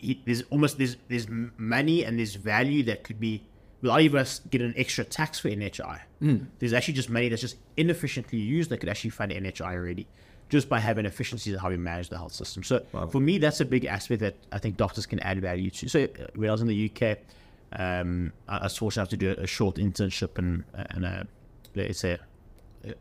he, 0.00 0.22
there's 0.24 0.42
almost 0.50 0.78
there's 0.78 0.96
there's 1.08 1.26
money 1.28 2.04
and 2.04 2.18
there's 2.18 2.34
value 2.34 2.82
that 2.84 3.04
could 3.04 3.20
be 3.20 3.42
without 3.82 4.00
even 4.00 4.20
us 4.20 4.40
getting 4.50 4.68
an 4.68 4.74
extra 4.76 5.04
tax 5.04 5.38
for 5.38 5.48
NHI. 5.48 6.00
There's 6.58 6.72
actually 6.72 6.94
just 6.94 7.08
money 7.08 7.28
that's 7.28 7.40
just 7.40 7.56
inefficiently 7.76 8.38
used 8.38 8.70
that 8.70 8.78
could 8.78 8.88
actually 8.88 9.10
fund 9.10 9.32
NHI 9.32 9.74
already, 9.74 10.06
just 10.48 10.68
by 10.68 10.80
having 10.80 11.06
efficiencies 11.06 11.54
of 11.54 11.60
how 11.60 11.70
we 11.70 11.76
manage 11.76 12.10
the 12.10 12.18
health 12.18 12.32
system. 12.32 12.62
So 12.62 12.84
for 13.10 13.20
me, 13.20 13.38
that's 13.38 13.60
a 13.60 13.64
big 13.64 13.86
aspect 13.86 14.20
that 14.20 14.36
I 14.52 14.58
think 14.58 14.76
doctors 14.76 15.06
can 15.06 15.20
add 15.20 15.40
value 15.40 15.70
to. 15.70 15.88
So 15.88 16.04
uh, 16.04 16.26
when 16.34 16.48
I 16.50 16.52
was 16.52 16.60
in 16.60 16.68
the 16.68 16.90
UK, 16.90 17.18
um, 17.72 18.32
I, 18.48 18.64
was 18.64 18.76
fortunate 18.76 19.02
enough 19.02 19.10
to 19.10 19.16
do 19.16 19.30
a, 19.30 19.44
a 19.44 19.46
short 19.46 19.76
internship 19.76 20.38
and 20.38 20.64
and 20.74 21.04
a 21.04 21.26
let's 21.74 22.00
say 22.00 22.18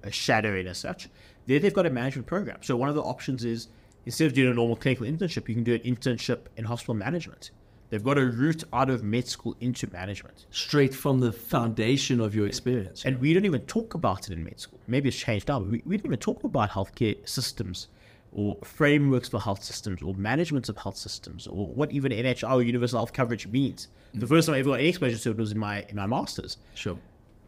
a 0.04 0.12
shadowing 0.12 0.68
as 0.68 0.78
such. 0.78 1.10
There 1.48 1.60
they've 1.60 1.74
got 1.74 1.86
a 1.86 1.90
management 1.90 2.28
program. 2.28 2.60
So 2.62 2.76
one 2.76 2.90
of 2.90 2.96
the 2.96 3.02
options 3.02 3.44
is 3.44 3.68
instead 4.06 4.28
of 4.28 4.34
doing 4.34 4.52
a 4.52 4.54
normal 4.54 4.76
clinical 4.76 5.06
internship, 5.06 5.48
you 5.48 5.56
can 5.56 5.64
do 5.64 5.74
an 5.74 5.82
internship 5.82 6.40
in 6.58 6.66
hospital 6.66 6.94
management. 6.94 7.52
They've 7.90 8.04
got 8.04 8.20
a 8.20 8.26
route 8.26 8.64
out 8.72 8.90
of 8.90 9.04
med 9.04 9.28
school 9.28 9.56
into 9.60 9.88
management. 9.92 10.46
straight 10.52 10.94
from 10.94 11.20
the 11.20 11.32
foundation 11.32 12.20
of 12.20 12.36
your 12.36 12.46
experience. 12.46 13.04
And 13.04 13.20
we 13.20 13.34
don't 13.34 13.46
even 13.46 13.62
talk 13.62 13.96
about 13.96 14.30
it 14.30 14.34
in 14.34 14.44
med 14.44 14.60
school. 14.60 14.80
Maybe 14.88 15.10
it's 15.10 15.18
changed 15.18 15.48
now, 15.48 15.60
but 15.60 15.70
we, 15.70 15.82
we 15.86 15.98
don't 15.98 16.06
even 16.06 16.20
talk 16.20 16.44
about 16.44 16.70
healthcare 16.70 17.18
systems 17.28 17.88
or 18.32 18.58
frameworks 18.64 19.28
for 19.28 19.42
health 19.42 19.64
systems 19.64 20.04
or 20.04 20.14
management 20.14 20.70
of 20.70 20.78
health 20.78 20.98
systems 20.98 21.48
or 21.48 21.66
what 21.68 21.92
even 21.92 22.12
NHI 22.12 22.54
or 22.54 22.62
universal 22.62 23.00
health 23.00 23.12
coverage 23.12 23.48
means. 23.48 23.88
The 24.14 24.28
mm. 24.28 24.30
first 24.30 24.46
time 24.46 24.56
I 24.56 24.60
ever 24.60 24.70
got 24.70 24.80
any 24.80 24.90
exposure 24.90 25.18
to 25.18 25.32
it 25.32 25.38
was 25.38 25.52
in 25.52 25.58
my 25.58 25.84
in 25.90 25.96
my 25.96 26.06
masters. 26.06 26.58
Sure. 26.76 26.98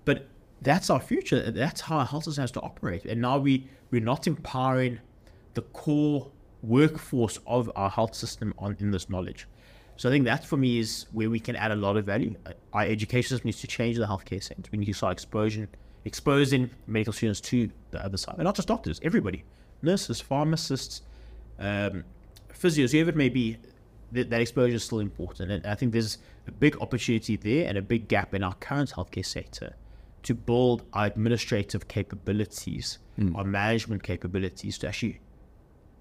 But 0.06 0.28
that's 0.62 0.90
our 0.90 1.00
future. 1.00 1.52
That's 1.52 1.82
how 1.82 1.98
our 2.00 2.06
health 2.06 2.24
system 2.26 2.42
has 2.42 2.52
to 2.52 2.62
operate. 2.62 3.06
And 3.06 3.22
now 3.22 3.38
we, 3.38 3.68
we're 3.90 4.02
not 4.02 4.28
empowering 4.28 5.00
the 5.56 5.62
core 5.62 6.32
workforce 6.64 7.40
of 7.48 7.72
our 7.76 7.90
health 7.90 8.16
system 8.16 8.54
on 8.58 8.76
in 8.80 8.92
this 8.92 9.10
knowledge. 9.10 9.48
So 9.98 10.10
I 10.10 10.12
think 10.12 10.26
that 10.26 10.46
for 10.46 10.58
me 10.58 10.80
is 10.80 11.06
where 11.12 11.30
we 11.30 11.40
can 11.40 11.56
add 11.56 11.72
a 11.72 11.76
lot 11.76 11.98
of 11.98 12.06
value. 12.06 12.36
Our 12.74 12.84
education 12.84 13.30
system 13.30 13.48
needs 13.48 13.62
to 13.62 13.68
change 13.68 13.98
the 13.98 14.06
healthcare 14.06 14.42
sector. 14.42 14.70
We 14.72 14.80
need 14.80 14.86
to 14.86 14.94
start 14.94 15.14
exposing 15.14 15.68
exposing 16.06 16.72
medical 16.88 17.14
students 17.14 17.40
to 17.42 17.70
the 17.92 18.04
other 18.04 18.18
side. 18.18 18.36
And 18.36 18.46
not 18.46 18.56
just 18.56 18.68
doctors, 18.68 19.00
everybody. 19.04 19.44
Nurses, 19.84 20.20
pharmacists, 20.20 21.04
um, 21.60 22.04
physios, 22.52 22.92
whoever 22.92 23.12
it 23.12 23.16
may 23.16 23.30
be, 23.30 23.58
that, 24.12 24.30
that 24.32 24.42
exposure 24.42 24.76
is 24.76 24.84
still 24.84 25.00
important. 25.00 25.52
And 25.52 25.66
I 25.66 25.76
think 25.76 25.92
there's 25.92 26.18
a 26.48 26.52
big 26.52 26.82
opportunity 26.82 27.36
there 27.36 27.68
and 27.68 27.78
a 27.78 27.82
big 27.82 28.08
gap 28.08 28.34
in 28.34 28.44
our 28.44 28.56
current 28.56 28.92
healthcare 28.92 29.26
sector 29.26 29.76
to 30.24 30.34
build 30.34 30.84
our 30.94 31.06
administrative 31.06 31.88
capabilities, 31.88 33.00
our 33.36 33.44
management 33.44 34.04
capabilities 34.04 34.78
to 34.80 34.88
actually 34.88 35.20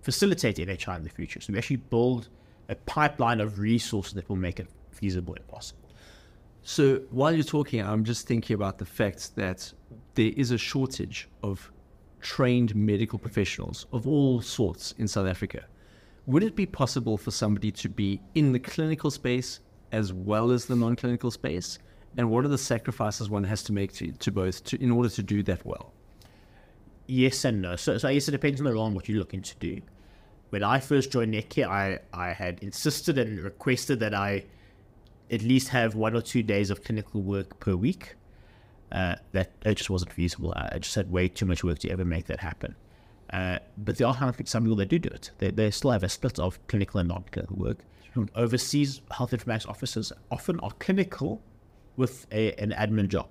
facilitate 0.03 0.57
NHI 0.57 0.97
in 0.97 1.05
the 1.05 1.11
future. 1.11 1.41
So 1.41 1.53
we 1.53 1.59
actually 1.59 1.77
build 1.77 2.29
a 2.69 2.75
pipeline 2.75 3.41
of 3.41 3.59
resources 3.59 4.15
that 4.15 4.29
will 4.29 4.37
make 4.37 4.61
it 4.61 4.69
feasible 4.91 5.35
and 5.35 5.47
possible. 5.49 5.81
So 6.63 7.01
while 7.11 7.33
you're 7.33 7.43
talking, 7.43 7.81
I'm 7.81 8.05
just 8.05 8.27
thinking 8.27 8.55
about 8.55 8.79
the 8.79 8.85
fact 8.85 9.35
that 9.37 9.73
there 10.15 10.33
is 10.37 10.51
a 10.51 10.59
shortage 10.59 11.29
of 11.43 11.73
trained 12.21 12.75
medical 12.77 13.19
professionals 13.19 13.87
of 13.93 14.07
all 14.07 14.41
sorts 14.43 14.93
in 14.99 15.09
South 15.09 15.27
Africa. 15.27 15.65
Would 16.27 16.43
it 16.43 16.55
be 16.55 16.67
possible 16.67 17.17
for 17.17 17.31
somebody 17.31 17.73
to 17.73 17.89
be 17.89 18.21
in 18.35 18.53
the 18.53 18.59
clinical 18.59 19.11
space 19.11 19.61
as 19.91 20.13
well 20.13 20.51
as 20.51 20.67
the 20.67 20.77
non-clinical 20.77 21.31
space? 21.31 21.79
And 22.17 22.31
what 22.31 22.45
are 22.45 22.49
the 22.49 22.59
sacrifices 22.59 23.31
one 23.31 23.45
has 23.45 23.63
to 23.65 23.73
make 23.73 23.93
to, 23.95 24.13
to 24.13 24.31
both 24.31 24.63
to, 24.65 24.83
in 24.83 24.91
order 24.91 25.09
to 25.09 25.23
do 25.23 25.43
that 25.45 25.65
well? 25.65 25.95
Yes 27.11 27.45
and 27.45 27.61
no. 27.61 27.75
So, 27.75 27.99
so 27.99 28.07
I 28.07 28.15
guess 28.15 28.29
it 28.29 28.31
depends 28.31 28.61
on 28.61 28.67
the 28.67 28.73
role 28.73 28.87
and 28.87 28.95
what 28.95 29.09
you're 29.09 29.19
looking 29.19 29.43
to 29.43 29.57
do. 29.57 29.81
When 30.51 30.63
I 30.63 30.79
first 30.79 31.11
joined 31.11 31.35
Netcare, 31.35 31.67
I, 31.67 31.99
I 32.13 32.33
had 32.33 32.61
insisted 32.63 33.19
and 33.19 33.41
requested 33.41 33.99
that 33.99 34.15
I 34.15 34.45
at 35.29 35.43
least 35.43 35.71
have 35.71 35.97
one 35.97 36.15
or 36.15 36.23
two 36.23 36.45
days 36.45 36.71
of 36.71 36.85
clinical 36.85 37.21
work 37.21 37.59
per 37.59 37.75
week. 37.75 38.15
Uh, 38.93 39.17
that 39.33 39.51
it 39.65 39.75
just 39.75 39.91
wasn't 39.91 40.13
feasible. 40.13 40.53
I 40.55 40.79
just 40.79 40.95
had 40.95 41.11
way 41.11 41.27
too 41.27 41.47
much 41.47 41.65
work 41.65 41.81
to 41.81 41.91
ever 41.91 42.05
make 42.05 42.27
that 42.27 42.39
happen. 42.39 42.77
Uh, 43.33 43.59
but 43.77 43.97
there 43.99 44.07
are 44.07 44.35
some 44.45 44.63
people 44.63 44.77
that 44.77 44.89
do 44.89 45.01
do 45.01 45.09
it. 45.09 45.33
They, 45.39 45.51
they 45.51 45.73
still 45.73 45.91
have 45.91 46.05
a 46.05 46.09
split 46.09 46.39
of 46.39 46.65
clinical 46.69 47.01
and 47.01 47.09
non-clinical 47.09 47.57
work. 47.57 47.79
Overseas 48.37 49.01
health 49.11 49.33
informatics 49.33 49.69
officers 49.69 50.13
often 50.31 50.61
are 50.61 50.71
clinical 50.79 51.43
with 51.97 52.29
a, 52.31 52.53
an 52.55 52.71
admin 52.71 53.09
job. 53.09 53.29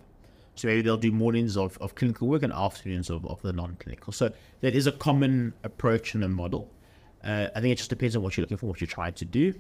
So 0.60 0.68
maybe 0.68 0.82
they'll 0.82 0.98
do 0.98 1.14
mornings 1.14 1.56
of, 1.56 1.78
of 1.78 1.96
clinical 1.96 2.28
work 2.28 2.44
and 2.44 2.52
afternoons 2.52 3.10
of, 3.10 3.26
of 3.26 3.42
the 3.42 3.54
non-clinical. 3.54 4.12
So 4.12 4.30
that 4.60 4.76
is 4.76 4.88
a 4.88 4.92
common 4.92 5.54
approach 5.64 6.16
and 6.16 6.24
a 6.26 6.28
model. 6.28 6.70
Uh, 7.24 7.48
I 7.56 7.62
think 7.62 7.72
it 7.72 7.78
just 7.78 7.90
depends 7.90 8.18
on 8.18 8.24
what 8.24 8.36
you're 8.36 8.44
looking 8.44 8.58
for, 8.58 8.66
what 8.66 8.82
you're 8.82 8.88
trying 8.88 9.14
to 9.14 9.26
do. 9.26 9.54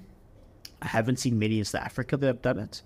I 0.81 0.87
haven't 0.87 1.17
seen 1.17 1.39
many 1.39 1.59
in 1.59 1.63
South 1.63 1.83
Africa 1.83 2.17
that 2.17 2.27
have 2.27 2.41
done 2.41 2.59
it 2.59 2.81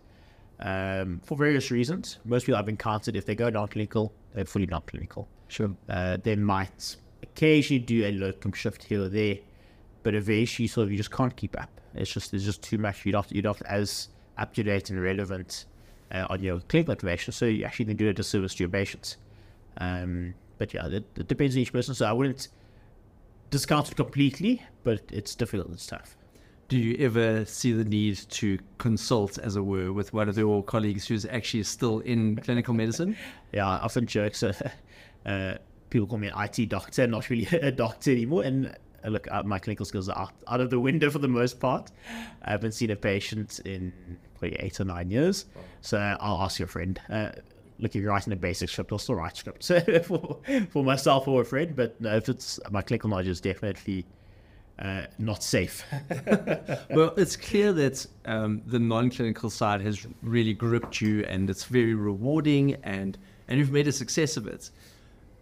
um, 0.60 1.22
for 1.24 1.36
various 1.36 1.72
reasons. 1.72 2.20
Most 2.24 2.46
people 2.46 2.60
I've 2.60 2.70
encountered, 2.70 3.16
if 3.16 3.26
they 3.26 3.34
go 3.34 3.50
non-clinical, 3.50 4.14
they're 4.34 4.46
fully 4.46 4.68
non-clinical. 4.68 5.28
Sure. 5.48 5.72
Uh, 5.90 6.18
they 6.22 6.36
might 6.36 6.98
occasionally 7.24 7.80
do 7.80 8.06
a 8.06 8.12
locum 8.12 8.52
shift 8.52 8.84
here 8.84 9.02
or 9.02 9.10
there, 9.10 9.38
but 10.04 10.14
eventually, 10.14 10.68
sort 10.68 10.86
of, 10.86 10.92
you 10.92 10.98
just 10.98 11.12
can't 11.12 11.36
keep 11.36 11.60
up. 11.60 11.82
It's 11.96 12.12
just 12.12 12.30
there's 12.30 12.46
just 12.46 12.62
too 12.62 12.78
much. 12.78 13.06
You'd 13.06 13.16
have 13.16 13.28
to, 13.28 13.36
you'd 13.36 13.46
have 13.46 13.58
to 13.58 13.72
as 13.72 14.10
up 14.38 14.54
to 14.54 14.64
date 14.64 14.92
and 14.92 15.02
relevant 15.02 15.66
uh, 16.14 16.28
on 16.30 16.42
your 16.42 16.60
clinical 16.62 16.94
information, 16.94 17.34
so 17.34 17.46
you 17.46 17.66
actually 17.66 17.86
can 17.86 17.98
do 17.98 18.10
a 18.10 18.14
disservice 18.14 18.54
to 18.56 18.64
your 18.64 18.70
patients. 18.70 19.18
Um, 19.78 20.36
but 20.58 20.74
yeah, 20.74 20.88
it, 20.88 21.04
it 21.18 21.28
depends 21.28 21.56
on 21.56 21.62
each 21.62 21.74
person. 21.74 21.96
So 21.96 22.06
I 22.06 22.14
wouldn't 22.14 22.48
discount 23.50 23.92
it 23.92 23.96
completely, 23.96 24.64
but 24.84 25.02
it's 25.12 25.36
difficult. 25.36 25.70
and 25.70 25.80
tough. 25.80 26.16
Do 26.70 26.78
you 26.78 26.96
ever 27.06 27.46
see 27.46 27.72
the 27.74 27.84
need 27.84 28.18
to 28.30 28.58
consult, 28.78 29.38
as 29.38 29.56
it 29.56 29.62
were, 29.62 29.92
with 29.92 30.14
one 30.14 30.30
of 30.30 30.38
your 30.38 30.64
colleagues 30.64 31.08
who's 31.08 31.26
actually 31.26 31.64
still 31.64 32.00
in 32.00 32.38
clinical 32.38 32.74
medicine? 32.74 33.16
Yeah, 33.52 33.68
I 33.68 33.78
often 33.80 34.08
joke. 34.08 34.34
So 34.34 34.52
uh, 35.28 35.56
people 35.92 36.08
call 36.08 36.18
me 36.18 36.30
an 36.30 36.34
IT 36.36 36.70
doctor, 36.70 37.06
not 37.06 37.30
really 37.30 37.46
a 37.62 37.72
doctor 37.72 38.12
anymore. 38.12 38.44
And 38.44 38.76
uh, 39.06 39.10
look, 39.10 39.28
uh, 39.30 39.44
my 39.44 39.60
clinical 39.60 39.86
skills 39.86 40.10
are 40.10 40.18
out, 40.18 40.34
out 40.48 40.60
of 40.60 40.72
the 40.72 40.80
window 40.80 41.12
for 41.12 41.20
the 41.20 41.28
most 41.28 41.60
part. 41.60 41.92
I 42.42 42.52
haven't 42.52 42.72
seen 42.72 42.90
a 42.90 42.96
patient 42.96 43.60
in 43.66 43.94
eight 44.52 44.80
or 44.80 44.86
nine 44.86 45.10
years. 45.10 45.46
So 45.82 45.98
I'll 45.98 46.42
ask 46.42 46.60
your 46.60 46.68
friend. 46.68 47.00
Uh, 47.10 47.30
look, 47.80 47.96
if 47.96 48.02
you're 48.02 48.12
writing 48.12 48.34
a 48.34 48.38
basic 48.38 48.70
script, 48.70 48.92
I'll 48.92 49.00
still 49.00 49.16
write 49.16 49.38
scripts 49.38 49.68
for, 50.06 50.40
for 50.70 50.84
myself 50.84 51.28
or 51.28 51.42
a 51.42 51.46
friend. 51.46 51.76
But 51.76 52.00
no, 52.00 52.16
if 52.16 52.30
it's 52.30 52.60
my 52.72 52.82
clinical 52.82 53.10
knowledge 53.10 53.28
is 53.28 53.42
definitely 53.42 54.06
uh, 54.80 55.04
not 55.20 55.44
safe. 55.44 55.84
well, 56.90 57.14
it's 57.18 57.36
clear 57.36 57.74
that 57.74 58.06
um, 58.26 58.62
the 58.66 58.80
non-clinical 58.80 59.50
side 59.50 59.82
has 59.82 60.06
really 60.22 60.54
gripped 60.54 61.02
you, 61.02 61.24
and 61.26 61.50
it's 61.50 61.66
very 61.66 61.94
rewarding, 61.94 62.76
and 62.84 63.18
and 63.48 63.60
you've 63.60 63.72
made 63.72 63.88
a 63.88 63.92
success 63.92 64.38
of 64.38 64.48
it. 64.48 64.72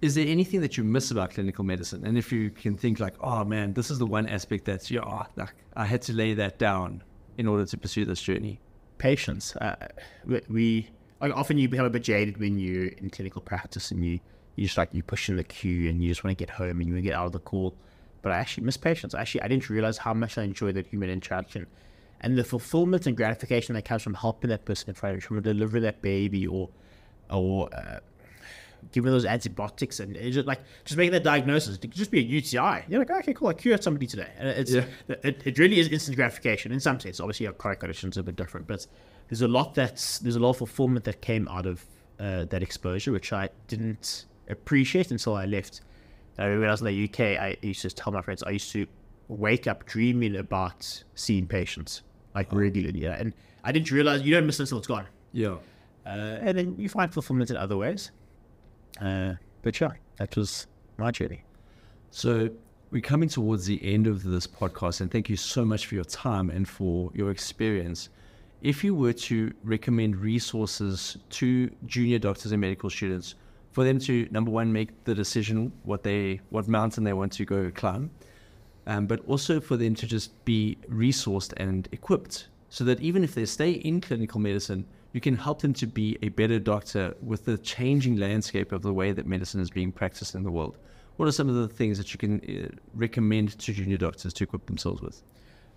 Is 0.01 0.15
there 0.15 0.25
anything 0.25 0.61
that 0.61 0.77
you 0.77 0.83
miss 0.83 1.11
about 1.11 1.31
clinical 1.31 1.63
medicine? 1.63 2.05
And 2.05 2.17
if 2.17 2.31
you 2.31 2.49
can 2.49 2.75
think 2.75 2.99
like, 2.99 3.13
oh 3.21 3.45
man, 3.45 3.73
this 3.73 3.91
is 3.91 3.99
the 3.99 4.05
one 4.07 4.27
aspect 4.27 4.65
that's 4.65 4.89
yeah, 4.89 5.01
oh, 5.05 5.25
like, 5.35 5.53
I 5.75 5.85
had 5.85 6.01
to 6.03 6.13
lay 6.13 6.33
that 6.33 6.57
down 6.57 7.03
in 7.37 7.47
order 7.47 7.65
to 7.65 7.77
pursue 7.77 8.05
this 8.05 8.21
journey. 8.21 8.59
Patience. 9.01 9.55
Uh, 9.55 9.87
we 10.47 10.87
like 11.19 11.35
often 11.35 11.57
you 11.57 11.67
become 11.67 11.87
a 11.87 11.89
bit 11.89 12.03
jaded 12.03 12.37
when 12.37 12.59
you're 12.59 12.89
in 12.89 13.09
clinical 13.09 13.41
practice 13.41 13.89
and 13.89 14.05
you 14.05 14.19
you 14.55 14.65
just 14.65 14.77
like 14.77 14.93
you 14.93 15.01
push 15.01 15.27
in 15.27 15.37
the 15.37 15.43
queue 15.43 15.89
and 15.89 16.03
you 16.03 16.09
just 16.09 16.23
want 16.23 16.37
to 16.37 16.39
get 16.39 16.51
home 16.51 16.79
and 16.79 16.85
you 16.87 16.93
want 16.93 17.03
to 17.03 17.09
get 17.09 17.15
out 17.15 17.25
of 17.25 17.31
the 17.31 17.39
call. 17.39 17.73
But 18.21 18.31
I 18.31 18.37
actually 18.37 18.65
miss 18.65 18.77
patients. 18.77 19.15
Actually, 19.15 19.41
I 19.41 19.47
didn't 19.47 19.71
realize 19.71 19.97
how 19.97 20.13
much 20.13 20.37
I 20.37 20.43
enjoy 20.43 20.71
that 20.73 20.85
human 20.85 21.09
interaction 21.09 21.65
and 22.19 22.37
the 22.37 22.43
fulfillment 22.43 23.07
and 23.07 23.17
gratification 23.17 23.73
that 23.73 23.85
comes 23.85 24.03
from 24.03 24.13
helping 24.13 24.51
that 24.51 24.65
person 24.65 24.89
in 24.89 24.93
front 24.93 25.15
of 25.15 25.17
you, 25.17 25.27
from 25.27 25.41
delivering 25.41 25.81
that 25.81 26.03
baby 26.03 26.45
or 26.45 26.69
or 27.31 27.73
uh, 27.73 28.01
giving 28.91 29.11
those 29.11 29.25
antibiotics 29.25 29.99
and 29.99 30.15
just 30.15 30.47
like 30.47 30.61
just 30.85 30.97
making 30.97 31.13
that 31.13 31.23
diagnosis. 31.23 31.75
It 31.75 31.81
could 31.81 31.91
just 31.91 32.11
be 32.11 32.19
a 32.19 32.23
UTI. 32.23 32.85
You're 32.87 32.99
like, 32.99 33.11
okay, 33.11 33.33
cool, 33.33 33.49
I 33.49 33.53
cured 33.53 33.83
somebody 33.83 34.07
today. 34.07 34.29
And 34.37 34.49
it's 34.49 34.73
yeah. 34.73 34.85
it, 35.07 35.41
it 35.45 35.57
really 35.57 35.79
is 35.79 35.87
instant 35.87 36.17
gratification 36.17 36.71
in 36.71 36.79
some 36.79 36.99
sense. 36.99 37.19
Obviously, 37.19 37.47
our 37.47 37.53
chronic 37.53 37.79
conditions 37.79 38.17
are 38.17 38.21
a 38.21 38.23
bit 38.23 38.35
different, 38.35 38.67
but 38.67 38.85
there's 39.29 39.41
a 39.41 39.47
lot 39.47 39.75
that's 39.75 40.19
there's 40.19 40.35
a 40.35 40.39
lot 40.39 40.51
of 40.51 40.57
fulfillment 40.57 41.05
that 41.05 41.21
came 41.21 41.47
out 41.47 41.65
of 41.65 41.85
uh, 42.19 42.45
that 42.45 42.61
exposure, 42.61 43.11
which 43.11 43.33
I 43.33 43.49
didn't 43.67 44.25
appreciate 44.49 45.11
until 45.11 45.35
I 45.35 45.45
left. 45.45 45.81
When 46.35 46.63
I 46.63 46.71
was 46.71 46.81
in 46.81 46.87
the 46.87 47.03
UK, 47.05 47.39
I 47.41 47.57
used 47.61 47.81
to 47.81 47.89
tell 47.89 48.11
my 48.11 48.21
friends 48.21 48.41
I 48.43 48.51
used 48.51 48.71
to 48.71 48.87
wake 49.27 49.67
up 49.67 49.85
dreaming 49.85 50.35
about 50.35 51.03
seeing 51.15 51.47
patients 51.47 52.01
like 52.35 52.47
oh. 52.51 52.57
regularly, 52.57 53.01
yeah? 53.03 53.17
and 53.19 53.33
I 53.63 53.71
didn't 53.71 53.91
realize 53.91 54.21
you 54.23 54.33
don't 54.33 54.45
miss 54.45 54.59
it 54.59 54.63
until 54.63 54.79
it's 54.79 54.87
gone. 54.87 55.05
Yeah, 55.33 55.57
uh, 56.05 56.09
and 56.09 56.57
then 56.57 56.75
you 56.77 56.89
find 56.89 57.13
fulfillment 57.13 57.49
in 57.51 57.57
other 57.57 57.77
ways. 57.77 58.11
Uh, 58.99 59.33
but 59.61 59.79
yeah, 59.79 59.91
that 60.17 60.35
was 60.35 60.67
my 60.97 61.11
journey. 61.11 61.43
So 62.09 62.49
we're 62.91 63.01
coming 63.01 63.29
towards 63.29 63.65
the 63.65 63.79
end 63.83 64.07
of 64.07 64.23
this 64.23 64.45
podcast, 64.45 65.01
and 65.01 65.09
thank 65.09 65.29
you 65.29 65.37
so 65.37 65.63
much 65.63 65.85
for 65.85 65.95
your 65.95 66.03
time 66.03 66.49
and 66.49 66.67
for 66.67 67.11
your 67.13 67.31
experience. 67.31 68.09
If 68.61 68.83
you 68.83 68.93
were 68.93 69.13
to 69.13 69.53
recommend 69.63 70.17
resources 70.17 71.17
to 71.31 71.71
junior 71.85 72.19
doctors 72.19 72.51
and 72.51 72.61
medical 72.61 72.89
students 72.89 73.35
for 73.71 73.83
them 73.83 73.97
to 73.99 74.27
number 74.29 74.51
one 74.51 74.71
make 74.71 75.03
the 75.05 75.15
decision 75.15 75.71
what 75.83 76.03
they 76.03 76.41
what 76.49 76.67
mountain 76.67 77.03
they 77.03 77.13
want 77.13 77.31
to 77.33 77.45
go 77.45 77.71
climb, 77.71 78.11
um, 78.87 79.07
but 79.07 79.25
also 79.25 79.59
for 79.59 79.77
them 79.77 79.95
to 79.95 80.05
just 80.05 80.43
be 80.45 80.77
resourced 80.89 81.53
and 81.57 81.87
equipped 81.91 82.47
so 82.69 82.83
that 82.83 82.99
even 82.99 83.23
if 83.23 83.35
they 83.35 83.45
stay 83.45 83.71
in 83.71 83.99
clinical 84.01 84.39
medicine, 84.39 84.85
you 85.13 85.21
can 85.21 85.35
help 85.35 85.61
them 85.61 85.73
to 85.73 85.87
be 85.87 86.17
a 86.21 86.29
better 86.29 86.59
doctor 86.59 87.15
with 87.21 87.45
the 87.45 87.57
changing 87.57 88.17
landscape 88.17 88.71
of 88.71 88.81
the 88.81 88.93
way 88.93 89.11
that 89.11 89.25
medicine 89.25 89.59
is 89.59 89.69
being 89.69 89.91
practiced 89.91 90.35
in 90.35 90.43
the 90.43 90.51
world. 90.51 90.77
What 91.17 91.27
are 91.27 91.31
some 91.31 91.49
of 91.49 91.55
the 91.55 91.67
things 91.67 91.97
that 91.97 92.13
you 92.13 92.17
can 92.17 92.39
uh, 92.41 92.75
recommend 92.93 93.59
to 93.59 93.73
junior 93.73 93.97
doctors 93.97 94.33
to 94.33 94.43
equip 94.43 94.65
themselves 94.65 95.01
with? 95.01 95.21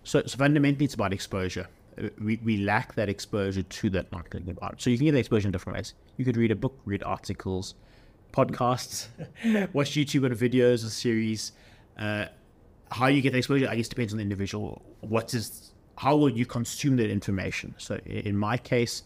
So, 0.03 0.23
so 0.25 0.37
fundamentally, 0.37 0.85
it's 0.85 0.93
about 0.93 1.11
exposure. 1.11 1.67
Uh, 2.01 2.09
we, 2.21 2.39
we 2.43 2.57
lack 2.57 2.95
that 2.95 3.09
exposure 3.09 3.63
to 3.63 3.89
that 3.91 4.11
non-clinical 4.11 4.51
environment. 4.51 4.81
So 4.81 4.89
you 4.89 4.97
can 4.97 5.05
get 5.05 5.11
the 5.11 5.19
exposure 5.19 5.47
in 5.47 5.51
different 5.51 5.77
ways. 5.77 5.93
You 6.17 6.25
could 6.25 6.37
read 6.37 6.51
a 6.51 6.55
book, 6.55 6.79
read 6.85 7.03
articles, 7.03 7.75
podcasts, 8.31 9.07
watch 9.73 9.91
YouTube 9.91 10.33
videos, 10.35 10.85
a 10.85 10.89
series. 10.89 11.51
Uh, 11.97 12.25
how 12.91 13.07
you 13.07 13.21
get 13.21 13.31
the 13.31 13.39
exposure, 13.39 13.67
I 13.67 13.75
guess, 13.75 13.87
depends 13.87 14.13
on 14.13 14.17
the 14.17 14.23
individual. 14.23 14.81
What 15.01 15.33
is 15.33 15.71
how 15.97 16.15
will 16.15 16.29
you 16.29 16.45
consume 16.45 16.97
that 16.97 17.09
information? 17.09 17.73
So 17.77 17.95
in 18.05 18.37
my 18.37 18.57
case, 18.57 19.03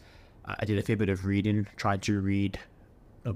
I 0.59 0.65
did 0.65 0.77
a 0.77 0.81
fair 0.81 0.95
bit 0.95 1.09
of 1.09 1.25
reading, 1.25 1.67
tried 1.75 2.01
to 2.03 2.19
read 2.19 2.59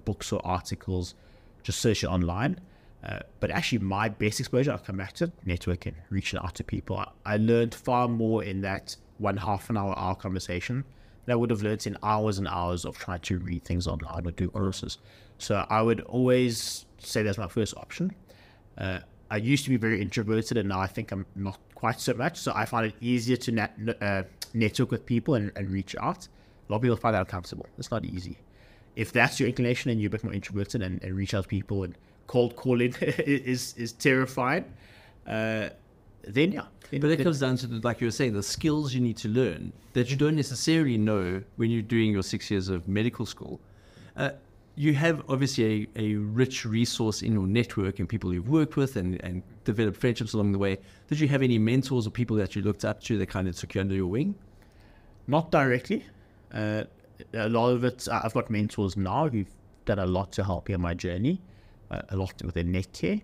books 0.06 0.32
or 0.32 0.42
articles, 0.46 1.16
just 1.64 1.80
search 1.80 2.04
it 2.04 2.08
online. 2.08 2.60
Uh, 3.04 3.20
but 3.40 3.52
actually, 3.52 3.80
my 3.80 4.08
best 4.08 4.40
exposure, 4.40 4.72
I'll 4.72 4.78
come 4.78 4.98
back 4.98 5.14
to 5.14 5.32
networking, 5.46 5.94
reaching 6.10 6.40
out 6.40 6.56
to 6.56 6.64
people. 6.64 6.98
I, 6.98 7.10
I, 7.26 7.38
learned 7.38 7.76
far 7.76 8.08
more 8.08 8.46
in 8.46 8.62
that 8.62 8.96
one 9.18 9.36
half 9.36 9.70
an 9.70 9.76
hour, 9.76 9.94
hour 10.00 10.16
conversation 10.16 10.86
than 11.26 11.34
I 11.34 11.36
would 11.36 11.50
have 11.50 11.62
learned 11.62 11.86
in 11.86 11.98
hours 12.02 12.38
and 12.38 12.48
hours 12.48 12.86
of 12.86 12.98
trying 12.98 13.20
to 13.22 13.40
read 13.40 13.66
things 13.66 13.88
online 13.88 14.26
or 14.26 14.32
do 14.32 14.50
courses. 14.50 15.00
So 15.38 15.66
I 15.70 15.82
would 15.82 16.00
always 16.02 16.86
say 17.00 17.24
that's 17.24 17.38
my 17.38 17.50
first 17.50 17.76
option. 17.76 18.16
Uh, 18.78 19.00
I 19.30 19.38
used 19.38 19.66
to 19.66 19.70
be 19.70 19.78
very 19.78 20.02
introverted, 20.02 20.58
and 20.58 20.70
now 20.70 20.80
I 20.80 20.88
think 20.88 21.12
I'm 21.12 21.26
not 21.36 21.60
quite 21.76 22.00
so 22.00 22.14
much. 22.14 22.38
So 22.38 22.54
I 22.56 22.64
find 22.64 22.86
it 22.86 22.96
easier 23.02 23.36
to 23.36 23.52
net, 23.52 23.78
uh, 24.00 24.24
network 24.54 24.92
with 24.92 25.06
people 25.06 25.36
and, 25.36 25.52
and 25.58 25.70
reach 25.70 25.94
out. 26.00 26.30
Lot 26.74 26.78
of 26.78 26.82
people 26.82 26.98
find 26.98 27.14
that 27.14 27.20
uncomfortable. 27.20 27.68
It's 27.78 27.92
not 27.92 28.04
easy. 28.04 28.36
If 28.96 29.12
that's 29.12 29.40
your 29.40 29.48
inclination 29.48 29.92
and 29.92 30.02
you're 30.02 30.08
a 30.08 30.10
bit 30.10 30.24
more 30.24 30.34
introverted 30.34 30.82
and, 30.82 31.04
and 31.04 31.16
reach 31.16 31.36
out 31.36 31.44
to 31.44 31.48
people 31.48 31.84
and 31.84 31.96
cold 32.26 32.56
calling 32.56 32.96
is 33.02 33.76
is 33.78 33.94
terrifying, 33.94 34.66
uh, 35.28 35.70
then 36.24 36.52
yeah. 36.52 36.64
Then, 36.90 37.00
but 37.00 37.12
it 37.12 37.22
comes 37.22 37.42
down 37.42 37.58
to, 37.58 37.68
the, 37.68 37.80
like 37.88 38.02
you 38.02 38.08
were 38.08 38.12
saying, 38.12 38.34
the 38.34 38.42
skills 38.42 38.92
you 38.92 39.02
need 39.02 39.18
to 39.18 39.28
learn 39.28 39.72
that 39.94 40.10
you 40.10 40.16
don't 40.16 40.36
necessarily 40.36 40.98
know 40.98 41.44
when 41.58 41.70
you're 41.70 41.84
doing 41.84 42.12
your 42.12 42.24
six 42.24 42.50
years 42.50 42.70
of 42.70 42.88
medical 42.88 43.28
school. 43.28 43.62
Uh, 44.18 44.32
you 44.76 44.96
have 44.96 45.22
obviously 45.30 45.88
a, 45.96 46.02
a 46.02 46.16
rich 46.16 46.66
resource 46.66 47.22
in 47.22 47.34
your 47.34 47.46
network 47.46 48.00
and 48.00 48.10
people 48.10 48.34
you've 48.34 48.50
worked 48.50 48.78
with 48.78 48.96
and, 48.96 49.24
and 49.24 49.44
developed 49.64 49.98
friendships 49.98 50.34
along 50.34 50.54
the 50.54 50.58
way. 50.58 50.80
Did 51.08 51.20
you 51.20 51.28
have 51.28 51.44
any 51.44 51.60
mentors 51.60 52.08
or 52.08 52.10
people 52.10 52.36
that 52.38 52.56
you 52.56 52.64
looked 52.64 52.84
up 52.84 53.00
to 53.04 53.20
that 53.20 53.30
kind 53.30 53.48
of 53.48 53.56
took 53.56 53.76
you 53.76 53.82
under 53.82 53.94
your 53.94 54.08
wing? 54.08 54.34
Not 55.28 55.52
directly. 55.52 56.04
Uh, 56.54 56.84
a 57.34 57.50
lot 57.50 57.70
of 57.70 57.84
it, 57.84 58.08
I've 58.12 58.34
got 58.34 58.50
mentors 58.50 58.98
now 58.98 59.28
who've 59.28 59.50
done 59.86 60.00
a 60.00 60.06
lot 60.06 60.32
to 60.34 60.44
help 60.44 60.68
me 60.68 60.76
on 60.76 60.82
my 60.82 60.94
journey, 60.94 61.42
uh, 61.92 62.02
a 62.10 62.18
lot 62.18 62.34
with 62.34 62.56
within 62.56 62.72
netcare. 62.72 63.22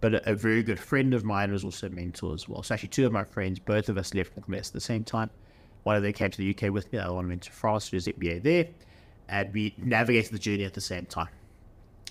But 0.00 0.14
a, 0.14 0.30
a, 0.32 0.34
very 0.34 0.62
good 0.62 0.78
friend 0.78 1.14
of 1.14 1.24
mine 1.24 1.50
was 1.50 1.64
also 1.64 1.86
a 1.86 1.90
mentor 1.90 2.34
as 2.34 2.48
well. 2.48 2.62
So 2.62 2.74
actually, 2.74 2.90
two 2.90 3.06
of 3.06 3.12
my 3.12 3.24
friends, 3.24 3.58
both 3.58 3.88
of 3.88 3.96
us 3.96 4.14
left 4.14 4.36
Nicholas 4.36 4.68
at 4.68 4.74
the 4.74 4.80
same 4.80 5.04
time. 5.04 5.30
One 5.84 5.96
of 5.96 6.02
them 6.02 6.12
came 6.12 6.30
to 6.30 6.38
the 6.38 6.50
UK 6.50 6.72
with 6.72 6.92
me, 6.92 6.98
the 6.98 7.04
other 7.04 7.14
one 7.14 7.28
went 7.28 7.42
to 7.42 7.52
France 7.52 7.88
to 7.90 7.96
his 7.96 8.06
MBA 8.06 8.42
there. 8.42 8.66
And 9.28 9.52
we 9.52 9.74
navigated 9.78 10.32
the 10.32 10.38
journey 10.38 10.64
at 10.64 10.74
the 10.74 10.80
same 10.80 11.06
time. 11.06 11.28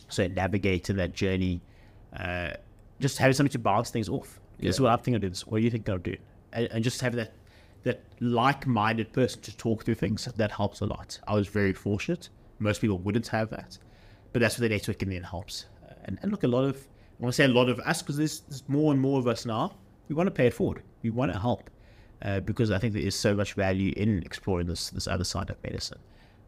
So 0.09 0.27
navigating 0.27 0.95
that 0.97 1.13
journey, 1.13 1.61
uh, 2.17 2.51
just 2.99 3.17
having 3.17 3.33
something 3.33 3.51
to 3.51 3.59
bounce 3.59 3.91
things 3.91 4.09
off. 4.09 4.39
Yeah. 4.59 4.67
This 4.67 4.75
is 4.77 4.81
what 4.81 4.91
I'm 4.91 4.97
thinking 4.99 5.15
of 5.15 5.21
doing. 5.21 5.35
What 5.47 5.59
do 5.59 5.63
you 5.63 5.71
think 5.71 5.87
I'll 5.89 5.97
do? 5.97 6.15
And, 6.53 6.67
and 6.71 6.83
just 6.83 7.01
having 7.01 7.17
that 7.17 7.33
that 7.85 8.03
like-minded 8.19 9.13
person 9.13 9.41
to 9.41 9.55
talk 9.55 9.85
through 9.85 9.95
things 9.95 10.25
that 10.25 10.51
helps 10.51 10.81
a 10.81 10.85
lot. 10.85 11.19
I 11.27 11.35
was 11.35 11.47
very 11.47 11.71
fortunate. 11.71 12.29
Most 12.59 12.81
people 12.81 12.97
wouldn't 12.97 13.27
have 13.27 13.49
that, 13.51 13.77
but 14.33 14.41
that's 14.41 14.59
where 14.59 14.67
the 14.67 14.75
networking 14.75 15.09
then 15.09 15.23
helps. 15.23 15.65
And, 16.03 16.19
and 16.21 16.31
look, 16.31 16.43
a 16.43 16.47
lot 16.47 16.65
of 16.65 16.75
I 17.19 17.23
want 17.23 17.33
to 17.33 17.35
say 17.37 17.45
a 17.45 17.47
lot 17.47 17.69
of 17.69 17.79
us 17.79 18.01
because 18.01 18.17
there's, 18.17 18.41
there's, 18.41 18.67
more 18.67 18.91
and 18.91 18.99
more 18.99 19.19
of 19.19 19.27
us 19.27 19.45
now. 19.45 19.77
We 20.09 20.15
want 20.15 20.27
to 20.27 20.31
pay 20.31 20.47
it 20.47 20.53
forward. 20.53 20.83
We 21.01 21.09
want 21.11 21.31
to 21.31 21.39
help 21.39 21.69
uh, 22.21 22.41
because 22.41 22.71
I 22.71 22.77
think 22.77 22.93
there 22.93 23.01
is 23.01 23.15
so 23.15 23.33
much 23.33 23.53
value 23.53 23.93
in 23.95 24.21
exploring 24.23 24.67
this 24.67 24.89
this 24.89 25.07
other 25.07 25.23
side 25.23 25.49
of 25.49 25.63
medicine. 25.63 25.99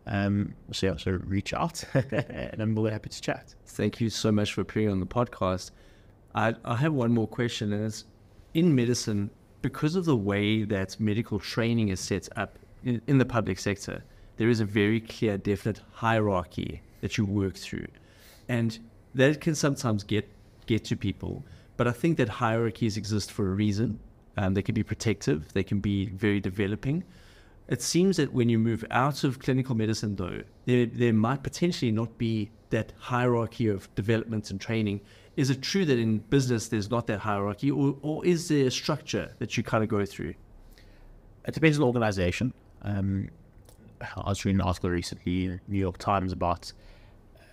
Um, 0.07 0.55
so 0.71 0.87
yeah, 0.87 0.97
so 0.97 1.11
reach 1.11 1.53
out, 1.53 1.83
and 1.93 2.61
I'm 2.61 2.73
more 2.73 2.89
happy 2.89 3.09
to 3.09 3.21
chat. 3.21 3.53
Thank 3.65 4.01
you 4.01 4.09
so 4.09 4.31
much 4.31 4.53
for 4.53 4.61
appearing 4.61 4.89
on 4.89 4.99
the 4.99 5.05
podcast. 5.05 5.71
I, 6.33 6.55
I 6.63 6.75
have 6.77 6.93
one 6.93 7.13
more 7.13 7.27
question, 7.27 7.73
and 7.73 7.85
it's 7.85 8.05
in 8.53 8.73
medicine 8.73 9.29
because 9.61 9.95
of 9.95 10.05
the 10.05 10.15
way 10.15 10.63
that 10.63 10.99
medical 10.99 11.39
training 11.39 11.89
is 11.89 11.99
set 11.99 12.29
up 12.35 12.57
in, 12.83 13.01
in 13.07 13.17
the 13.17 13.25
public 13.25 13.59
sector, 13.59 14.03
there 14.37 14.49
is 14.49 14.59
a 14.59 14.65
very 14.65 15.01
clear, 15.01 15.37
definite 15.37 15.81
hierarchy 15.91 16.81
that 17.01 17.17
you 17.17 17.25
work 17.25 17.55
through. 17.55 17.87
And 18.47 18.77
that 19.15 19.41
can 19.41 19.55
sometimes 19.55 20.03
get, 20.03 20.29
get 20.65 20.85
to 20.85 20.95
people. 20.95 21.43
But 21.75 21.87
I 21.87 21.91
think 21.91 22.17
that 22.17 22.29
hierarchies 22.29 22.97
exist 22.97 23.31
for 23.31 23.47
a 23.47 23.55
reason. 23.55 23.99
Um, 24.37 24.53
they 24.53 24.61
can 24.61 24.75
be 24.75 24.83
protective, 24.83 25.51
they 25.53 25.63
can 25.63 25.79
be 25.79 26.07
very 26.07 26.39
developing. 26.39 27.03
It 27.67 27.81
seems 27.81 28.17
that 28.17 28.31
when 28.31 28.47
you 28.49 28.59
move 28.59 28.85
out 28.91 29.23
of 29.23 29.39
clinical 29.39 29.75
medicine, 29.75 30.15
though, 30.15 30.43
there, 30.65 30.85
there 30.85 31.13
might 31.13 31.43
potentially 31.43 31.91
not 31.91 32.17
be 32.17 32.51
that 32.69 32.93
hierarchy 32.97 33.67
of 33.67 33.93
development 33.95 34.51
and 34.51 34.59
training 34.59 35.01
is 35.37 35.51
it 35.51 35.61
true 35.61 35.85
that 35.85 35.99
in 35.99 36.17
business 36.17 36.67
there's 36.67 36.89
not 36.89 37.05
that 37.07 37.19
hierarchy, 37.19 37.69
or, 37.69 37.95
or 38.01 38.25
is 38.25 38.49
there 38.49 38.65
a 38.65 38.71
structure 38.71 39.31
that 39.37 39.55
you 39.55 39.61
kind 39.61 39.83
of 39.83 39.89
go 39.89 40.03
through? 40.03 40.33
It 41.47 41.53
depends 41.53 41.77
on 41.77 41.81
the 41.81 41.87
organization. 41.87 42.53
Um, 42.81 43.29
I 44.01 44.29
was 44.29 44.43
reading 44.43 44.59
an 44.59 44.67
article 44.67 44.89
recently 44.89 45.45
in 45.45 45.61
New 45.67 45.77
York 45.77 45.99
Times 45.99 46.31
about 46.33 46.73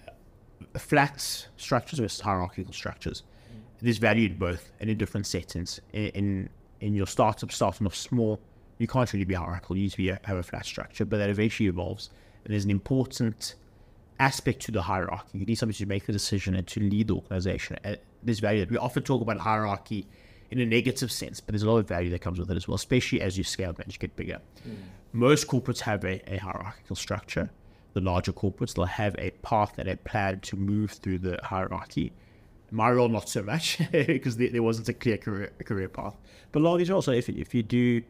uh, 0.08 0.78
flat 0.78 1.46
structures 1.56 1.98
versus 1.98 2.20
hierarchical 2.20 2.72
structures. 2.72 3.22
Mm. 3.22 3.60
There's 3.82 3.98
value 3.98 4.30
in 4.30 4.38
both 4.38 4.72
and 4.80 4.88
in 4.88 4.96
different 4.96 5.26
settings. 5.26 5.78
In, 5.92 6.06
in, 6.08 6.48
in 6.80 6.94
your 6.94 7.06
startup, 7.06 7.52
starting 7.52 7.86
off 7.86 7.94
small, 7.94 8.40
you 8.78 8.86
can't 8.86 9.12
really 9.12 9.26
be 9.26 9.34
hierarchical. 9.34 9.76
You 9.76 9.82
need 9.82 9.90
to 9.92 9.96
be 9.98 10.06
have 10.08 10.38
a 10.38 10.42
flat 10.42 10.64
structure, 10.64 11.04
but 11.04 11.18
that 11.18 11.28
eventually 11.28 11.68
evolves. 11.68 12.08
And 12.44 12.52
there's 12.52 12.64
an 12.64 12.70
important 12.70 13.56
aspect 14.18 14.62
to 14.62 14.72
the 14.72 14.82
hierarchy. 14.82 15.38
You 15.38 15.46
need 15.46 15.56
somebody 15.56 15.78
to 15.78 15.86
make 15.86 16.06
the 16.06 16.12
decision 16.12 16.54
and 16.54 16.66
to 16.68 16.80
lead 16.80 17.08
the 17.08 17.14
organization. 17.14 17.78
And 17.84 17.98
there's 18.22 18.40
value. 18.40 18.60
That 18.60 18.70
we 18.70 18.76
often 18.76 19.02
talk 19.02 19.20
about 19.20 19.38
hierarchy 19.38 20.06
in 20.50 20.60
a 20.60 20.66
negative 20.66 21.10
sense, 21.10 21.40
but 21.40 21.52
there's 21.52 21.62
a 21.62 21.70
lot 21.70 21.78
of 21.78 21.88
value 21.88 22.10
that 22.10 22.20
comes 22.20 22.38
with 22.38 22.50
it 22.50 22.56
as 22.56 22.68
well, 22.68 22.76
especially 22.76 23.20
as 23.20 23.36
you 23.36 23.44
scale 23.44 23.74
and 23.76 23.92
you 23.92 23.98
get 23.98 24.14
bigger. 24.16 24.40
Mm. 24.66 24.76
Most 25.12 25.48
corporates 25.48 25.80
have 25.80 26.04
a, 26.04 26.32
a, 26.32 26.38
hierarchical 26.38 26.96
structure. 26.96 27.50
The 27.94 28.00
larger 28.00 28.32
corporates, 28.32 28.74
they'll 28.74 28.84
have 28.84 29.14
a 29.18 29.30
path 29.42 29.78
and 29.78 29.88
a 29.88 29.96
plan 29.96 30.40
to 30.40 30.56
move 30.56 30.92
through 30.92 31.18
the 31.18 31.40
hierarchy. 31.42 32.12
My 32.70 32.90
role, 32.90 33.08
not 33.08 33.28
so 33.28 33.42
much, 33.42 33.78
because 33.92 34.36
there, 34.36 34.50
there, 34.50 34.62
wasn't 34.62 34.88
a 34.88 34.94
clear 34.94 35.16
career, 35.16 35.52
career 35.64 35.88
path. 35.88 36.16
But 36.52 36.60
a 36.60 36.62
lot 36.62 36.74
of 36.74 36.78
these 36.78 36.90
roles, 36.90 37.04
so 37.04 37.12
if, 37.12 37.28
if 37.28 37.54
you 37.54 37.62
do 37.62 38.02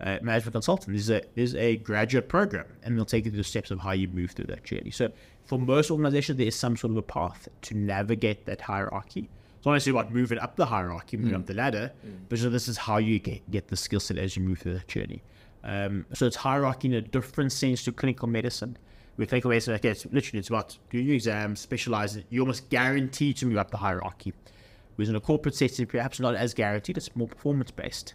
uh, 0.00 0.18
management 0.22 0.52
consultant, 0.52 0.96
there's 0.96 1.10
a, 1.10 1.22
there's 1.34 1.54
a 1.54 1.76
graduate 1.76 2.28
program, 2.28 2.66
and 2.82 2.96
they'll 2.96 3.04
take 3.04 3.24
you 3.24 3.30
through 3.30 3.38
the 3.38 3.44
steps 3.44 3.70
of 3.70 3.80
how 3.80 3.92
you 3.92 4.08
move 4.08 4.30
through 4.32 4.46
that 4.46 4.64
journey. 4.64 4.90
So 4.90 5.10
for 5.44 5.58
most 5.58 5.90
organizations, 5.90 6.38
there 6.38 6.46
is 6.46 6.56
some 6.56 6.76
sort 6.76 6.92
of 6.92 6.96
a 6.96 7.02
path 7.02 7.48
to 7.62 7.76
navigate 7.76 8.46
that 8.46 8.60
hierarchy 8.60 9.28
it's 9.60 9.66
not 9.66 9.74
necessarily 9.74 10.00
about 10.00 10.14
moving 10.14 10.38
up 10.38 10.56
the 10.56 10.64
hierarchy, 10.64 11.18
moving 11.18 11.34
mm. 11.34 11.40
up 11.40 11.44
the 11.44 11.52
ladder, 11.52 11.92
mm. 12.06 12.16
but 12.30 12.38
so 12.38 12.48
this 12.48 12.66
is 12.66 12.78
how 12.78 12.96
you 12.96 13.18
get, 13.18 13.50
get 13.50 13.68
the 13.68 13.76
skill 13.76 14.00
set 14.00 14.16
as 14.16 14.34
you 14.34 14.42
move 14.42 14.60
through 14.60 14.72
that 14.72 14.88
journey. 14.88 15.22
Um, 15.62 16.06
so 16.14 16.24
it's 16.24 16.36
hierarchy 16.36 16.88
in 16.88 16.94
a 16.94 17.02
different 17.02 17.52
sense 17.52 17.84
to 17.84 17.92
clinical 17.92 18.26
medicine. 18.26 18.78
With 19.18 19.28
clinical 19.28 19.50
medicine, 19.50 19.74
okay, 19.74 19.90
it's 19.90 20.06
literally 20.06 20.38
it's 20.38 20.48
about 20.48 20.78
doing 20.88 21.04
your 21.04 21.14
exams, 21.14 21.60
specializing. 21.60 22.24
You're 22.30 22.40
almost 22.40 22.70
guaranteed 22.70 23.36
to 23.36 23.46
move 23.46 23.58
up 23.58 23.70
the 23.70 23.76
hierarchy. 23.76 24.32
Whereas 24.96 25.10
in 25.10 25.16
a 25.16 25.20
corporate 25.20 25.54
setting, 25.54 25.84
perhaps 25.84 26.20
not 26.20 26.36
as 26.36 26.54
guaranteed. 26.54 26.96
It's 26.96 27.14
more 27.14 27.28
performance 27.28 27.70
based. 27.70 28.14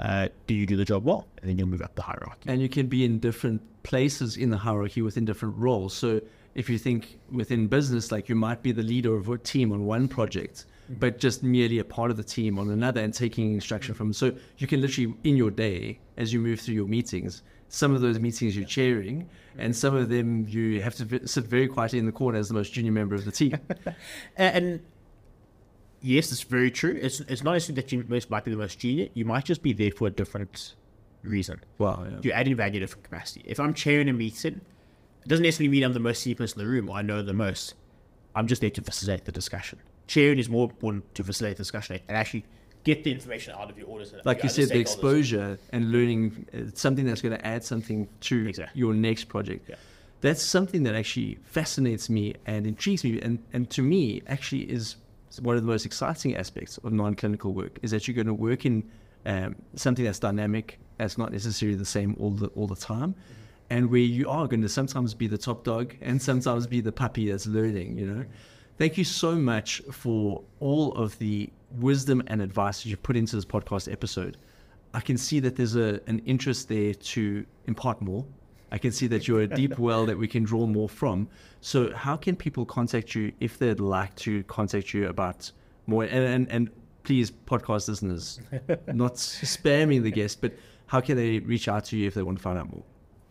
Uh, 0.00 0.28
do 0.46 0.54
you 0.54 0.64
do 0.64 0.76
the 0.76 0.84
job 0.84 1.04
well, 1.04 1.26
and 1.40 1.50
then 1.50 1.58
you'll 1.58 1.68
move 1.68 1.82
up 1.82 1.94
the 1.94 2.02
hierarchy. 2.02 2.48
And 2.48 2.62
you 2.62 2.70
can 2.70 2.86
be 2.86 3.04
in 3.04 3.18
different 3.18 3.60
places 3.82 4.38
in 4.38 4.48
the 4.48 4.56
hierarchy 4.56 5.02
within 5.02 5.26
different 5.26 5.56
roles. 5.58 5.92
So 5.92 6.22
if 6.54 6.70
you 6.70 6.78
think 6.78 7.18
within 7.30 7.66
business, 7.66 8.10
like 8.10 8.28
you 8.28 8.34
might 8.34 8.62
be 8.62 8.72
the 8.72 8.82
leader 8.82 9.14
of 9.14 9.28
a 9.28 9.36
team 9.36 9.72
on 9.72 9.84
one 9.84 10.08
project, 10.08 10.64
but 10.88 11.18
just 11.18 11.42
merely 11.42 11.78
a 11.78 11.84
part 11.84 12.10
of 12.10 12.16
the 12.16 12.24
team 12.24 12.58
on 12.58 12.70
another 12.70 13.02
and 13.02 13.12
taking 13.12 13.52
instruction 13.52 13.94
from. 13.94 14.12
So 14.12 14.32
you 14.56 14.66
can 14.66 14.80
literally, 14.80 15.14
in 15.22 15.36
your 15.36 15.50
day, 15.50 16.00
as 16.16 16.32
you 16.32 16.40
move 16.40 16.60
through 16.60 16.74
your 16.74 16.88
meetings, 16.88 17.42
some 17.68 17.94
of 17.94 18.00
those 18.00 18.18
meetings 18.18 18.56
you're 18.56 18.66
chairing, 18.66 19.28
and 19.58 19.76
some 19.76 19.94
of 19.94 20.08
them 20.08 20.46
you 20.48 20.80
have 20.80 20.94
to 20.96 21.28
sit 21.28 21.44
very 21.44 21.68
quietly 21.68 21.98
in 21.98 22.06
the 22.06 22.12
corner 22.12 22.38
as 22.38 22.48
the 22.48 22.54
most 22.54 22.72
junior 22.72 22.90
member 22.90 23.14
of 23.14 23.24
the 23.24 23.30
team. 23.30 23.56
and 24.36 24.80
yes, 26.00 26.32
it's 26.32 26.42
very 26.42 26.70
true. 26.70 26.98
It's 27.00 27.20
it's 27.20 27.42
not 27.42 27.52
necessarily 27.52 27.82
that 27.82 27.92
you 27.92 28.04
most 28.08 28.30
might 28.30 28.44
be 28.44 28.50
the 28.50 28.56
most 28.56 28.78
junior. 28.78 29.08
You 29.14 29.24
might 29.24 29.44
just 29.44 29.62
be 29.62 29.72
there 29.72 29.90
for 29.90 30.08
a 30.08 30.10
different 30.10 30.74
reason. 31.22 31.60
Wow. 31.78 32.04
Yeah. 32.08 32.18
You're 32.22 32.34
adding 32.34 32.56
value 32.56 32.76
in 32.76 32.82
a 32.82 32.86
different 32.86 33.04
capacity. 33.04 33.42
If 33.46 33.60
I'm 33.60 33.74
chairing 33.74 34.08
a 34.08 34.12
meeting, 34.12 34.60
it 35.22 35.28
doesn't 35.28 35.42
necessarily 35.42 35.68
mean 35.68 35.84
I'm 35.84 35.92
the 35.92 36.00
most 36.00 36.22
senior 36.22 36.36
person 36.36 36.60
in 36.60 36.66
the 36.66 36.72
room 36.72 36.88
or 36.88 36.96
I 36.96 37.02
know 37.02 37.22
the 37.22 37.34
most. 37.34 37.74
I'm 38.34 38.46
just 38.46 38.60
there 38.60 38.70
to 38.70 38.82
facilitate 38.82 39.24
the 39.24 39.32
discussion 39.32 39.80
chairing 40.10 40.40
is 40.40 40.48
more 40.48 40.64
important 40.64 41.14
to 41.14 41.22
facilitate 41.22 41.56
the 41.56 41.62
discussion 41.62 42.00
and 42.08 42.16
actually 42.16 42.44
get 42.82 43.04
the 43.04 43.12
information 43.12 43.54
out 43.56 43.70
of 43.70 43.78
your 43.78 43.86
orders. 43.86 44.12
Like 44.24 44.42
you 44.42 44.48
said, 44.48 44.68
the 44.70 44.80
exposure 44.80 45.56
and 45.72 45.92
learning 45.92 46.46
uh, 46.52 46.70
something 46.74 47.06
that's 47.06 47.22
going 47.22 47.36
to 47.38 47.46
add 47.46 47.62
something 47.62 48.08
to 48.22 48.48
exactly. 48.48 48.78
your 48.78 48.92
next 48.92 49.24
project. 49.28 49.68
Yeah. 49.68 49.76
That's 50.20 50.42
something 50.42 50.82
that 50.82 50.96
actually 50.96 51.38
fascinates 51.44 52.10
me 52.10 52.34
and 52.44 52.66
intrigues 52.66 53.04
me, 53.04 53.20
and, 53.22 53.38
and 53.52 53.70
to 53.70 53.82
me 53.82 54.22
actually 54.26 54.62
is 54.62 54.96
one 55.38 55.56
of 55.56 55.62
the 55.62 55.68
most 55.68 55.86
exciting 55.86 56.36
aspects 56.36 56.78
of 56.78 56.92
non-clinical 56.92 57.52
work 57.52 57.78
is 57.82 57.90
that 57.92 58.08
you're 58.08 58.14
going 58.14 58.26
to 58.26 58.34
work 58.34 58.66
in 58.66 58.88
um, 59.26 59.54
something 59.74 60.04
that's 60.04 60.18
dynamic, 60.18 60.78
that's 60.96 61.18
not 61.18 61.32
necessarily 61.32 61.76
the 61.76 61.84
same 61.84 62.16
all 62.18 62.30
the 62.30 62.48
all 62.48 62.66
the 62.66 62.76
time, 62.76 63.12
mm-hmm. 63.12 63.32
and 63.70 63.90
where 63.90 64.00
you 64.00 64.28
are 64.28 64.48
going 64.48 64.62
to 64.62 64.68
sometimes 64.68 65.14
be 65.14 65.26
the 65.26 65.38
top 65.38 65.64
dog 65.64 65.94
and 66.00 66.20
sometimes 66.20 66.66
be 66.66 66.80
the 66.80 66.92
puppy 66.92 67.30
that's 67.30 67.46
learning. 67.46 67.98
You 67.98 68.06
know. 68.06 68.24
Thank 68.78 68.96
you 68.96 69.04
so 69.04 69.34
much 69.34 69.82
for 69.92 70.42
all 70.58 70.92
of 70.94 71.18
the 71.18 71.50
wisdom 71.72 72.22
and 72.28 72.40
advice 72.40 72.82
that 72.82 72.88
you 72.88 72.96
put 72.96 73.14
into 73.14 73.36
this 73.36 73.44
podcast 73.44 73.92
episode. 73.92 74.38
I 74.94 75.00
can 75.00 75.18
see 75.18 75.38
that 75.40 75.54
there's 75.54 75.76
a, 75.76 76.00
an 76.06 76.20
interest 76.20 76.68
there 76.68 76.94
to 76.94 77.44
impart 77.66 78.00
more. 78.00 78.24
I 78.72 78.78
can 78.78 78.92
see 78.92 79.06
that 79.08 79.26
you're 79.26 79.42
a 79.42 79.46
deep 79.46 79.78
well 79.86 80.06
that 80.06 80.18
we 80.18 80.28
can 80.28 80.44
draw 80.44 80.66
more 80.66 80.88
from. 80.88 81.28
So, 81.60 81.92
how 81.94 82.16
can 82.16 82.36
people 82.36 82.64
contact 82.64 83.14
you 83.14 83.32
if 83.40 83.58
they'd 83.58 83.80
like 83.80 84.14
to 84.16 84.42
contact 84.44 84.94
you 84.94 85.08
about 85.08 85.50
more? 85.86 86.04
And, 86.04 86.12
and, 86.12 86.50
and 86.50 86.70
please, 87.02 87.30
podcast 87.30 87.88
listeners, 87.88 88.40
not 88.92 89.14
spamming 89.14 90.02
the 90.02 90.10
guest, 90.10 90.40
but 90.40 90.52
how 90.86 91.00
can 91.00 91.16
they 91.16 91.38
reach 91.40 91.68
out 91.68 91.84
to 91.86 91.96
you 91.96 92.06
if 92.06 92.14
they 92.14 92.22
want 92.22 92.38
to 92.38 92.42
find 92.42 92.58
out 92.58 92.70
more? 92.70 92.82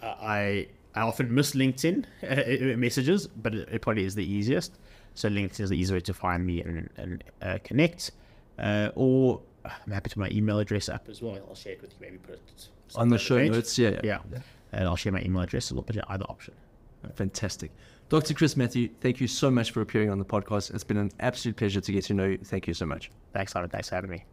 Uh, 0.02 0.16
I 0.22 0.68
I 0.96 1.02
often 1.02 1.34
miss 1.34 1.52
LinkedIn 1.52 2.06
uh, 2.24 2.78
messages, 2.78 3.28
but 3.28 3.54
it, 3.54 3.70
it 3.72 3.82
probably 3.82 4.06
is 4.06 4.16
the 4.16 4.26
easiest. 4.26 4.78
So 5.14 5.30
LinkedIn 5.30 5.60
is 5.62 5.70
the 5.70 5.76
easiest 5.76 5.94
way 5.94 6.00
to 6.02 6.14
find 6.14 6.46
me 6.46 6.62
and, 6.62 6.90
and 6.98 7.24
uh, 7.42 7.58
connect. 7.64 8.12
Uh, 8.58 8.90
or 8.96 9.42
I'm 9.66 9.92
happy 9.92 10.10
to 10.10 10.16
put 10.16 10.22
my 10.22 10.30
email 10.32 10.60
address 10.60 10.90
up 10.90 11.08
as 11.10 11.22
well. 11.22 11.38
I'll 11.48 11.56
share 11.56 11.74
it 11.74 11.82
with 11.82 11.92
you. 11.92 11.98
Maybe 12.02 12.18
put 12.18 12.36
it 12.36 12.68
on 12.96 13.10
the 13.10 13.18
show 13.18 13.38
page. 13.38 13.52
notes. 13.52 13.78
Yeah, 13.78 14.00
yeah, 14.04 14.20
yeah. 14.32 14.40
And 14.72 14.88
I'll 14.88 14.96
share 14.96 15.12
my 15.12 15.22
email 15.22 15.42
address 15.42 15.68
as 15.68 15.74
well. 15.74 15.84
But 15.86 15.98
either 16.10 16.26
option. 16.26 16.54
Fantastic. 17.16 17.72
Dr. 18.10 18.34
Chris 18.34 18.58
Mathew, 18.58 18.90
thank 19.02 19.22
you 19.22 19.28
so 19.28 19.50
much 19.50 19.72
for 19.72 19.82
appearing 19.82 20.10
on 20.10 20.18
the 20.18 20.26
podcast. 20.26 20.74
It's 20.74 20.84
been 20.84 20.98
an 20.98 21.12
absolute 21.20 21.56
pleasure 21.56 21.80
to 21.80 21.92
get 21.92 22.04
to 22.06 22.14
know 22.14 22.26
you. 22.26 22.38
Thank 22.38 22.68
you 22.68 22.74
so 22.74 22.86
much. 22.86 23.12
Thanks, 23.34 23.54
Simon. 23.54 23.70
Thanks 23.70 23.90
for 23.90 23.96
having 23.96 24.10
me. 24.10 24.26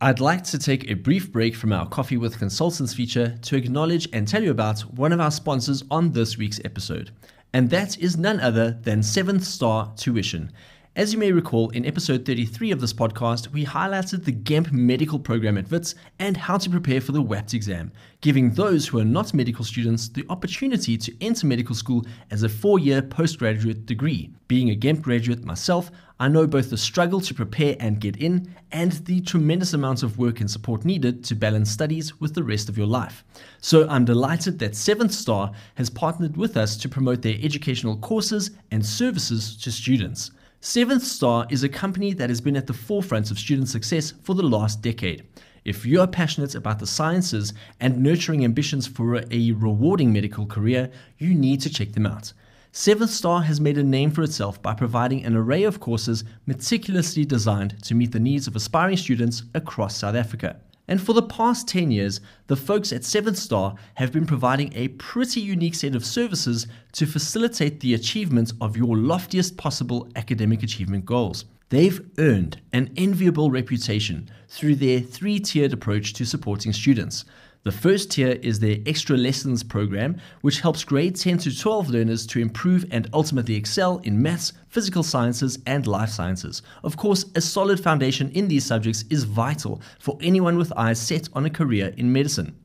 I'd 0.00 0.20
like 0.20 0.42
to 0.44 0.58
take 0.58 0.90
a 0.90 0.94
brief 0.94 1.30
break 1.30 1.54
from 1.54 1.72
our 1.72 1.86
Coffee 1.86 2.16
with 2.16 2.38
Consultants 2.38 2.94
feature 2.94 3.38
to 3.42 3.56
acknowledge 3.56 4.08
and 4.12 4.26
tell 4.26 4.42
you 4.42 4.50
about 4.50 4.80
one 4.94 5.12
of 5.12 5.20
our 5.20 5.30
sponsors 5.30 5.84
on 5.90 6.12
this 6.12 6.38
week's 6.38 6.60
episode 6.64 7.12
and 7.52 7.70
that 7.70 7.98
is 7.98 8.16
none 8.16 8.40
other 8.40 8.78
than 8.82 9.02
Seventh 9.02 9.44
Star 9.44 9.92
Tuition. 9.96 10.52
As 10.94 11.10
you 11.10 11.18
may 11.18 11.32
recall, 11.32 11.70
in 11.70 11.86
episode 11.86 12.26
33 12.26 12.70
of 12.70 12.82
this 12.82 12.92
podcast, 12.92 13.50
we 13.50 13.64
highlighted 13.64 14.26
the 14.26 14.32
GEMP 14.32 14.72
medical 14.72 15.18
program 15.18 15.56
at 15.56 15.70
WITS 15.70 15.94
and 16.18 16.36
how 16.36 16.58
to 16.58 16.68
prepare 16.68 17.00
for 17.00 17.12
the 17.12 17.22
WAPT 17.22 17.54
exam, 17.54 17.90
giving 18.20 18.50
those 18.50 18.86
who 18.86 18.98
are 18.98 19.04
not 19.04 19.32
medical 19.32 19.64
students 19.64 20.10
the 20.10 20.26
opportunity 20.28 20.98
to 20.98 21.16
enter 21.22 21.46
medical 21.46 21.74
school 21.74 22.04
as 22.30 22.42
a 22.42 22.48
four 22.50 22.78
year 22.78 23.00
postgraduate 23.00 23.86
degree. 23.86 24.34
Being 24.48 24.68
a 24.68 24.74
GEMP 24.74 25.00
graduate 25.00 25.46
myself, 25.46 25.90
I 26.20 26.28
know 26.28 26.46
both 26.46 26.68
the 26.68 26.76
struggle 26.76 27.22
to 27.22 27.32
prepare 27.32 27.74
and 27.80 27.98
get 27.98 28.18
in 28.18 28.54
and 28.70 28.92
the 29.06 29.22
tremendous 29.22 29.72
amounts 29.72 30.02
of 30.02 30.18
work 30.18 30.40
and 30.40 30.50
support 30.50 30.84
needed 30.84 31.24
to 31.24 31.34
balance 31.34 31.70
studies 31.70 32.20
with 32.20 32.34
the 32.34 32.44
rest 32.44 32.68
of 32.68 32.76
your 32.76 32.86
life. 32.86 33.24
So 33.62 33.88
I'm 33.88 34.04
delighted 34.04 34.58
that 34.58 34.76
Seventh 34.76 35.12
Star 35.12 35.52
has 35.76 35.88
partnered 35.88 36.36
with 36.36 36.58
us 36.58 36.76
to 36.76 36.88
promote 36.90 37.22
their 37.22 37.38
educational 37.40 37.96
courses 37.96 38.50
and 38.70 38.84
services 38.84 39.56
to 39.56 39.72
students. 39.72 40.32
Seventh 40.64 41.02
Star 41.02 41.44
is 41.50 41.64
a 41.64 41.68
company 41.68 42.14
that 42.14 42.30
has 42.30 42.40
been 42.40 42.56
at 42.56 42.68
the 42.68 42.72
forefront 42.72 43.32
of 43.32 43.38
student 43.40 43.68
success 43.68 44.12
for 44.22 44.36
the 44.36 44.44
last 44.44 44.80
decade. 44.80 45.24
If 45.64 45.84
you 45.84 46.00
are 46.00 46.06
passionate 46.06 46.54
about 46.54 46.78
the 46.78 46.86
sciences 46.86 47.52
and 47.80 48.00
nurturing 48.00 48.44
ambitions 48.44 48.86
for 48.86 49.16
a 49.16 49.50
rewarding 49.50 50.12
medical 50.12 50.46
career, 50.46 50.88
you 51.18 51.34
need 51.34 51.62
to 51.62 51.68
check 51.68 51.90
them 51.90 52.06
out. 52.06 52.32
Seventh 52.70 53.10
Star 53.10 53.42
has 53.42 53.60
made 53.60 53.76
a 53.76 53.82
name 53.82 54.12
for 54.12 54.22
itself 54.22 54.62
by 54.62 54.72
providing 54.72 55.24
an 55.24 55.34
array 55.34 55.64
of 55.64 55.80
courses 55.80 56.22
meticulously 56.46 57.24
designed 57.24 57.82
to 57.82 57.96
meet 57.96 58.12
the 58.12 58.20
needs 58.20 58.46
of 58.46 58.54
aspiring 58.54 58.96
students 58.96 59.42
across 59.54 59.96
South 59.96 60.14
Africa. 60.14 60.60
And 60.88 61.00
for 61.00 61.12
the 61.12 61.22
past 61.22 61.68
10 61.68 61.90
years, 61.90 62.20
the 62.48 62.56
folks 62.56 62.92
at 62.92 63.04
Seventh 63.04 63.38
Star 63.38 63.76
have 63.94 64.12
been 64.12 64.26
providing 64.26 64.72
a 64.74 64.88
pretty 64.88 65.40
unique 65.40 65.74
set 65.74 65.94
of 65.94 66.04
services 66.04 66.66
to 66.92 67.06
facilitate 67.06 67.80
the 67.80 67.94
achievement 67.94 68.52
of 68.60 68.76
your 68.76 68.96
loftiest 68.96 69.56
possible 69.56 70.08
academic 70.16 70.62
achievement 70.62 71.06
goals. 71.06 71.44
They've 71.68 72.04
earned 72.18 72.60
an 72.72 72.92
enviable 72.96 73.50
reputation 73.50 74.28
through 74.48 74.74
their 74.74 75.00
three 75.00 75.40
tiered 75.40 75.72
approach 75.72 76.12
to 76.14 76.26
supporting 76.26 76.72
students. 76.72 77.24
The 77.64 77.70
first 77.70 78.10
tier 78.10 78.40
is 78.42 78.58
their 78.58 78.78
Extra 78.86 79.16
Lessons 79.16 79.62
program, 79.62 80.16
which 80.40 80.62
helps 80.62 80.82
grade 80.82 81.14
10 81.14 81.38
to 81.38 81.56
12 81.56 81.90
learners 81.90 82.26
to 82.26 82.40
improve 82.40 82.84
and 82.90 83.08
ultimately 83.12 83.54
excel 83.54 83.98
in 83.98 84.20
maths, 84.20 84.52
physical 84.66 85.04
sciences, 85.04 85.60
and 85.64 85.86
life 85.86 86.08
sciences. 86.08 86.62
Of 86.82 86.96
course, 86.96 87.24
a 87.36 87.40
solid 87.40 87.78
foundation 87.78 88.30
in 88.30 88.48
these 88.48 88.66
subjects 88.66 89.04
is 89.10 89.22
vital 89.22 89.80
for 90.00 90.18
anyone 90.20 90.58
with 90.58 90.72
eyes 90.76 91.00
set 91.00 91.28
on 91.34 91.46
a 91.46 91.50
career 91.50 91.94
in 91.96 92.12
medicine. 92.12 92.58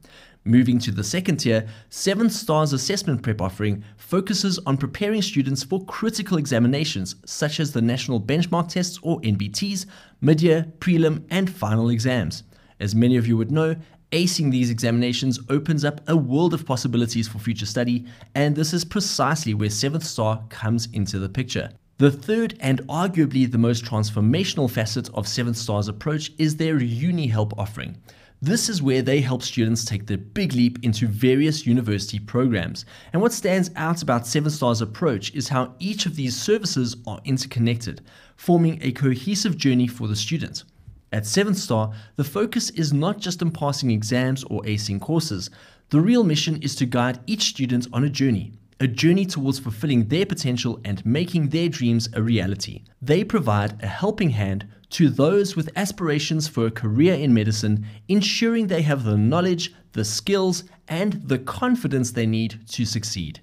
Moving 0.43 0.79
to 0.79 0.91
the 0.91 1.03
second 1.03 1.37
tier, 1.37 1.67
Seven 1.91 2.31
Stars 2.31 2.73
Assessment 2.73 3.21
Prep 3.21 3.39
offering 3.39 3.83
focuses 3.97 4.57
on 4.65 4.77
preparing 4.77 5.21
students 5.21 5.61
for 5.61 5.85
critical 5.85 6.39
examinations 6.39 7.17
such 7.23 7.59
as 7.59 7.71
the 7.71 7.83
National 7.83 8.19
Benchmark 8.19 8.69
Tests 8.69 8.97
or 9.03 9.21
NBTs, 9.21 9.85
mid 10.21 10.41
year, 10.41 10.65
prelim, 10.79 11.23
and 11.29 11.51
final 11.51 11.89
exams. 11.89 12.41
As 12.79 12.95
many 12.95 13.17
of 13.17 13.27
you 13.27 13.37
would 13.37 13.51
know, 13.51 13.75
Acing 14.13 14.51
these 14.51 14.69
examinations 14.69 15.37
opens 15.49 15.83
up 15.83 15.99
a 16.07 16.15
world 16.15 16.53
of 16.53 16.65
possibilities 16.65 17.27
for 17.27 17.39
future 17.39 17.65
study, 17.65 18.05
and 18.35 18.55
this 18.55 18.73
is 18.73 18.85
precisely 18.85 19.53
where 19.53 19.67
7th 19.67 20.03
Star 20.03 20.45
comes 20.47 20.87
into 20.93 21.19
the 21.19 21.27
picture. 21.27 21.71
The 21.97 22.09
third 22.09 22.57
and 22.61 22.79
arguably 22.87 23.51
the 23.51 23.57
most 23.57 23.83
transformational 23.83 24.71
facet 24.71 25.09
of 25.09 25.25
7th 25.25 25.57
Star's 25.57 25.89
approach 25.89 26.31
is 26.37 26.55
their 26.55 26.81
Uni 26.81 27.27
Help 27.27 27.59
offering. 27.59 27.97
This 28.41 28.69
is 28.69 28.81
where 28.81 29.01
they 29.01 29.19
help 29.19 29.43
students 29.43 29.83
take 29.83 30.05
the 30.05 30.17
big 30.17 30.53
leap 30.53 30.77
into 30.83 31.07
various 31.07 31.65
university 31.65 32.19
programs. 32.19 32.85
And 33.11 33.21
what 33.21 33.33
stands 33.33 33.71
out 33.75 34.03
about 34.03 34.25
Seven 34.25 34.51
Stars' 34.51 34.79
approach 34.79 35.33
is 35.33 35.49
how 35.49 35.73
each 35.79 36.05
of 36.05 36.15
these 36.15 36.39
services 36.39 36.95
are 37.07 37.19
interconnected, 37.25 38.01
forming 38.37 38.79
a 38.83 38.93
cohesive 38.93 39.57
journey 39.57 39.87
for 39.87 40.07
the 40.07 40.15
student. 40.15 40.63
At 41.11 41.25
Seven 41.25 41.53
Star, 41.53 41.93
the 42.17 42.23
focus 42.23 42.69
is 42.71 42.91
not 42.91 43.17
just 43.17 43.41
on 43.41 43.51
passing 43.51 43.91
exams 43.91 44.43
or 44.45 44.61
acing 44.63 44.99
courses. 44.99 45.49
The 45.89 46.01
real 46.01 46.25
mission 46.25 46.61
is 46.61 46.75
to 46.75 46.85
guide 46.85 47.21
each 47.27 47.43
student 47.43 47.87
on 47.93 48.03
a 48.03 48.09
journey, 48.09 48.51
a 48.81 48.87
journey 48.87 49.25
towards 49.25 49.57
fulfilling 49.57 50.09
their 50.09 50.25
potential 50.25 50.81
and 50.83 51.05
making 51.05 51.49
their 51.49 51.69
dreams 51.69 52.09
a 52.13 52.21
reality. 52.21 52.83
They 53.01 53.23
provide 53.23 53.81
a 53.81 53.87
helping 53.87 54.31
hand 54.31 54.67
to 54.89 55.09
those 55.09 55.55
with 55.55 55.69
aspirations 55.77 56.49
for 56.49 56.65
a 56.65 56.71
career 56.71 57.13
in 57.13 57.33
medicine, 57.33 57.85
ensuring 58.09 58.67
they 58.67 58.81
have 58.81 59.05
the 59.05 59.17
knowledge, 59.17 59.73
the 59.93 60.03
skills, 60.03 60.65
and 60.89 61.13
the 61.27 61.39
confidence 61.39 62.11
they 62.11 62.25
need 62.25 62.59
to 62.71 62.83
succeed. 62.83 63.39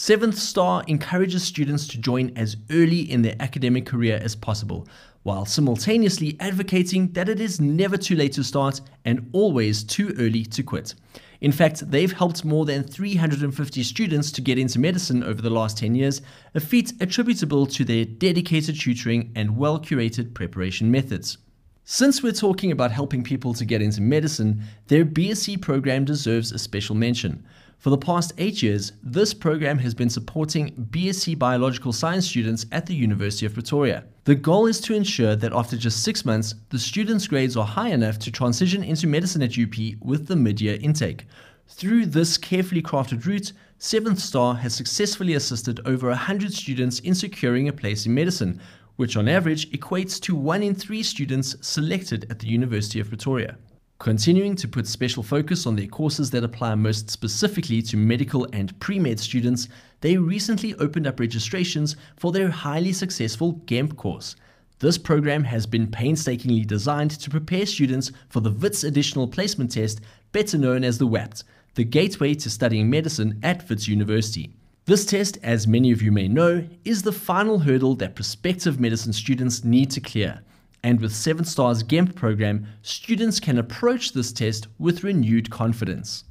Seventh 0.00 0.38
Star 0.38 0.84
encourages 0.86 1.42
students 1.42 1.88
to 1.88 1.98
join 1.98 2.30
as 2.36 2.56
early 2.70 3.00
in 3.00 3.22
their 3.22 3.34
academic 3.40 3.84
career 3.84 4.20
as 4.22 4.36
possible, 4.36 4.86
while 5.24 5.44
simultaneously 5.44 6.36
advocating 6.38 7.10
that 7.14 7.28
it 7.28 7.40
is 7.40 7.60
never 7.60 7.96
too 7.96 8.14
late 8.14 8.32
to 8.34 8.44
start 8.44 8.80
and 9.04 9.28
always 9.32 9.82
too 9.82 10.14
early 10.16 10.44
to 10.44 10.62
quit. 10.62 10.94
In 11.40 11.50
fact, 11.50 11.90
they've 11.90 12.12
helped 12.12 12.44
more 12.44 12.64
than 12.64 12.84
350 12.84 13.82
students 13.82 14.30
to 14.30 14.40
get 14.40 14.56
into 14.56 14.78
medicine 14.78 15.24
over 15.24 15.42
the 15.42 15.50
last 15.50 15.78
10 15.78 15.96
years, 15.96 16.22
a 16.54 16.60
feat 16.60 16.92
attributable 17.00 17.66
to 17.66 17.84
their 17.84 18.04
dedicated 18.04 18.78
tutoring 18.78 19.32
and 19.34 19.56
well 19.56 19.80
curated 19.80 20.32
preparation 20.32 20.92
methods. 20.92 21.38
Since 21.82 22.22
we're 22.22 22.30
talking 22.30 22.70
about 22.70 22.92
helping 22.92 23.24
people 23.24 23.52
to 23.54 23.64
get 23.64 23.82
into 23.82 24.00
medicine, 24.00 24.62
their 24.86 25.04
BSc 25.04 25.60
program 25.60 26.04
deserves 26.04 26.52
a 26.52 26.58
special 26.60 26.94
mention. 26.94 27.44
For 27.78 27.90
the 27.90 27.96
past 27.98 28.32
eight 28.38 28.60
years, 28.60 28.90
this 29.04 29.32
program 29.32 29.78
has 29.78 29.94
been 29.94 30.10
supporting 30.10 30.88
BSc 30.90 31.38
Biological 31.38 31.92
Science 31.92 32.26
students 32.26 32.66
at 32.72 32.86
the 32.86 32.94
University 32.94 33.46
of 33.46 33.54
Pretoria. 33.54 34.02
The 34.24 34.34
goal 34.34 34.66
is 34.66 34.80
to 34.80 34.94
ensure 34.94 35.36
that 35.36 35.52
after 35.52 35.76
just 35.76 36.02
six 36.02 36.24
months, 36.24 36.56
the 36.70 36.78
students' 36.80 37.28
grades 37.28 37.56
are 37.56 37.64
high 37.64 37.90
enough 37.90 38.18
to 38.18 38.32
transition 38.32 38.82
into 38.82 39.06
medicine 39.06 39.42
at 39.42 39.56
UP 39.56 39.76
with 40.00 40.26
the 40.26 40.34
mid 40.34 40.60
year 40.60 40.76
intake. 40.80 41.26
Through 41.68 42.06
this 42.06 42.36
carefully 42.36 42.82
crafted 42.82 43.24
route, 43.24 43.52
Seventh 43.78 44.18
Star 44.18 44.56
has 44.56 44.74
successfully 44.74 45.34
assisted 45.34 45.78
over 45.86 46.08
100 46.08 46.52
students 46.52 46.98
in 46.98 47.14
securing 47.14 47.68
a 47.68 47.72
place 47.72 48.06
in 48.06 48.12
medicine, 48.12 48.60
which 48.96 49.16
on 49.16 49.28
average 49.28 49.70
equates 49.70 50.20
to 50.22 50.34
one 50.34 50.64
in 50.64 50.74
three 50.74 51.04
students 51.04 51.54
selected 51.60 52.26
at 52.28 52.40
the 52.40 52.48
University 52.48 52.98
of 52.98 53.08
Pretoria. 53.08 53.56
Continuing 53.98 54.54
to 54.54 54.68
put 54.68 54.86
special 54.86 55.24
focus 55.24 55.66
on 55.66 55.74
their 55.74 55.88
courses 55.88 56.30
that 56.30 56.44
apply 56.44 56.72
most 56.76 57.10
specifically 57.10 57.82
to 57.82 57.96
medical 57.96 58.46
and 58.52 58.78
pre 58.78 58.96
med 58.96 59.18
students, 59.18 59.68
they 60.02 60.16
recently 60.16 60.72
opened 60.76 61.08
up 61.08 61.18
registrations 61.18 61.96
for 62.16 62.30
their 62.30 62.48
highly 62.48 62.92
successful 62.92 63.60
GEMP 63.66 63.96
course. 63.96 64.36
This 64.78 64.98
program 64.98 65.42
has 65.42 65.66
been 65.66 65.88
painstakingly 65.88 66.64
designed 66.64 67.10
to 67.10 67.28
prepare 67.28 67.66
students 67.66 68.12
for 68.28 68.38
the 68.38 68.52
WITS 68.52 68.84
Additional 68.84 69.26
Placement 69.26 69.72
Test, 69.72 70.00
better 70.30 70.56
known 70.56 70.84
as 70.84 70.98
the 70.98 71.06
WAPT, 71.08 71.42
the 71.74 71.82
gateway 71.82 72.34
to 72.34 72.48
studying 72.48 72.88
medicine 72.88 73.40
at 73.42 73.68
WITS 73.68 73.88
University. 73.88 74.54
This 74.84 75.04
test, 75.06 75.38
as 75.42 75.66
many 75.66 75.90
of 75.90 76.02
you 76.02 76.12
may 76.12 76.28
know, 76.28 76.64
is 76.84 77.02
the 77.02 77.10
final 77.10 77.58
hurdle 77.58 77.96
that 77.96 78.14
prospective 78.14 78.78
medicine 78.78 79.12
students 79.12 79.64
need 79.64 79.90
to 79.90 80.00
clear. 80.00 80.40
And 80.82 81.00
with 81.00 81.14
7 81.14 81.44
Stars 81.44 81.82
GEMP 81.82 82.14
program, 82.14 82.66
students 82.82 83.40
can 83.40 83.58
approach 83.58 84.12
this 84.12 84.32
test 84.32 84.68
with 84.78 85.04
renewed 85.04 85.50
confidence. 85.50 86.24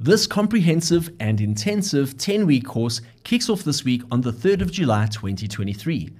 This 0.00 0.26
comprehensive 0.26 1.10
and 1.18 1.40
intensive 1.40 2.16
10 2.16 2.46
week 2.46 2.64
course 2.64 3.00
kicks 3.24 3.50
off 3.50 3.64
this 3.64 3.84
week 3.84 4.02
on 4.10 4.20
the 4.20 4.32
3rd 4.32 4.62
of 4.62 4.70
July 4.70 5.06
2023. 5.06 6.10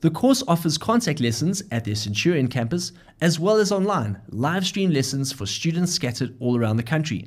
The 0.00 0.10
course 0.10 0.42
offers 0.48 0.78
contact 0.78 1.20
lessons 1.20 1.62
at 1.70 1.84
their 1.84 1.94
Centurion 1.94 2.48
campus 2.48 2.92
as 3.20 3.38
well 3.38 3.56
as 3.56 3.72
online 3.72 4.20
live 4.30 4.66
stream 4.66 4.90
lessons 4.90 5.32
for 5.32 5.46
students 5.46 5.92
scattered 5.92 6.36
all 6.40 6.56
around 6.56 6.78
the 6.78 6.82
country. 6.82 7.26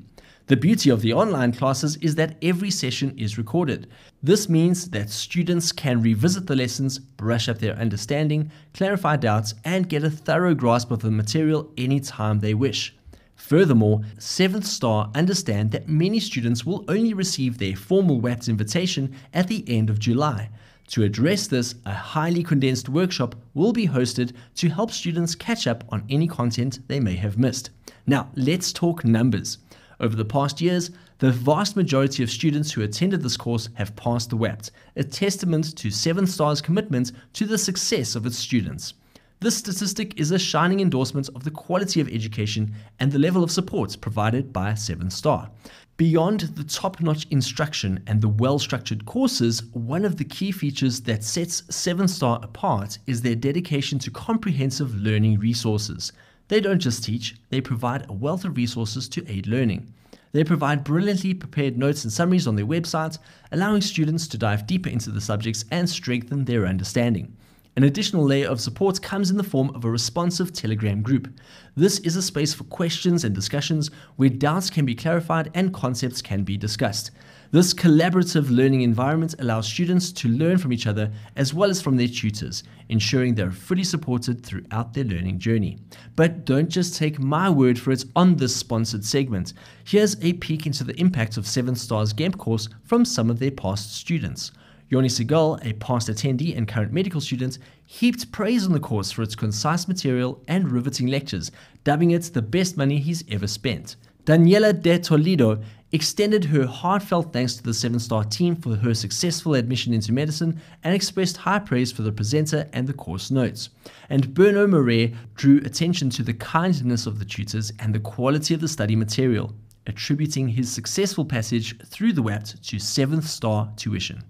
The 0.51 0.57
beauty 0.57 0.89
of 0.89 1.01
the 1.01 1.13
online 1.13 1.53
classes 1.53 1.95
is 2.01 2.15
that 2.15 2.35
every 2.41 2.71
session 2.71 3.17
is 3.17 3.37
recorded. 3.37 3.87
This 4.21 4.49
means 4.49 4.89
that 4.89 5.09
students 5.09 5.71
can 5.71 6.01
revisit 6.01 6.45
the 6.45 6.57
lessons, 6.57 6.99
brush 6.99 7.47
up 7.47 7.59
their 7.59 7.77
understanding, 7.77 8.51
clarify 8.73 9.15
doubts, 9.15 9.53
and 9.63 9.87
get 9.87 10.03
a 10.03 10.09
thorough 10.09 10.53
grasp 10.53 10.91
of 10.91 10.99
the 10.99 11.09
material 11.09 11.71
anytime 11.77 12.41
they 12.41 12.53
wish. 12.53 12.93
Furthermore, 13.33 14.01
7th 14.17 14.65
Star 14.65 15.09
understand 15.15 15.71
that 15.71 15.87
many 15.87 16.19
students 16.19 16.65
will 16.65 16.83
only 16.89 17.13
receive 17.13 17.57
their 17.57 17.77
formal 17.77 18.19
WAPT 18.19 18.49
invitation 18.49 19.15
at 19.33 19.47
the 19.47 19.63
end 19.69 19.89
of 19.89 19.99
July. 19.99 20.49
To 20.87 21.03
address 21.03 21.47
this, 21.47 21.75
a 21.85 21.93
highly 21.93 22.43
condensed 22.43 22.89
workshop 22.89 23.35
will 23.53 23.71
be 23.71 23.87
hosted 23.87 24.33
to 24.55 24.67
help 24.67 24.91
students 24.91 25.33
catch 25.33 25.65
up 25.65 25.85
on 25.93 26.03
any 26.09 26.27
content 26.27 26.79
they 26.89 26.99
may 26.99 27.15
have 27.15 27.37
missed. 27.37 27.69
Now, 28.05 28.29
let's 28.35 28.73
talk 28.73 29.05
numbers. 29.05 29.57
Over 30.01 30.15
the 30.15 30.25
past 30.25 30.59
years, 30.61 30.89
the 31.19 31.31
vast 31.31 31.75
majority 31.75 32.23
of 32.23 32.31
students 32.31 32.71
who 32.71 32.81
attended 32.81 33.21
this 33.21 33.37
course 33.37 33.69
have 33.75 33.95
passed 33.95 34.31
the 34.31 34.35
WAPT, 34.35 34.71
a 34.95 35.03
testament 35.03 35.77
to 35.77 35.91
Seven 35.91 36.25
Stars' 36.25 36.59
commitment 36.59 37.11
to 37.33 37.45
the 37.45 37.59
success 37.59 38.15
of 38.15 38.25
its 38.25 38.35
students. 38.35 38.95
This 39.41 39.57
statistic 39.57 40.19
is 40.19 40.31
a 40.31 40.39
shining 40.39 40.79
endorsement 40.79 41.29
of 41.35 41.43
the 41.43 41.51
quality 41.51 42.01
of 42.01 42.09
education 42.09 42.73
and 42.99 43.11
the 43.11 43.19
level 43.19 43.43
of 43.43 43.51
support 43.51 43.95
provided 44.01 44.51
by 44.51 44.73
Seven 44.73 45.11
Star. 45.11 45.51
Beyond 45.97 46.39
the 46.55 46.63
top 46.63 46.99
notch 46.99 47.27
instruction 47.29 48.03
and 48.07 48.21
the 48.21 48.27
well 48.27 48.57
structured 48.57 49.05
courses, 49.05 49.65
one 49.73 50.03
of 50.03 50.17
the 50.17 50.25
key 50.25 50.51
features 50.51 51.01
that 51.01 51.23
sets 51.23 51.61
Seven 51.69 52.07
Star 52.07 52.39
apart 52.41 52.97
is 53.05 53.21
their 53.21 53.35
dedication 53.35 53.99
to 53.99 54.09
comprehensive 54.09 54.95
learning 54.95 55.37
resources. 55.37 56.11
They 56.51 56.59
don't 56.59 56.79
just 56.79 57.05
teach, 57.05 57.37
they 57.49 57.61
provide 57.61 58.09
a 58.09 58.13
wealth 58.13 58.43
of 58.43 58.57
resources 58.57 59.07
to 59.07 59.25
aid 59.25 59.47
learning. 59.47 59.93
They 60.33 60.43
provide 60.43 60.83
brilliantly 60.83 61.33
prepared 61.33 61.77
notes 61.77 62.03
and 62.03 62.11
summaries 62.11 62.45
on 62.45 62.57
their 62.57 62.65
website, 62.65 63.17
allowing 63.53 63.79
students 63.79 64.27
to 64.27 64.37
dive 64.37 64.67
deeper 64.67 64.89
into 64.89 65.11
the 65.11 65.21
subjects 65.21 65.63
and 65.71 65.89
strengthen 65.89 66.43
their 66.43 66.65
understanding. 66.65 67.37
An 67.77 67.85
additional 67.85 68.25
layer 68.25 68.49
of 68.49 68.59
support 68.59 69.01
comes 69.01 69.31
in 69.31 69.37
the 69.37 69.45
form 69.45 69.73
of 69.73 69.85
a 69.85 69.89
responsive 69.89 70.51
Telegram 70.51 71.01
group. 71.01 71.29
This 71.77 71.99
is 71.99 72.17
a 72.17 72.21
space 72.21 72.53
for 72.53 72.65
questions 72.65 73.23
and 73.23 73.33
discussions 73.33 73.89
where 74.17 74.27
doubts 74.27 74.69
can 74.69 74.85
be 74.85 74.93
clarified 74.93 75.51
and 75.53 75.73
concepts 75.73 76.21
can 76.21 76.43
be 76.43 76.57
discussed. 76.57 77.11
This 77.53 77.73
collaborative 77.73 78.49
learning 78.49 78.83
environment 78.83 79.35
allows 79.39 79.67
students 79.67 80.13
to 80.13 80.29
learn 80.29 80.57
from 80.57 80.71
each 80.71 80.87
other 80.87 81.11
as 81.35 81.53
well 81.53 81.69
as 81.69 81.81
from 81.81 81.97
their 81.97 82.07
tutors, 82.07 82.63
ensuring 82.87 83.35
they're 83.35 83.51
fully 83.51 83.83
supported 83.83 84.41
throughout 84.41 84.93
their 84.93 85.03
learning 85.03 85.37
journey. 85.37 85.77
But 86.15 86.45
don't 86.45 86.69
just 86.69 86.95
take 86.95 87.19
my 87.19 87.49
word 87.49 87.77
for 87.77 87.91
it 87.91 88.05
on 88.15 88.37
this 88.37 88.55
sponsored 88.55 89.03
segment. 89.03 89.51
Here's 89.83 90.15
a 90.23 90.31
peek 90.31 90.65
into 90.65 90.85
the 90.85 90.97
impact 90.97 91.35
of 91.35 91.45
7 91.45 91.75
Stars 91.75 92.13
GEMP 92.13 92.37
course 92.37 92.69
from 92.85 93.03
some 93.03 93.29
of 93.29 93.39
their 93.39 93.51
past 93.51 93.97
students. 93.97 94.53
Yoni 94.87 95.09
Segal, 95.09 95.59
a 95.65 95.73
past 95.73 96.07
attendee 96.07 96.55
and 96.55 96.69
current 96.69 96.93
medical 96.93 97.19
student, 97.19 97.59
heaped 97.85 98.31
praise 98.31 98.65
on 98.65 98.71
the 98.71 98.79
course 98.79 99.11
for 99.11 99.23
its 99.23 99.35
concise 99.35 99.89
material 99.89 100.41
and 100.47 100.71
riveting 100.71 101.07
lectures, 101.07 101.51
dubbing 101.83 102.11
it 102.11 102.23
the 102.33 102.41
best 102.41 102.77
money 102.77 102.97
he's 102.97 103.25
ever 103.29 103.47
spent. 103.47 103.97
Daniela 104.23 104.71
de 104.79 104.99
Toledo 104.99 105.61
extended 105.91 106.45
her 106.45 106.65
heartfelt 106.65 107.33
thanks 107.33 107.55
to 107.55 107.63
the 107.63 107.73
Seven 107.73 107.99
Star 107.99 108.23
team 108.23 108.55
for 108.55 108.75
her 108.75 108.93
successful 108.93 109.55
admission 109.55 109.93
into 109.93 110.13
medicine 110.13 110.61
and 110.83 110.95
expressed 110.95 111.37
high 111.37 111.59
praise 111.59 111.91
for 111.91 112.01
the 112.01 112.11
presenter 112.11 112.69
and 112.73 112.87
the 112.87 112.93
course 112.93 113.31
notes. 113.31 113.69
And 114.09 114.29
Berno 114.29 114.69
Murray 114.69 115.15
drew 115.35 115.57
attention 115.57 116.09
to 116.11 116.23
the 116.23 116.33
kindness 116.33 117.05
of 117.05 117.19
the 117.19 117.25
tutors 117.25 117.71
and 117.79 117.93
the 117.93 117.99
quality 117.99 118.53
of 118.53 118.61
the 118.61 118.67
study 118.67 118.95
material, 118.95 119.53
attributing 119.87 120.47
his 120.47 120.71
successful 120.71 121.25
passage 121.25 121.77
through 121.87 122.13
the 122.13 122.21
WAPT 122.21 122.63
to 122.69 122.79
Seventh 122.79 123.27
Star 123.27 123.71
tuition. 123.75 124.23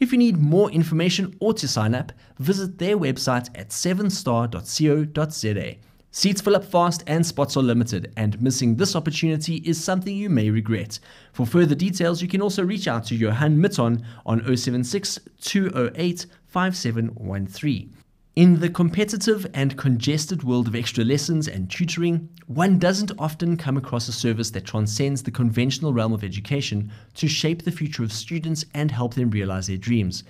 If 0.00 0.12
you 0.12 0.18
need 0.18 0.38
more 0.38 0.70
information 0.70 1.36
or 1.40 1.54
to 1.54 1.66
sign 1.66 1.94
up, 1.94 2.12
visit 2.38 2.78
their 2.78 2.96
website 2.96 3.48
at 3.58 3.70
seventhstar.co.za. 3.70 5.78
Seats 6.18 6.40
fill 6.40 6.56
up 6.56 6.64
fast 6.64 7.04
and 7.06 7.24
spots 7.24 7.56
are 7.56 7.62
limited, 7.62 8.12
and 8.16 8.42
missing 8.42 8.74
this 8.74 8.96
opportunity 8.96 9.58
is 9.58 9.80
something 9.80 10.16
you 10.16 10.28
may 10.28 10.50
regret. 10.50 10.98
For 11.32 11.46
further 11.46 11.76
details, 11.76 12.20
you 12.20 12.26
can 12.26 12.42
also 12.42 12.64
reach 12.64 12.88
out 12.88 13.04
to 13.04 13.14
Johan 13.14 13.60
Mitton 13.60 14.04
on 14.26 14.56
076 14.56 15.20
208 15.40 16.26
5713. 16.48 17.94
In 18.34 18.58
the 18.58 18.68
competitive 18.68 19.46
and 19.54 19.78
congested 19.78 20.42
world 20.42 20.66
of 20.66 20.74
extra 20.74 21.04
lessons 21.04 21.46
and 21.46 21.70
tutoring, 21.70 22.28
one 22.48 22.80
doesn't 22.80 23.12
often 23.16 23.56
come 23.56 23.76
across 23.76 24.08
a 24.08 24.12
service 24.12 24.50
that 24.50 24.64
transcends 24.64 25.22
the 25.22 25.30
conventional 25.30 25.92
realm 25.92 26.12
of 26.12 26.24
education 26.24 26.90
to 27.14 27.28
shape 27.28 27.62
the 27.62 27.70
future 27.70 28.02
of 28.02 28.12
students 28.12 28.64
and 28.74 28.90
help 28.90 29.14
them 29.14 29.30
realize 29.30 29.68
their 29.68 29.76
dreams. 29.76 30.24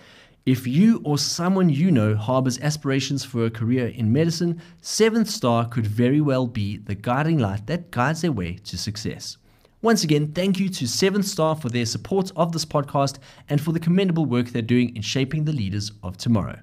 If 0.49 0.67
you 0.67 1.03
or 1.05 1.19
someone 1.19 1.69
you 1.69 1.91
know 1.91 2.17
harbors 2.17 2.59
aspirations 2.61 3.23
for 3.23 3.45
a 3.45 3.51
career 3.51 3.89
in 3.89 4.11
medicine, 4.11 4.63
Seventh 4.81 5.29
Star 5.29 5.69
could 5.69 5.87
very 5.87 6.23
well 6.23 6.47
be 6.47 6.79
the 6.79 6.95
guiding 6.95 7.37
light 7.39 7.67
that 7.67 7.91
guides 7.91 8.23
their 8.23 8.33
way 8.33 8.55
to 8.65 8.79
success. 8.79 9.37
Once 9.83 10.05
again, 10.05 10.33
thank 10.33 10.59
you 10.59 10.71
to 10.71 10.89
Seventh 10.89 11.27
Star 11.27 11.55
for 11.55 11.69
their 11.69 11.85
support 11.85 12.33
of 12.35 12.53
this 12.53 12.65
podcast 12.65 13.19
and 13.51 13.61
for 13.61 13.73
the 13.73 13.79
commendable 13.79 14.25
work 14.25 14.47
they're 14.49 14.63
doing 14.63 14.97
in 14.97 15.03
shaping 15.03 15.45
the 15.45 15.53
leaders 15.53 15.93
of 16.03 16.17
tomorrow. 16.17 16.59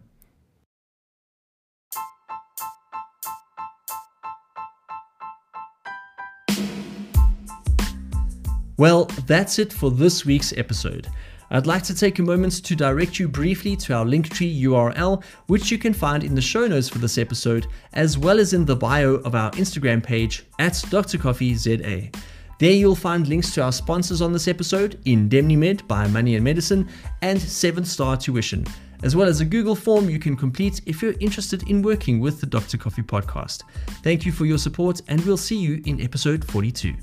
Well, 8.78 9.06
that's 9.28 9.60
it 9.60 9.72
for 9.72 9.92
this 9.92 10.26
week's 10.26 10.54
episode. 10.58 11.08
I'd 11.52 11.68
like 11.68 11.84
to 11.84 11.96
take 11.96 12.20
a 12.20 12.24
moment 12.24 12.64
to 12.64 12.76
direct 12.76 13.20
you 13.20 13.28
briefly 13.28 13.76
to 13.78 13.94
our 13.94 14.06
Linktree 14.06 14.62
URL, 14.64 15.24
which 15.48 15.72
you 15.72 15.78
can 15.78 15.94
find 15.94 16.24
in 16.24 16.36
the 16.36 16.42
show 16.42 16.68
notes 16.68 16.90
for 16.90 16.98
this 16.98 17.18
episode, 17.18 17.68
as 17.94 18.18
well 18.18 18.40
as 18.40 18.54
in 18.54 18.66
the 18.66 18.76
bio 18.76 19.16
of 19.16 19.36
our 19.36 19.52
Instagram 19.52 20.04
page 20.04 20.46
at 20.60 20.74
drcoffeeza. 20.74 22.16
There 22.58 22.72
you'll 22.72 22.96
find 22.96 23.28
links 23.28 23.54
to 23.56 23.64
our 23.64 23.72
sponsors 23.72 24.22
on 24.22 24.32
this 24.32 24.48
episode, 24.48 25.00
IndemniMed 25.06 25.88
by 25.88 26.08
Money 26.08 26.36
and 26.36 26.44
Medicine, 26.44 26.88
and 27.22 27.40
7 27.40 27.84
Star 27.84 28.16
Tuition, 28.16 28.66
as 29.04 29.16
well 29.16 29.28
as 29.28 29.42
a 29.42 29.46
Google 29.46 29.76
form 29.76 30.10
you 30.10 30.20
can 30.20 30.38
complete 30.38 30.82
if 30.86 31.02
you're 31.02 31.16
interested 31.20 31.70
in 31.70 31.82
working 31.82 32.22
with 32.22 32.40
the 32.40 32.48
Dr. 32.48 32.78
Coffee 32.78 33.04
podcast. 33.04 33.64
Thank 34.04 34.26
you 34.26 34.32
for 34.32 34.46
your 34.46 34.58
support, 34.58 35.02
and 35.10 35.20
we'll 35.26 35.38
see 35.38 35.58
you 35.58 35.82
in 35.86 36.02
episode 36.02 36.46
42. 36.46 36.96